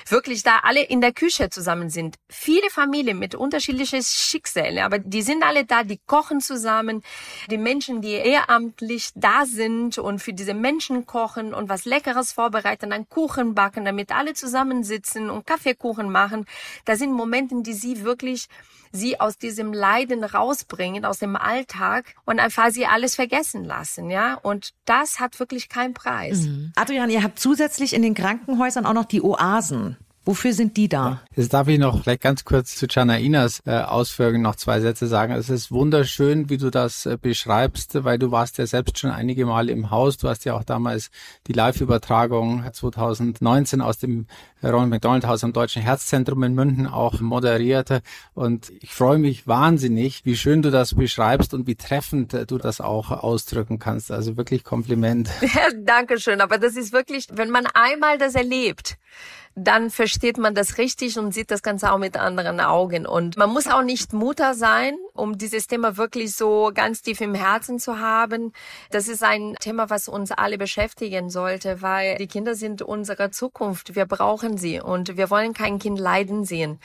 wirklich 0.08 0.42
da 0.42 0.60
alle 0.62 0.82
in 0.82 1.00
der 1.00 1.12
Küche 1.12 1.50
zusammen 1.50 1.90
sind. 1.90 2.16
Viele 2.28 2.68
Familien 2.70 3.18
mit 3.18 3.34
unterschiedlichen 3.34 4.02
Schicksalen, 4.02 4.78
aber 4.78 4.98
die 4.98 5.22
sind 5.22 5.42
alle 5.42 5.64
da, 5.64 5.84
die 5.84 6.00
kochen 6.06 6.40
zusammen, 6.40 7.02
die 7.50 7.58
Menschen, 7.58 8.02
die 8.02 8.12
ehrenamtlich 8.12 9.10
da 9.14 9.46
sind 9.46 9.98
und 9.98 10.20
für 10.20 10.32
diese 10.32 10.54
Menschen 10.54 11.06
kochen 11.06 11.54
und 11.54 11.68
was 11.68 11.84
Leckeres 11.84 12.32
vorbereiten, 12.32 12.92
einen 12.92 13.08
Kuchen 13.08 13.54
backen, 13.54 13.84
damit 13.84 14.12
alle 14.12 14.34
zusammensitzen 14.34 15.30
und 15.30 15.46
Kaffeekuchen 15.46 16.10
machen. 16.10 16.44
Das 16.84 16.98
sind 16.98 17.12
Momente, 17.12 17.54
die 17.62 17.72
sie 17.72 18.04
wirklich 18.04 18.48
sie 18.92 19.20
aus 19.20 19.38
diesem 19.38 19.72
Leiden 19.72 20.24
rausbringen, 20.24 21.04
aus 21.04 21.18
dem 21.18 21.36
Alltag 21.36 22.14
und 22.24 22.40
einfach 22.40 22.70
sie 22.70 22.86
alles 22.86 23.14
vergessen 23.14 23.64
lassen, 23.64 24.10
ja. 24.10 24.34
Und 24.34 24.70
das 24.84 25.20
hat 25.20 25.38
wirklich 25.40 25.68
keinen 25.68 25.94
Preis. 25.94 26.42
Mhm. 26.42 26.72
Adrian, 26.76 27.10
ihr 27.10 27.22
habt 27.22 27.38
zusätzlich 27.38 27.94
in 27.94 28.02
den 28.02 28.14
Krankenhäusern 28.14 28.86
auch 28.86 28.94
noch 28.94 29.04
die 29.04 29.22
Oasen 29.22 29.96
Wofür 30.28 30.52
sind 30.52 30.76
die 30.76 30.90
da? 30.90 31.22
Jetzt 31.34 31.54
darf 31.54 31.68
ich 31.68 31.78
noch 31.78 32.02
vielleicht 32.02 32.20
ganz 32.20 32.44
kurz 32.44 32.76
zu 32.76 32.84
Janainas 32.86 33.62
äh, 33.64 33.78
Ausführungen 33.78 34.42
noch 34.42 34.56
zwei 34.56 34.78
Sätze 34.78 35.06
sagen. 35.06 35.32
Es 35.32 35.48
ist 35.48 35.72
wunderschön, 35.72 36.50
wie 36.50 36.58
du 36.58 36.68
das 36.68 37.06
äh, 37.06 37.16
beschreibst, 37.16 38.04
weil 38.04 38.18
du 38.18 38.30
warst 38.30 38.58
ja 38.58 38.66
selbst 38.66 38.98
schon 38.98 39.10
einige 39.10 39.46
Male 39.46 39.72
im 39.72 39.90
Haus. 39.90 40.18
Du 40.18 40.28
hast 40.28 40.44
ja 40.44 40.52
auch 40.52 40.64
damals 40.64 41.10
die 41.46 41.54
Live-Übertragung 41.54 42.62
2019 42.70 43.80
aus 43.80 43.96
dem 43.96 44.26
Ronald 44.62 44.90
McDonald 44.90 45.26
Haus 45.26 45.44
am 45.44 45.54
Deutschen 45.54 45.80
Herzzentrum 45.80 46.42
in 46.42 46.52
München 46.52 46.86
auch 46.86 47.20
moderiert. 47.20 48.02
Und 48.34 48.70
ich 48.80 48.92
freue 48.92 49.18
mich 49.18 49.46
wahnsinnig, 49.46 50.26
wie 50.26 50.36
schön 50.36 50.60
du 50.60 50.70
das 50.70 50.94
beschreibst 50.94 51.54
und 51.54 51.66
wie 51.66 51.76
treffend 51.76 52.34
äh, 52.34 52.44
du 52.44 52.58
das 52.58 52.82
auch 52.82 53.10
ausdrücken 53.10 53.78
kannst. 53.78 54.12
Also 54.12 54.36
wirklich 54.36 54.62
Kompliment. 54.62 55.30
Ja, 55.40 55.68
Dankeschön. 55.74 56.42
Aber 56.42 56.58
das 56.58 56.76
ist 56.76 56.92
wirklich, 56.92 57.28
wenn 57.32 57.48
man 57.48 57.66
einmal 57.72 58.18
das 58.18 58.34
erlebt, 58.34 58.98
dann 59.64 59.90
versteht 59.90 60.38
man 60.38 60.54
das 60.54 60.78
richtig 60.78 61.18
und 61.18 61.34
sieht 61.34 61.50
das 61.50 61.62
Ganze 61.62 61.92
auch 61.92 61.98
mit 61.98 62.16
anderen 62.16 62.60
Augen. 62.60 63.06
Und 63.06 63.36
man 63.36 63.50
muss 63.50 63.66
auch 63.66 63.82
nicht 63.82 64.12
Mutter 64.12 64.54
sein, 64.54 64.96
um 65.14 65.36
dieses 65.36 65.66
Thema 65.66 65.96
wirklich 65.96 66.34
so 66.34 66.70
ganz 66.72 67.02
tief 67.02 67.20
im 67.20 67.34
Herzen 67.34 67.78
zu 67.78 67.98
haben. 67.98 68.52
Das 68.90 69.08
ist 69.08 69.22
ein 69.22 69.56
Thema, 69.60 69.90
was 69.90 70.08
uns 70.08 70.30
alle 70.30 70.58
beschäftigen 70.58 71.30
sollte, 71.30 71.82
weil 71.82 72.16
die 72.18 72.28
Kinder 72.28 72.54
sind 72.54 72.82
unsere 72.82 73.30
Zukunft. 73.30 73.94
Wir 73.96 74.06
brauchen 74.06 74.58
sie 74.58 74.80
und 74.80 75.16
wir 75.16 75.30
wollen 75.30 75.54
kein 75.54 75.78
Kind 75.78 75.98
leiden 75.98 76.44
sehen. 76.44 76.78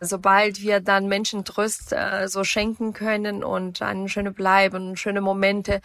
Sobald 0.00 0.60
wir 0.60 0.80
dann 0.80 1.08
Menschen 1.08 1.44
Tröst 1.44 1.92
äh, 1.92 2.28
so 2.28 2.44
schenken 2.44 2.92
können 2.92 3.42
und 3.42 3.82
eine 3.82 4.08
schöne 4.08 4.30
Bleiben, 4.30 4.96
schöne 4.96 5.20
Momente, 5.20 5.80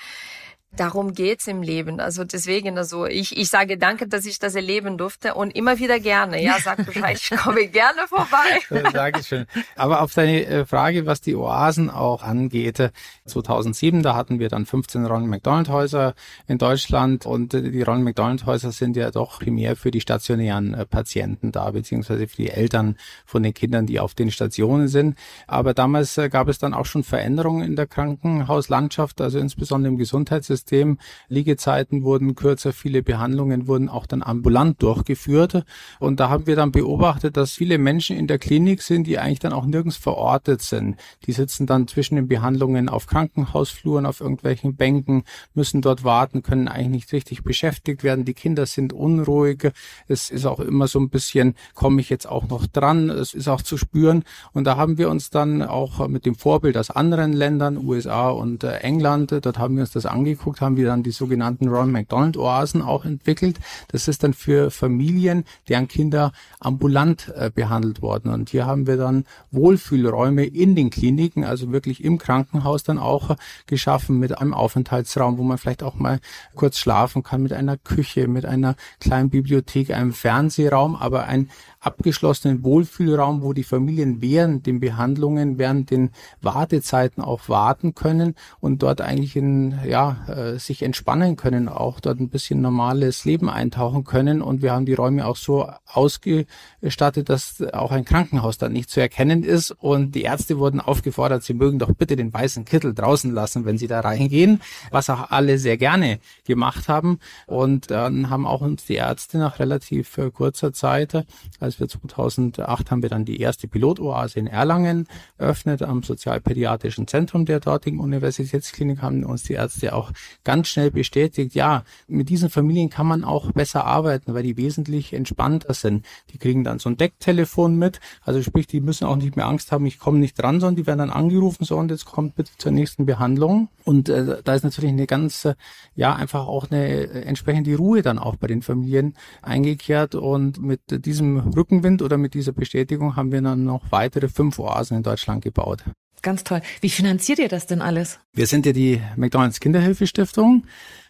darum 0.77 1.13
geht's 1.13 1.47
im 1.47 1.61
Leben. 1.61 1.99
Also 1.99 2.23
deswegen, 2.23 2.77
also 2.77 3.05
ich, 3.05 3.37
ich 3.37 3.49
sage 3.49 3.77
danke, 3.77 4.07
dass 4.07 4.25
ich 4.25 4.39
das 4.39 4.55
erleben 4.55 4.97
durfte 4.97 5.33
und 5.33 5.55
immer 5.55 5.79
wieder 5.79 5.99
gerne. 5.99 6.43
Ja, 6.43 6.57
sag 6.59 6.85
Bescheid, 6.85 7.17
ich 7.21 7.37
komme 7.37 7.67
gerne 7.67 8.01
vorbei. 8.07 8.91
Dankeschön. 8.93 9.45
Aber 9.75 10.01
auf 10.01 10.13
deine 10.13 10.45
äh, 10.45 10.65
Frage, 10.65 11.05
was 11.05 11.21
die 11.21 11.35
Oasen 11.35 11.89
auch 11.89 12.23
angeht, 12.23 12.91
2007, 13.25 14.03
da 14.03 14.15
hatten 14.15 14.39
wir 14.39 14.49
dann 14.49 14.65
15 14.65 15.05
Ronald 15.05 15.29
McDonald 15.29 15.69
Häuser 15.69 16.13
in 16.47 16.57
Deutschland 16.57 17.25
und 17.25 17.53
äh, 17.53 17.61
die 17.61 17.81
Ronald 17.81 18.03
McDonald 18.03 18.45
Häuser 18.45 18.71
sind 18.71 18.95
ja 18.97 19.11
doch 19.11 19.39
primär 19.39 19.75
für 19.75 19.91
die 19.91 20.01
stationären 20.01 20.73
äh, 20.73 20.85
Patienten 20.85 21.51
da, 21.51 21.71
beziehungsweise 21.71 22.27
für 22.27 22.37
die 22.37 22.49
Eltern 22.49 22.97
von 23.25 23.43
den 23.43 23.53
Kindern, 23.53 23.85
die 23.85 23.99
auf 23.99 24.13
den 24.13 24.31
Stationen 24.31 24.87
sind. 24.87 25.17
Aber 25.47 25.73
damals 25.73 26.19
gab 26.29 26.47
es 26.47 26.59
dann 26.59 26.73
auch 26.73 26.85
schon 26.85 27.03
Veränderungen 27.03 27.63
in 27.63 27.75
der 27.75 27.87
Krankenhauslandschaft, 27.87 29.21
also 29.21 29.39
insbesondere 29.39 29.91
im 29.91 29.97
Gesundheitssystem 29.97 30.64
System. 30.65 30.97
Liegezeiten 31.29 32.03
wurden 32.03 32.33
kürzer, 32.33 32.73
viele 32.73 33.03
Behandlungen 33.03 33.67
wurden 33.67 33.87
auch 33.87 34.07
dann 34.07 34.23
ambulant 34.23 34.81
durchgeführt. 34.81 35.63
Und 35.99 36.19
da 36.19 36.29
haben 36.29 36.47
wir 36.47 36.55
dann 36.55 36.71
beobachtet, 36.71 37.37
dass 37.37 37.53
viele 37.53 37.77
Menschen 37.77 38.17
in 38.17 38.25
der 38.25 38.39
Klinik 38.39 38.81
sind, 38.81 39.05
die 39.05 39.19
eigentlich 39.19 39.39
dann 39.39 39.53
auch 39.53 39.67
nirgends 39.67 39.97
verortet 39.97 40.63
sind. 40.63 40.95
Die 41.27 41.33
sitzen 41.33 41.67
dann 41.67 41.87
zwischen 41.87 42.15
den 42.15 42.27
Behandlungen 42.27 42.89
auf 42.89 43.05
Krankenhausfluren, 43.05 44.07
auf 44.07 44.21
irgendwelchen 44.21 44.75
Bänken, 44.75 45.23
müssen 45.53 45.83
dort 45.83 46.03
warten, 46.03 46.41
können 46.41 46.67
eigentlich 46.67 46.89
nicht 46.89 47.13
richtig 47.13 47.43
beschäftigt 47.43 48.03
werden. 48.03 48.25
Die 48.25 48.33
Kinder 48.33 48.65
sind 48.65 48.91
unruhig. 48.91 49.71
Es 50.07 50.31
ist 50.31 50.45
auch 50.45 50.59
immer 50.59 50.87
so 50.87 50.99
ein 50.99 51.09
bisschen, 51.09 51.53
komme 51.75 52.01
ich 52.01 52.09
jetzt 52.09 52.27
auch 52.27 52.47
noch 52.47 52.65
dran? 52.65 53.11
Es 53.11 53.35
ist 53.35 53.47
auch 53.47 53.61
zu 53.61 53.77
spüren. 53.77 54.23
Und 54.51 54.63
da 54.63 54.77
haben 54.77 54.97
wir 54.97 55.11
uns 55.11 55.29
dann 55.29 55.61
auch 55.61 56.07
mit 56.07 56.25
dem 56.25 56.33
Vorbild 56.33 56.75
aus 56.75 56.89
anderen 56.89 57.33
Ländern, 57.33 57.77
USA 57.77 58.29
und 58.29 58.63
äh, 58.63 58.77
England, 58.77 59.31
dort 59.31 59.59
haben 59.59 59.75
wir 59.75 59.81
uns 59.81 59.91
das 59.91 60.07
angeguckt 60.07 60.54
angeguckt, 60.55 60.61
haben 60.61 60.77
wir 60.77 60.85
dann 60.85 61.03
die 61.03 61.11
sogenannten 61.11 61.67
Ronald 61.67 61.91
McDonald 61.91 62.37
Oasen 62.37 62.81
auch 62.81 63.05
entwickelt. 63.05 63.59
Das 63.89 64.07
ist 64.07 64.23
dann 64.23 64.33
für 64.33 64.71
Familien, 64.71 65.43
deren 65.67 65.87
Kinder 65.87 66.31
ambulant 66.59 67.33
äh, 67.35 67.51
behandelt 67.53 68.01
worden. 68.01 68.31
Und 68.31 68.49
hier 68.49 68.65
haben 68.65 68.87
wir 68.87 68.97
dann 68.97 69.25
Wohlfühlräume 69.51 70.45
in 70.45 70.75
den 70.75 70.89
Kliniken, 70.89 71.43
also 71.43 71.71
wirklich 71.71 72.03
im 72.03 72.17
Krankenhaus 72.17 72.83
dann 72.83 72.97
auch 72.97 73.31
äh, 73.31 73.35
geschaffen 73.67 74.19
mit 74.19 74.37
einem 74.37 74.53
Aufenthaltsraum, 74.53 75.37
wo 75.37 75.43
man 75.43 75.57
vielleicht 75.57 75.83
auch 75.83 75.95
mal 75.95 76.19
kurz 76.55 76.77
schlafen 76.77 77.23
kann, 77.23 77.43
mit 77.43 77.53
einer 77.53 77.77
Küche, 77.77 78.27
mit 78.27 78.45
einer 78.45 78.75
kleinen 78.99 79.29
Bibliothek, 79.29 79.91
einem 79.91 80.13
Fernsehraum, 80.13 80.95
aber 80.95 81.25
ein 81.25 81.49
abgeschlossenen 81.85 82.63
Wohlfühlraum, 82.63 83.41
wo 83.41 83.53
die 83.53 83.63
Familien 83.63 84.21
während 84.21 84.65
den 84.65 84.79
Behandlungen, 84.79 85.57
während 85.57 85.91
den 85.91 86.09
Wartezeiten 86.41 87.23
auch 87.23 87.47
warten 87.47 87.93
können 87.93 88.35
und 88.59 88.81
dort 88.81 89.01
eigentlich 89.01 89.35
in, 89.35 89.79
ja, 89.87 90.17
äh, 90.45 90.59
sich 90.59 90.83
entspannen 90.83 91.35
können, 91.35 91.67
auch 91.67 91.99
dort 91.99 92.19
ein 92.19 92.29
bisschen 92.29 92.61
normales 92.61 93.25
Leben 93.25 93.49
eintauchen 93.49 94.03
können. 94.03 94.41
Und 94.41 94.61
wir 94.61 94.71
haben 94.71 94.85
die 94.85 94.93
Räume 94.93 95.25
auch 95.25 95.35
so 95.35 95.69
ausgestattet, 95.85 97.29
dass 97.29 97.61
auch 97.73 97.91
ein 97.91 98.05
Krankenhaus 98.05 98.57
dann 98.57 98.73
nicht 98.73 98.89
zu 98.89 98.99
erkennen 98.99 99.43
ist. 99.43 99.71
Und 99.71 100.15
die 100.15 100.23
Ärzte 100.23 100.57
wurden 100.57 100.79
aufgefordert, 100.79 101.43
sie 101.43 101.53
mögen 101.53 101.79
doch 101.79 101.91
bitte 101.93 102.15
den 102.15 102.33
weißen 102.33 102.65
Kittel 102.65 102.93
draußen 102.93 103.33
lassen, 103.33 103.65
wenn 103.65 103.77
sie 103.77 103.87
da 103.87 104.01
reingehen, 104.01 104.61
was 104.91 105.09
auch 105.09 105.31
alle 105.31 105.57
sehr 105.57 105.77
gerne 105.77 106.19
gemacht 106.45 106.87
haben. 106.87 107.19
Und 107.47 107.91
dann 107.91 108.29
haben 108.29 108.45
auch 108.45 108.61
uns 108.61 108.85
die 108.85 108.95
Ärzte 108.95 109.37
nach 109.37 109.59
relativ 109.59 110.17
äh, 110.17 110.31
kurzer 110.31 110.73
Zeit, 110.73 111.25
als 111.59 111.79
wir 111.79 111.87
2008 111.87 112.91
haben 112.91 113.01
wir 113.01 113.09
dann 113.09 113.25
die 113.25 113.39
erste 113.39 113.67
Pilotoase 113.67 114.39
in 114.39 114.47
Erlangen 114.47 115.07
eröffnet 115.37 115.81
am 115.81 116.03
Sozialpädiatrischen 116.03 117.07
Zentrum 117.07 117.45
der 117.45 117.59
dortigen 117.59 117.99
Universitätsklinik 117.99 119.01
haben 119.01 119.23
uns 119.23 119.43
die 119.43 119.53
Ärzte 119.53 119.93
auch 119.93 120.11
ganz 120.43 120.67
schnell 120.69 120.91
bestätigt, 120.91 121.53
ja, 121.53 121.83
mit 122.07 122.29
diesen 122.29 122.49
Familien 122.49 122.89
kann 122.89 123.07
man 123.07 123.23
auch 123.23 123.51
besser 123.51 123.85
arbeiten, 123.85 124.33
weil 124.33 124.43
die 124.43 124.57
wesentlich 124.57 125.13
entspannter 125.13 125.73
sind. 125.73 126.05
Die 126.31 126.37
kriegen 126.37 126.63
dann 126.63 126.79
so 126.79 126.89
ein 126.89 126.97
Decktelefon 126.97 127.75
mit, 127.75 127.99
also 128.21 128.41
sprich, 128.41 128.67
die 128.67 128.81
müssen 128.81 129.05
auch 129.05 129.15
nicht 129.15 129.35
mehr 129.35 129.47
Angst 129.47 129.71
haben, 129.71 129.85
ich 129.85 129.99
komme 129.99 130.19
nicht 130.19 130.41
dran, 130.41 130.59
sondern 130.59 130.75
die 130.75 130.87
werden 130.87 130.99
dann 130.99 131.09
angerufen, 131.11 131.65
so 131.65 131.77
und 131.77 131.91
jetzt 131.91 132.05
kommt 132.05 132.35
bitte 132.35 132.51
zur 132.57 132.71
nächsten 132.71 133.05
Behandlung. 133.05 133.69
Und 133.83 134.09
äh, 134.09 134.41
da 134.43 134.55
ist 134.55 134.63
natürlich 134.63 134.91
eine 134.91 135.05
ganze, 135.05 135.55
ja, 135.93 136.15
einfach 136.15 136.47
auch 136.47 136.71
eine 136.71 136.87
äh, 136.87 137.21
entsprechende 137.23 137.75
Ruhe 137.75 138.01
dann 138.01 138.17
auch 138.17 138.35
bei 138.35 138.47
den 138.47 138.63
Familien 138.63 139.15
eingekehrt 139.43 140.15
und 140.15 140.59
mit 140.61 141.05
diesem 141.05 141.37
Rücken 141.37 141.75
Rückenwind 141.75 142.01
oder 142.01 142.17
mit 142.17 142.33
dieser 142.33 142.51
Bestätigung 142.51 143.15
haben 143.15 143.31
wir 143.31 143.41
dann 143.41 143.63
noch 143.63 143.91
weitere 143.91 144.29
fünf 144.29 144.59
Oasen 144.59 144.97
in 144.97 145.03
Deutschland 145.03 145.43
gebaut. 145.43 145.83
Ganz 146.21 146.43
toll. 146.43 146.61
Wie 146.81 146.89
finanziert 146.89 147.39
ihr 147.39 147.49
das 147.49 147.67
denn 147.67 147.81
alles? 147.81 148.19
Wir 148.33 148.47
sind 148.47 148.65
ja 148.65 148.73
die 148.73 149.01
McDonalds 149.15 149.59
Kinderhilfe 149.59 150.07
Stiftung. 150.07 150.65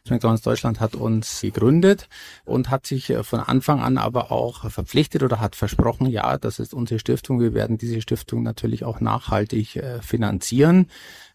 McDonalds 0.09 0.43
Deutschland 0.43 0.79
hat 0.79 0.95
uns 0.95 1.41
gegründet 1.41 2.07
und 2.45 2.69
hat 2.69 2.85
sich 2.85 3.09
äh, 3.09 3.23
von 3.23 3.39
Anfang 3.39 3.81
an 3.81 3.97
aber 3.97 4.31
auch 4.31 4.69
verpflichtet 4.69 5.23
oder 5.23 5.39
hat 5.39 5.55
versprochen, 5.55 6.07
ja, 6.07 6.37
das 6.37 6.59
ist 6.59 6.73
unsere 6.73 6.99
Stiftung. 6.99 7.39
Wir 7.39 7.53
werden 7.53 7.77
diese 7.77 8.01
Stiftung 8.01 8.43
natürlich 8.43 8.83
auch 8.83 8.99
nachhaltig 8.99 9.75
äh, 9.75 10.01
finanzieren. 10.01 10.87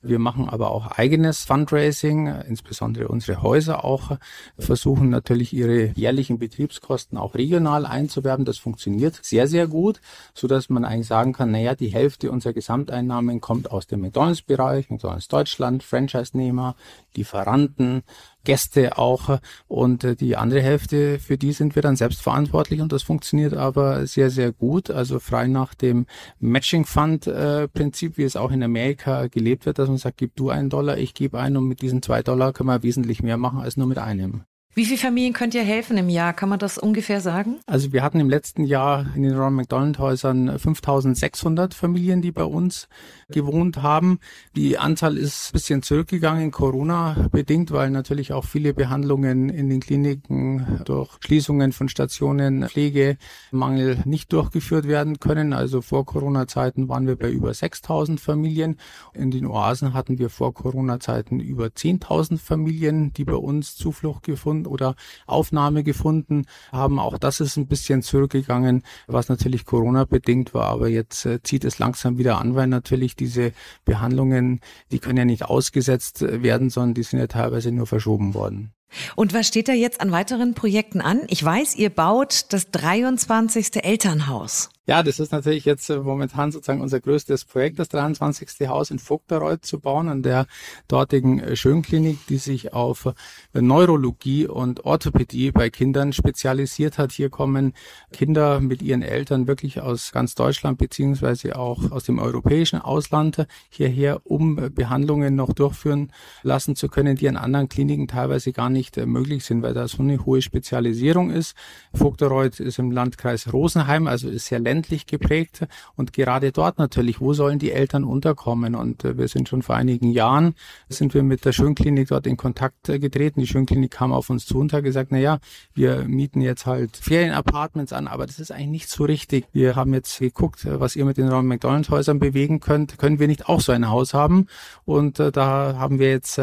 Wir 0.02 0.18
machen 0.18 0.48
aber 0.48 0.70
auch 0.70 0.92
eigenes 0.92 1.44
Fundraising, 1.44 2.26
insbesondere 2.48 3.08
unsere 3.08 3.42
Häuser 3.42 3.84
auch 3.84 4.16
versuchen 4.58 5.10
natürlich 5.10 5.52
ihre 5.52 5.88
jährlichen 5.88 6.38
Betriebskosten 6.38 7.18
auch 7.18 7.34
regional 7.34 7.84
einzuwerben. 7.84 8.46
Das 8.46 8.56
funktioniert 8.56 9.18
sehr, 9.22 9.46
sehr 9.46 9.66
gut, 9.66 10.00
so 10.32 10.46
dass 10.46 10.70
man 10.70 10.86
eigentlich 10.86 11.06
sagen 11.06 11.34
kann, 11.34 11.50
naja, 11.50 11.74
die 11.74 11.88
Hälfte 11.88 12.30
unserer 12.30 12.54
Gesamteinnahmen 12.54 13.42
kommt 13.42 13.70
aus 13.70 13.86
dem 13.88 14.00
McDonalds-Bereich, 14.00 14.88
McDonalds 14.88 15.28
Deutschland, 15.28 15.82
Franchise-Nehmer, 15.82 16.76
Lieferanten, 17.14 18.02
Gäste 18.44 18.98
auch 18.98 19.38
und 19.68 20.04
äh, 20.04 20.16
die 20.16 20.36
andere 20.36 20.62
Hälfte, 20.62 21.18
für 21.18 21.38
die 21.38 21.52
sind 21.52 21.74
wir 21.74 21.82
dann 21.82 21.96
selbst 21.96 22.22
verantwortlich 22.22 22.80
und 22.80 22.92
das 22.92 23.02
funktioniert 23.02 23.54
aber 23.54 24.06
sehr, 24.06 24.30
sehr 24.30 24.52
gut. 24.52 24.90
Also 24.90 25.18
frei 25.18 25.46
nach 25.46 25.74
dem 25.74 26.06
Matching 26.38 26.84
Fund 26.84 27.26
äh, 27.26 27.68
Prinzip, 27.68 28.18
wie 28.18 28.24
es 28.24 28.36
auch 28.36 28.50
in 28.50 28.62
Amerika 28.62 29.26
gelebt 29.28 29.66
wird, 29.66 29.78
dass 29.78 29.88
man 29.88 29.98
sagt, 29.98 30.18
gib 30.18 30.36
du 30.36 30.50
einen 30.50 30.70
Dollar, 30.70 30.98
ich 30.98 31.14
gebe 31.14 31.38
einen 31.38 31.56
und 31.56 31.68
mit 31.68 31.82
diesen 31.82 32.02
zwei 32.02 32.22
Dollar 32.22 32.52
können 32.52 32.68
wir 32.68 32.82
wesentlich 32.82 33.22
mehr 33.22 33.36
machen 33.36 33.60
als 33.60 33.76
nur 33.76 33.86
mit 33.86 33.98
einem. 33.98 34.44
Wie 34.72 34.84
viele 34.84 34.98
Familien 34.98 35.32
könnt 35.32 35.52
ihr 35.54 35.64
helfen 35.64 35.98
im 35.98 36.08
Jahr? 36.08 36.32
Kann 36.32 36.48
man 36.48 36.60
das 36.60 36.78
ungefähr 36.78 37.20
sagen? 37.20 37.58
Also 37.66 37.92
wir 37.92 38.04
hatten 38.04 38.20
im 38.20 38.30
letzten 38.30 38.62
Jahr 38.62 39.04
in 39.16 39.24
den 39.24 39.32
Ronald 39.32 39.54
McDonald 39.54 39.98
Häusern 39.98 40.56
5600 40.60 41.74
Familien, 41.74 42.22
die 42.22 42.30
bei 42.30 42.44
uns 42.44 42.88
gewohnt 43.30 43.82
haben. 43.82 44.20
Die 44.54 44.78
Anzahl 44.78 45.16
ist 45.16 45.48
ein 45.48 45.52
bisschen 45.54 45.82
zurückgegangen, 45.82 46.52
Corona 46.52 47.28
bedingt, 47.32 47.72
weil 47.72 47.90
natürlich 47.90 48.32
auch 48.32 48.44
viele 48.44 48.72
Behandlungen 48.72 49.48
in 49.48 49.68
den 49.68 49.80
Kliniken 49.80 50.80
durch 50.84 51.16
Schließungen 51.20 51.72
von 51.72 51.88
Stationen, 51.88 52.68
Pflegemangel 52.68 53.98
nicht 54.04 54.32
durchgeführt 54.32 54.86
werden 54.86 55.18
können. 55.18 55.52
Also 55.52 55.82
vor 55.82 56.06
Corona-Zeiten 56.06 56.88
waren 56.88 57.08
wir 57.08 57.16
bei 57.16 57.30
über 57.30 57.52
6000 57.52 58.20
Familien. 58.20 58.76
In 59.14 59.32
den 59.32 59.46
Oasen 59.48 59.94
hatten 59.94 60.20
wir 60.20 60.30
vor 60.30 60.54
Corona-Zeiten 60.54 61.40
über 61.40 61.66
10.000 61.66 62.38
Familien, 62.38 63.12
die 63.12 63.24
bei 63.24 63.34
uns 63.34 63.74
Zuflucht 63.74 64.22
gefunden 64.22 64.59
oder 64.66 64.94
Aufnahme 65.26 65.82
gefunden 65.82 66.46
haben. 66.72 66.98
Auch 66.98 67.18
das 67.18 67.40
ist 67.40 67.56
ein 67.56 67.66
bisschen 67.66 68.02
zurückgegangen, 68.02 68.82
was 69.06 69.28
natürlich 69.28 69.64
Corona 69.64 70.04
bedingt 70.04 70.54
war. 70.54 70.66
Aber 70.66 70.88
jetzt 70.88 71.26
äh, 71.26 71.42
zieht 71.42 71.64
es 71.64 71.78
langsam 71.78 72.18
wieder 72.18 72.38
an, 72.38 72.54
weil 72.54 72.66
natürlich 72.66 73.16
diese 73.16 73.52
Behandlungen, 73.84 74.60
die 74.92 74.98
können 74.98 75.18
ja 75.18 75.24
nicht 75.24 75.44
ausgesetzt 75.44 76.22
werden, 76.22 76.70
sondern 76.70 76.94
die 76.94 77.02
sind 77.02 77.18
ja 77.18 77.26
teilweise 77.26 77.72
nur 77.72 77.86
verschoben 77.86 78.34
worden. 78.34 78.72
Und 79.16 79.32
was 79.34 79.46
steht 79.46 79.68
da 79.68 79.72
jetzt 79.72 80.00
an 80.00 80.10
weiteren 80.10 80.54
Projekten 80.54 81.00
an? 81.00 81.22
Ich 81.28 81.44
weiß, 81.44 81.76
ihr 81.76 81.90
baut 81.90 82.46
das 82.52 82.70
23. 82.70 83.84
Elternhaus. 83.84 84.70
Ja, 84.90 85.04
das 85.04 85.20
ist 85.20 85.30
natürlich 85.30 85.66
jetzt 85.66 85.88
äh, 85.88 86.00
momentan 86.00 86.50
sozusagen 86.50 86.80
unser 86.80 86.98
größtes 86.98 87.44
Projekt, 87.44 87.78
das 87.78 87.90
23. 87.90 88.68
Haus 88.68 88.90
in 88.90 88.98
Vogtereuth 88.98 89.64
zu 89.64 89.78
bauen, 89.78 90.08
an 90.08 90.24
der 90.24 90.48
dortigen 90.88 91.38
äh, 91.38 91.54
Schönklinik, 91.54 92.18
die 92.28 92.38
sich 92.38 92.72
auf 92.72 93.06
äh, 93.54 93.60
Neurologie 93.60 94.48
und 94.48 94.84
Orthopädie 94.84 95.52
bei 95.52 95.70
Kindern 95.70 96.12
spezialisiert 96.12 96.98
hat. 96.98 97.12
Hier 97.12 97.30
kommen 97.30 97.74
Kinder 98.12 98.58
mit 98.58 98.82
ihren 98.82 99.02
Eltern 99.02 99.46
wirklich 99.46 99.80
aus 99.80 100.10
ganz 100.10 100.34
Deutschland 100.34 100.76
beziehungsweise 100.78 101.54
auch 101.54 101.92
aus 101.92 102.02
dem 102.02 102.18
europäischen 102.18 102.80
Ausland 102.80 103.46
hierher, 103.68 104.22
um 104.24 104.56
Behandlungen 104.74 105.36
noch 105.36 105.52
durchführen 105.52 106.10
lassen 106.42 106.74
zu 106.74 106.88
können, 106.88 107.14
die 107.14 107.28
an 107.28 107.36
anderen 107.36 107.68
Kliniken 107.68 108.08
teilweise 108.08 108.52
gar 108.52 108.70
nicht 108.70 108.96
möglich 108.96 109.44
sind, 109.44 109.62
weil 109.62 109.72
da 109.72 109.86
so 109.86 110.02
eine 110.02 110.26
hohe 110.26 110.42
Spezialisierung 110.42 111.30
ist. 111.30 111.54
Vogtereuth 111.94 112.58
ist 112.58 112.80
im 112.80 112.90
Landkreis 112.90 113.52
Rosenheim, 113.52 114.08
also 114.08 114.28
ist 114.28 114.46
sehr 114.46 114.58
ländlich 114.58 114.79
ländlich 114.80 115.06
geprägt 115.06 115.66
und 115.94 116.14
gerade 116.14 116.52
dort 116.52 116.78
natürlich, 116.78 117.20
wo 117.20 117.34
sollen 117.34 117.58
die 117.58 117.70
Eltern 117.70 118.02
unterkommen? 118.02 118.74
Und 118.74 119.04
äh, 119.04 119.18
wir 119.18 119.28
sind 119.28 119.48
schon 119.48 119.62
vor 119.62 119.76
einigen 119.76 120.10
Jahren, 120.10 120.54
sind 120.88 121.12
wir 121.12 121.22
mit 121.22 121.44
der 121.44 121.52
Schönklinik 121.52 122.08
dort 122.08 122.26
in 122.26 122.38
Kontakt 122.38 122.88
äh, 122.88 122.98
getreten. 122.98 123.40
Die 123.40 123.46
Schönklinik 123.46 123.90
kam 123.90 124.12
auf 124.12 124.30
uns 124.30 124.46
zu 124.46 124.58
und 124.58 124.72
hat 124.72 124.84
gesagt, 124.84 125.08
na 125.12 125.18
ja, 125.18 125.38
wir 125.74 126.04
mieten 126.04 126.40
jetzt 126.40 126.64
halt 126.64 126.96
Ferienapartments 126.96 127.92
an, 127.92 128.08
aber 128.08 128.26
das 128.26 128.38
ist 128.38 128.52
eigentlich 128.52 128.70
nicht 128.70 128.88
so 128.88 129.04
richtig. 129.04 129.46
Wir 129.52 129.76
haben 129.76 129.92
jetzt 129.92 130.18
geguckt, 130.18 130.60
was 130.64 130.96
ihr 130.96 131.04
mit 131.04 131.18
den 131.18 131.28
Ronald 131.28 131.46
McDonald 131.46 131.90
Häusern 131.90 132.18
bewegen 132.18 132.60
könnt. 132.60 132.96
Können 132.96 133.18
wir 133.18 133.28
nicht 133.28 133.48
auch 133.48 133.60
so 133.60 133.72
ein 133.72 133.90
Haus 133.90 134.14
haben? 134.14 134.46
Und 134.86 135.20
äh, 135.20 135.30
da 135.30 135.76
haben 135.76 135.98
wir 135.98 136.08
jetzt 136.08 136.40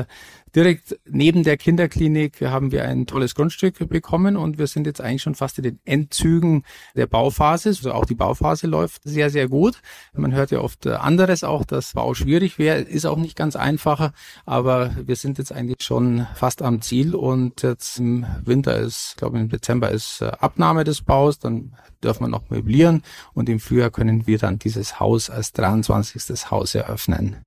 Direkt 0.58 1.00
neben 1.06 1.44
der 1.44 1.56
Kinderklinik 1.56 2.42
haben 2.42 2.72
wir 2.72 2.84
ein 2.84 3.06
tolles 3.06 3.36
Grundstück 3.36 3.88
bekommen 3.90 4.36
und 4.36 4.58
wir 4.58 4.66
sind 4.66 4.88
jetzt 4.88 5.02
eigentlich 5.02 5.22
schon 5.22 5.36
fast 5.36 5.60
in 5.60 5.66
den 5.66 5.80
Endzügen 5.86 6.64
der 6.96 7.06
Bauphase. 7.06 7.70
Also 7.70 7.92
auch 7.92 8.06
die 8.06 8.16
Bauphase 8.16 8.66
läuft 8.66 9.04
sehr, 9.04 9.30
sehr 9.30 9.50
gut. 9.50 9.80
Man 10.14 10.34
hört 10.34 10.50
ja 10.50 10.62
oft 10.62 10.88
anderes 10.88 11.44
auch, 11.44 11.64
dass 11.64 11.94
Bau 11.94 12.16
schwierig 12.16 12.58
wäre, 12.58 12.80
ist 12.80 13.06
auch 13.06 13.18
nicht 13.18 13.36
ganz 13.36 13.56
einfacher, 13.56 14.14
aber 14.48 14.96
wir 15.06 15.16
sind 15.16 15.38
jetzt 15.38 15.52
eigentlich 15.52 15.84
schon 15.84 16.26
fast 16.34 16.64
am 16.64 16.82
Ziel 16.82 17.14
und 17.14 17.62
jetzt 17.62 18.00
im 18.00 18.26
Winter 18.44 18.78
ist, 18.80 19.14
glaube 19.18 19.38
ich, 19.38 19.44
im 19.44 19.50
Dezember 19.50 19.92
ist 19.92 20.24
äh, 20.24 20.32
Abnahme 20.40 20.86
des 20.86 21.04
Baus, 21.04 21.38
dann 21.38 21.76
dürfen 22.04 22.24
wir 22.24 22.30
noch 22.30 22.50
möblieren 22.50 23.04
und 23.36 23.48
im 23.48 23.60
Frühjahr 23.60 23.92
können 23.92 24.26
wir 24.26 24.40
dann 24.40 24.58
dieses 24.58 25.00
Haus 25.00 25.30
als 25.30 25.54
23. 25.54 26.50
Haus 26.50 26.74
eröffnen. 26.74 27.47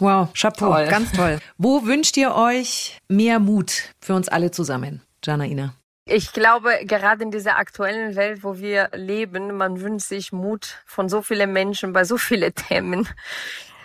Wow, 0.00 0.32
Chapeau, 0.32 0.72
toll. 0.72 0.86
ganz 0.88 1.12
toll. 1.12 1.38
Wo 1.58 1.84
wünscht 1.84 2.16
ihr 2.16 2.34
euch 2.34 2.98
mehr 3.08 3.38
Mut 3.38 3.92
für 4.00 4.14
uns 4.14 4.28
alle 4.28 4.50
zusammen, 4.50 5.02
Janaina? 5.22 5.74
Ich 6.06 6.32
glaube, 6.32 6.70
gerade 6.84 7.22
in 7.22 7.30
dieser 7.30 7.56
aktuellen 7.56 8.16
Welt, 8.16 8.42
wo 8.42 8.58
wir 8.58 8.88
leben, 8.94 9.56
man 9.56 9.80
wünscht 9.80 10.08
sich 10.08 10.32
Mut 10.32 10.82
von 10.86 11.08
so 11.08 11.22
vielen 11.22 11.52
Menschen 11.52 11.92
bei 11.92 12.04
so 12.04 12.16
vielen 12.16 12.54
Themen. 12.54 13.06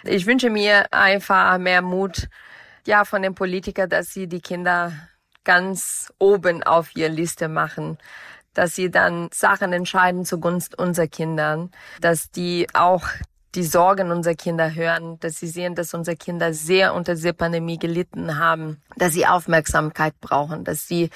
Ich 0.03 0.26
wünsche 0.26 0.49
mir 0.49 0.91
einfach 0.91 1.57
mehr 1.57 1.82
Mut, 1.82 2.30
ja, 2.88 3.05
von 3.05 3.22
den 3.22 3.36
Politikern, 3.36 3.89
dass 3.89 4.13
sie 4.13 4.28
die 4.28 4.41
Kinder 4.41 4.93
ganz 5.43 6.13
oben 6.18 6.63
auf 6.63 6.95
ihre 6.95 7.09
Liste 7.09 7.47
machen, 7.49 7.97
dass 8.53 8.76
sie 8.76 8.89
dann 8.89 9.30
Sachen 9.34 9.74
entscheiden 9.74 10.26
zugunsten 10.26 10.76
unserer 10.76 11.07
Kinder, 11.07 11.70
dass 11.99 12.32
die 12.32 12.68
auch 12.74 13.05
die 13.56 13.64
Sorgen 13.64 14.12
unserer 14.12 14.36
Kinder 14.36 14.76
hören, 14.76 15.18
dass 15.20 15.39
sie 15.39 15.47
sehen, 15.47 15.76
dass 15.76 15.93
unsere 15.93 16.18
Kinder 16.18 16.53
sehr 16.53 16.93
unter 16.93 17.16
dieser 17.16 17.34
Pandemie 17.34 17.80
gelitten 17.80 18.38
haben, 18.38 18.82
dass 18.97 19.14
sie 19.14 19.26
Aufmerksamkeit 19.26 20.20
brauchen, 20.20 20.64
dass 20.64 20.88
sie 20.88 21.10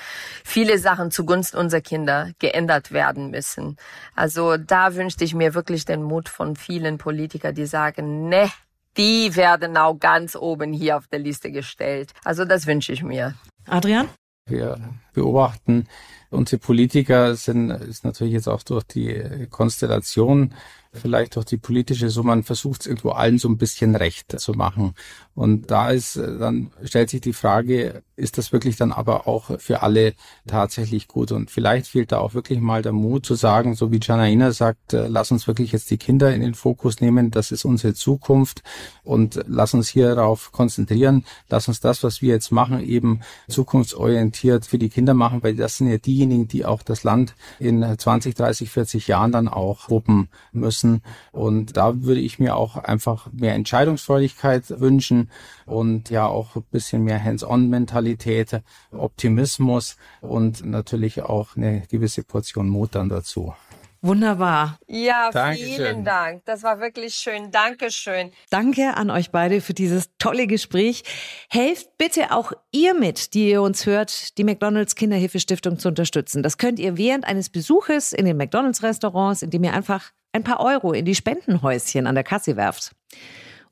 viele 0.44 0.78
Sachen 0.78 1.12
zugunsten 1.12 1.58
unserer 1.58 1.82
Kinder 1.82 2.32
geändert 2.40 2.92
werden 2.92 3.32
müssen. 3.32 3.78
Also 4.16 4.58
da 4.58 4.96
wünschte 4.96 5.24
ich 5.24 5.36
mir 5.36 5.54
wirklich 5.54 5.86
den 5.86 6.02
Mut 6.02 6.30
von 6.30 6.56
vielen 6.56 6.98
Politikern, 6.98 7.56
die 7.56 7.66
sagen, 7.66 8.30
ne, 8.30 8.50
die 8.98 9.36
werden 9.36 9.78
auch 9.78 9.96
ganz 10.00 10.36
oben 10.36 10.74
hier 10.74 10.98
auf 10.98 11.08
der 11.08 11.20
Liste 11.20 11.52
gestellt. 11.52 12.12
Also 12.24 12.46
das 12.46 12.68
wünsche 12.68 12.94
ich 12.94 13.04
mir. 13.04 13.36
Adrian? 13.68 14.10
Wir 14.46 14.78
beobachten, 15.20 15.88
unsere 16.30 16.60
Politiker 16.60 17.36
sind, 17.36 17.72
ist 17.72 18.06
natürlich 18.06 18.34
jetzt 18.34 18.48
auch 18.48 18.64
durch 18.64 18.84
die 18.84 19.48
Konstellation 19.50 20.54
vielleicht 20.92 21.38
auch 21.38 21.44
die 21.44 21.58
politische, 21.58 22.10
so 22.10 22.24
man 22.24 22.44
versucht 22.44 22.82
es 22.82 22.88
irgendwo 22.88 23.12
allen 23.12 23.38
so 23.38 23.48
ein 23.48 23.58
bisschen 23.58 23.96
recht 23.96 24.40
zu 24.40 24.54
machen. 24.54 24.96
Und 25.36 25.70
da 25.70 25.92
ist, 25.92 26.18
dann 26.18 26.72
stellt 26.84 27.12
sich 27.12 27.22
die 27.22 27.34
Frage, 27.34 28.04
ist 28.16 28.38
das 28.38 28.52
wirklich 28.52 28.76
dann 28.76 28.92
aber 28.92 29.28
auch 29.28 29.60
für 29.60 29.84
alle 29.84 30.14
tatsächlich 30.48 31.08
gut? 31.08 31.32
Und 31.32 31.52
vielleicht 31.52 31.88
fehlt 31.88 32.12
da 32.12 32.20
auch 32.20 32.34
wirklich 32.34 32.60
mal 32.60 32.82
der 32.82 32.92
Mut 32.92 33.26
zu 33.26 33.36
sagen, 33.36 33.76
so 33.76 33.92
wie 33.92 34.00
Janaina 34.02 34.52
sagt, 34.52 34.94
äh, 34.94 35.08
lass 35.08 35.32
uns 35.32 35.48
wirklich 35.48 35.72
jetzt 35.72 35.92
die 35.92 35.98
Kinder 35.98 36.34
in 36.34 36.42
den 36.42 36.56
Fokus 36.56 37.02
nehmen, 37.02 37.32
das 37.32 37.52
ist 37.52 37.66
unsere 37.66 37.94
Zukunft 37.94 38.64
und 39.04 39.40
lass 39.48 39.74
uns 39.74 39.90
hierauf 39.90 40.52
konzentrieren, 40.52 41.24
lass 41.50 41.68
uns 41.68 41.80
das, 41.80 42.04
was 42.04 42.22
wir 42.22 42.34
jetzt 42.34 42.52
machen, 42.52 42.84
eben 42.84 43.22
zukunftsorientiert 43.48 44.66
für 44.66 44.80
die 44.80 44.90
Kinder 44.90 45.09
machen, 45.14 45.44
weil 45.44 45.56
das 45.56 45.78
sind 45.78 45.90
ja 45.90 45.98
diejenigen, 45.98 46.48
die 46.48 46.66
auch 46.66 46.82
das 46.84 47.04
Land 47.04 47.36
in 47.60 47.84
20, 47.98 48.36
30, 48.36 48.70
40 48.70 49.08
Jahren 49.08 49.32
dann 49.32 49.48
auch 49.48 49.90
wuppen 49.90 50.30
müssen. 50.52 51.02
Und 51.32 51.78
da 51.78 52.04
würde 52.04 52.22
ich 52.22 52.40
mir 52.40 52.56
auch 52.56 52.78
einfach 52.78 53.32
mehr 53.32 53.56
Entscheidungsfreudigkeit 53.56 54.80
wünschen 54.80 55.30
und 55.66 56.10
ja 56.10 56.26
auch 56.28 56.56
ein 56.56 56.64
bisschen 56.72 57.04
mehr 57.04 57.24
Hands-on-Mentalität, 57.24 58.62
Optimismus 58.92 59.98
und 60.22 60.66
natürlich 60.66 61.22
auch 61.24 61.56
eine 61.56 61.84
gewisse 61.90 62.24
Portion 62.24 62.70
Mut 62.70 62.96
dann 62.96 63.10
dazu. 63.10 63.54
Wunderbar. 64.02 64.80
Ja, 64.88 65.30
Dankeschön. 65.32 65.76
vielen 65.76 66.06
Dank. 66.06 66.46
Das 66.46 66.64
war 66.64 66.80
wirklich 66.80 67.16
schön. 67.16 67.52
Dankeschön. 67.52 68.32
Danke 68.50 68.96
an 68.96 69.10
euch 69.10 69.32
beide 69.32 69.60
für 69.60 69.74
dieses 69.74 70.10
tolle 70.20 70.48
Gespräch. 70.48 71.04
Helft 71.50 71.98
bitte 71.98 72.32
auch 72.32 72.54
ihr 72.72 72.94
mit, 72.94 73.34
die 73.34 73.50
ihr 73.50 73.62
uns 73.62 73.86
hört, 73.86 74.38
die 74.38 74.46
McDonalds 74.46 74.96
Kinderhilfestiftung 74.96 75.80
zu 75.80 75.90
unterstützen. 75.90 76.44
Das 76.44 76.58
könnt 76.58 76.80
ihr 76.80 76.98
während 76.98 77.26
eines 77.26 77.50
Besuches 77.50 78.14
in 78.14 78.26
den 78.26 78.38
McDonalds 78.38 78.84
Restaurants, 78.84 79.42
indem 79.42 79.66
ihr 79.66 79.74
einfach 79.74 80.12
ein 80.32 80.44
paar 80.44 80.62
Euro 80.62 80.94
in 80.94 81.06
die 81.06 81.16
Spendenhäuschen 81.16 82.08
an 82.08 82.16
der 82.16 82.24
Kasse 82.24 82.56
werft. 82.56 82.96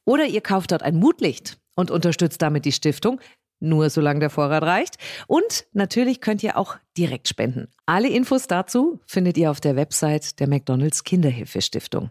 Oder 0.03 0.25
ihr 0.25 0.41
kauft 0.41 0.71
dort 0.71 0.83
ein 0.83 0.95
Mutlicht 0.95 1.57
und 1.75 1.91
unterstützt 1.91 2.41
damit 2.41 2.65
die 2.65 2.71
Stiftung, 2.71 3.21
nur 3.59 3.89
solange 3.89 4.19
der 4.19 4.29
Vorrat 4.29 4.63
reicht. 4.63 4.97
Und 5.27 5.65
natürlich 5.73 6.21
könnt 6.21 6.43
ihr 6.43 6.57
auch 6.57 6.75
direkt 6.97 7.27
spenden. 7.27 7.67
Alle 7.85 8.09
Infos 8.09 8.47
dazu 8.47 8.99
findet 9.05 9.37
ihr 9.37 9.51
auf 9.51 9.61
der 9.61 9.75
Website 9.75 10.39
der 10.39 10.47
McDonald's 10.47 11.03
Kinderhilfe 11.03 11.61
Stiftung. 11.61 12.09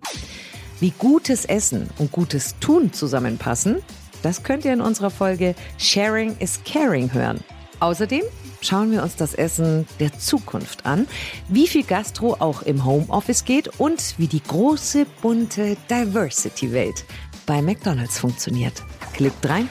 Wie 0.81 0.91
gutes 0.91 1.45
Essen 1.45 1.89
und 1.99 2.13
gutes 2.13 2.59
Tun 2.61 2.93
zusammenpassen, 2.93 3.83
das 4.23 4.43
könnt 4.43 4.65
ihr 4.65 4.73
in 4.73 4.81
unserer 4.81 5.11
Folge 5.11 5.55
Sharing 5.79 6.37
is 6.39 6.61
Caring 6.65 7.13
hören. 7.13 7.41
Außerdem 7.81 8.23
schauen 8.61 8.91
wir 8.91 9.03
uns 9.03 9.17
das 9.17 9.35
Essen 9.35 9.87
der 10.01 10.19
Zukunft 10.19 10.87
an, 10.87 11.07
wie 11.49 11.67
viel 11.67 11.85
Gastro 11.85 12.37
auch 12.39 12.63
im 12.63 12.85
Homeoffice 12.85 13.45
geht 13.45 13.79
und 13.79 14.15
wie 14.19 14.27
die 14.27 14.43
große, 14.43 15.07
bunte 15.23 15.77
Diversity-Welt 15.91 17.05
bei 17.47 17.63
McDonald's 17.63 18.19
funktioniert. 18.19 18.83
Klickt 19.13 19.49
rein. 19.49 19.69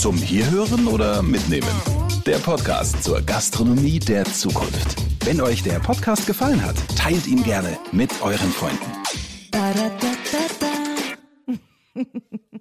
Zum 0.00 0.16
Hierhören 0.16 0.86
oder 0.86 1.20
Mitnehmen? 1.20 1.68
Der 2.24 2.38
Podcast 2.38 3.04
zur 3.04 3.20
Gastronomie 3.20 3.98
der 3.98 4.24
Zukunft. 4.24 4.96
Wenn 5.26 5.42
euch 5.42 5.62
der 5.62 5.78
Podcast 5.78 6.26
gefallen 6.26 6.64
hat, 6.64 6.76
teilt 6.96 7.26
ihn 7.26 7.42
gerne 7.42 7.76
mit 7.92 8.10
euren 8.22 8.50
Freunden. 8.50 8.80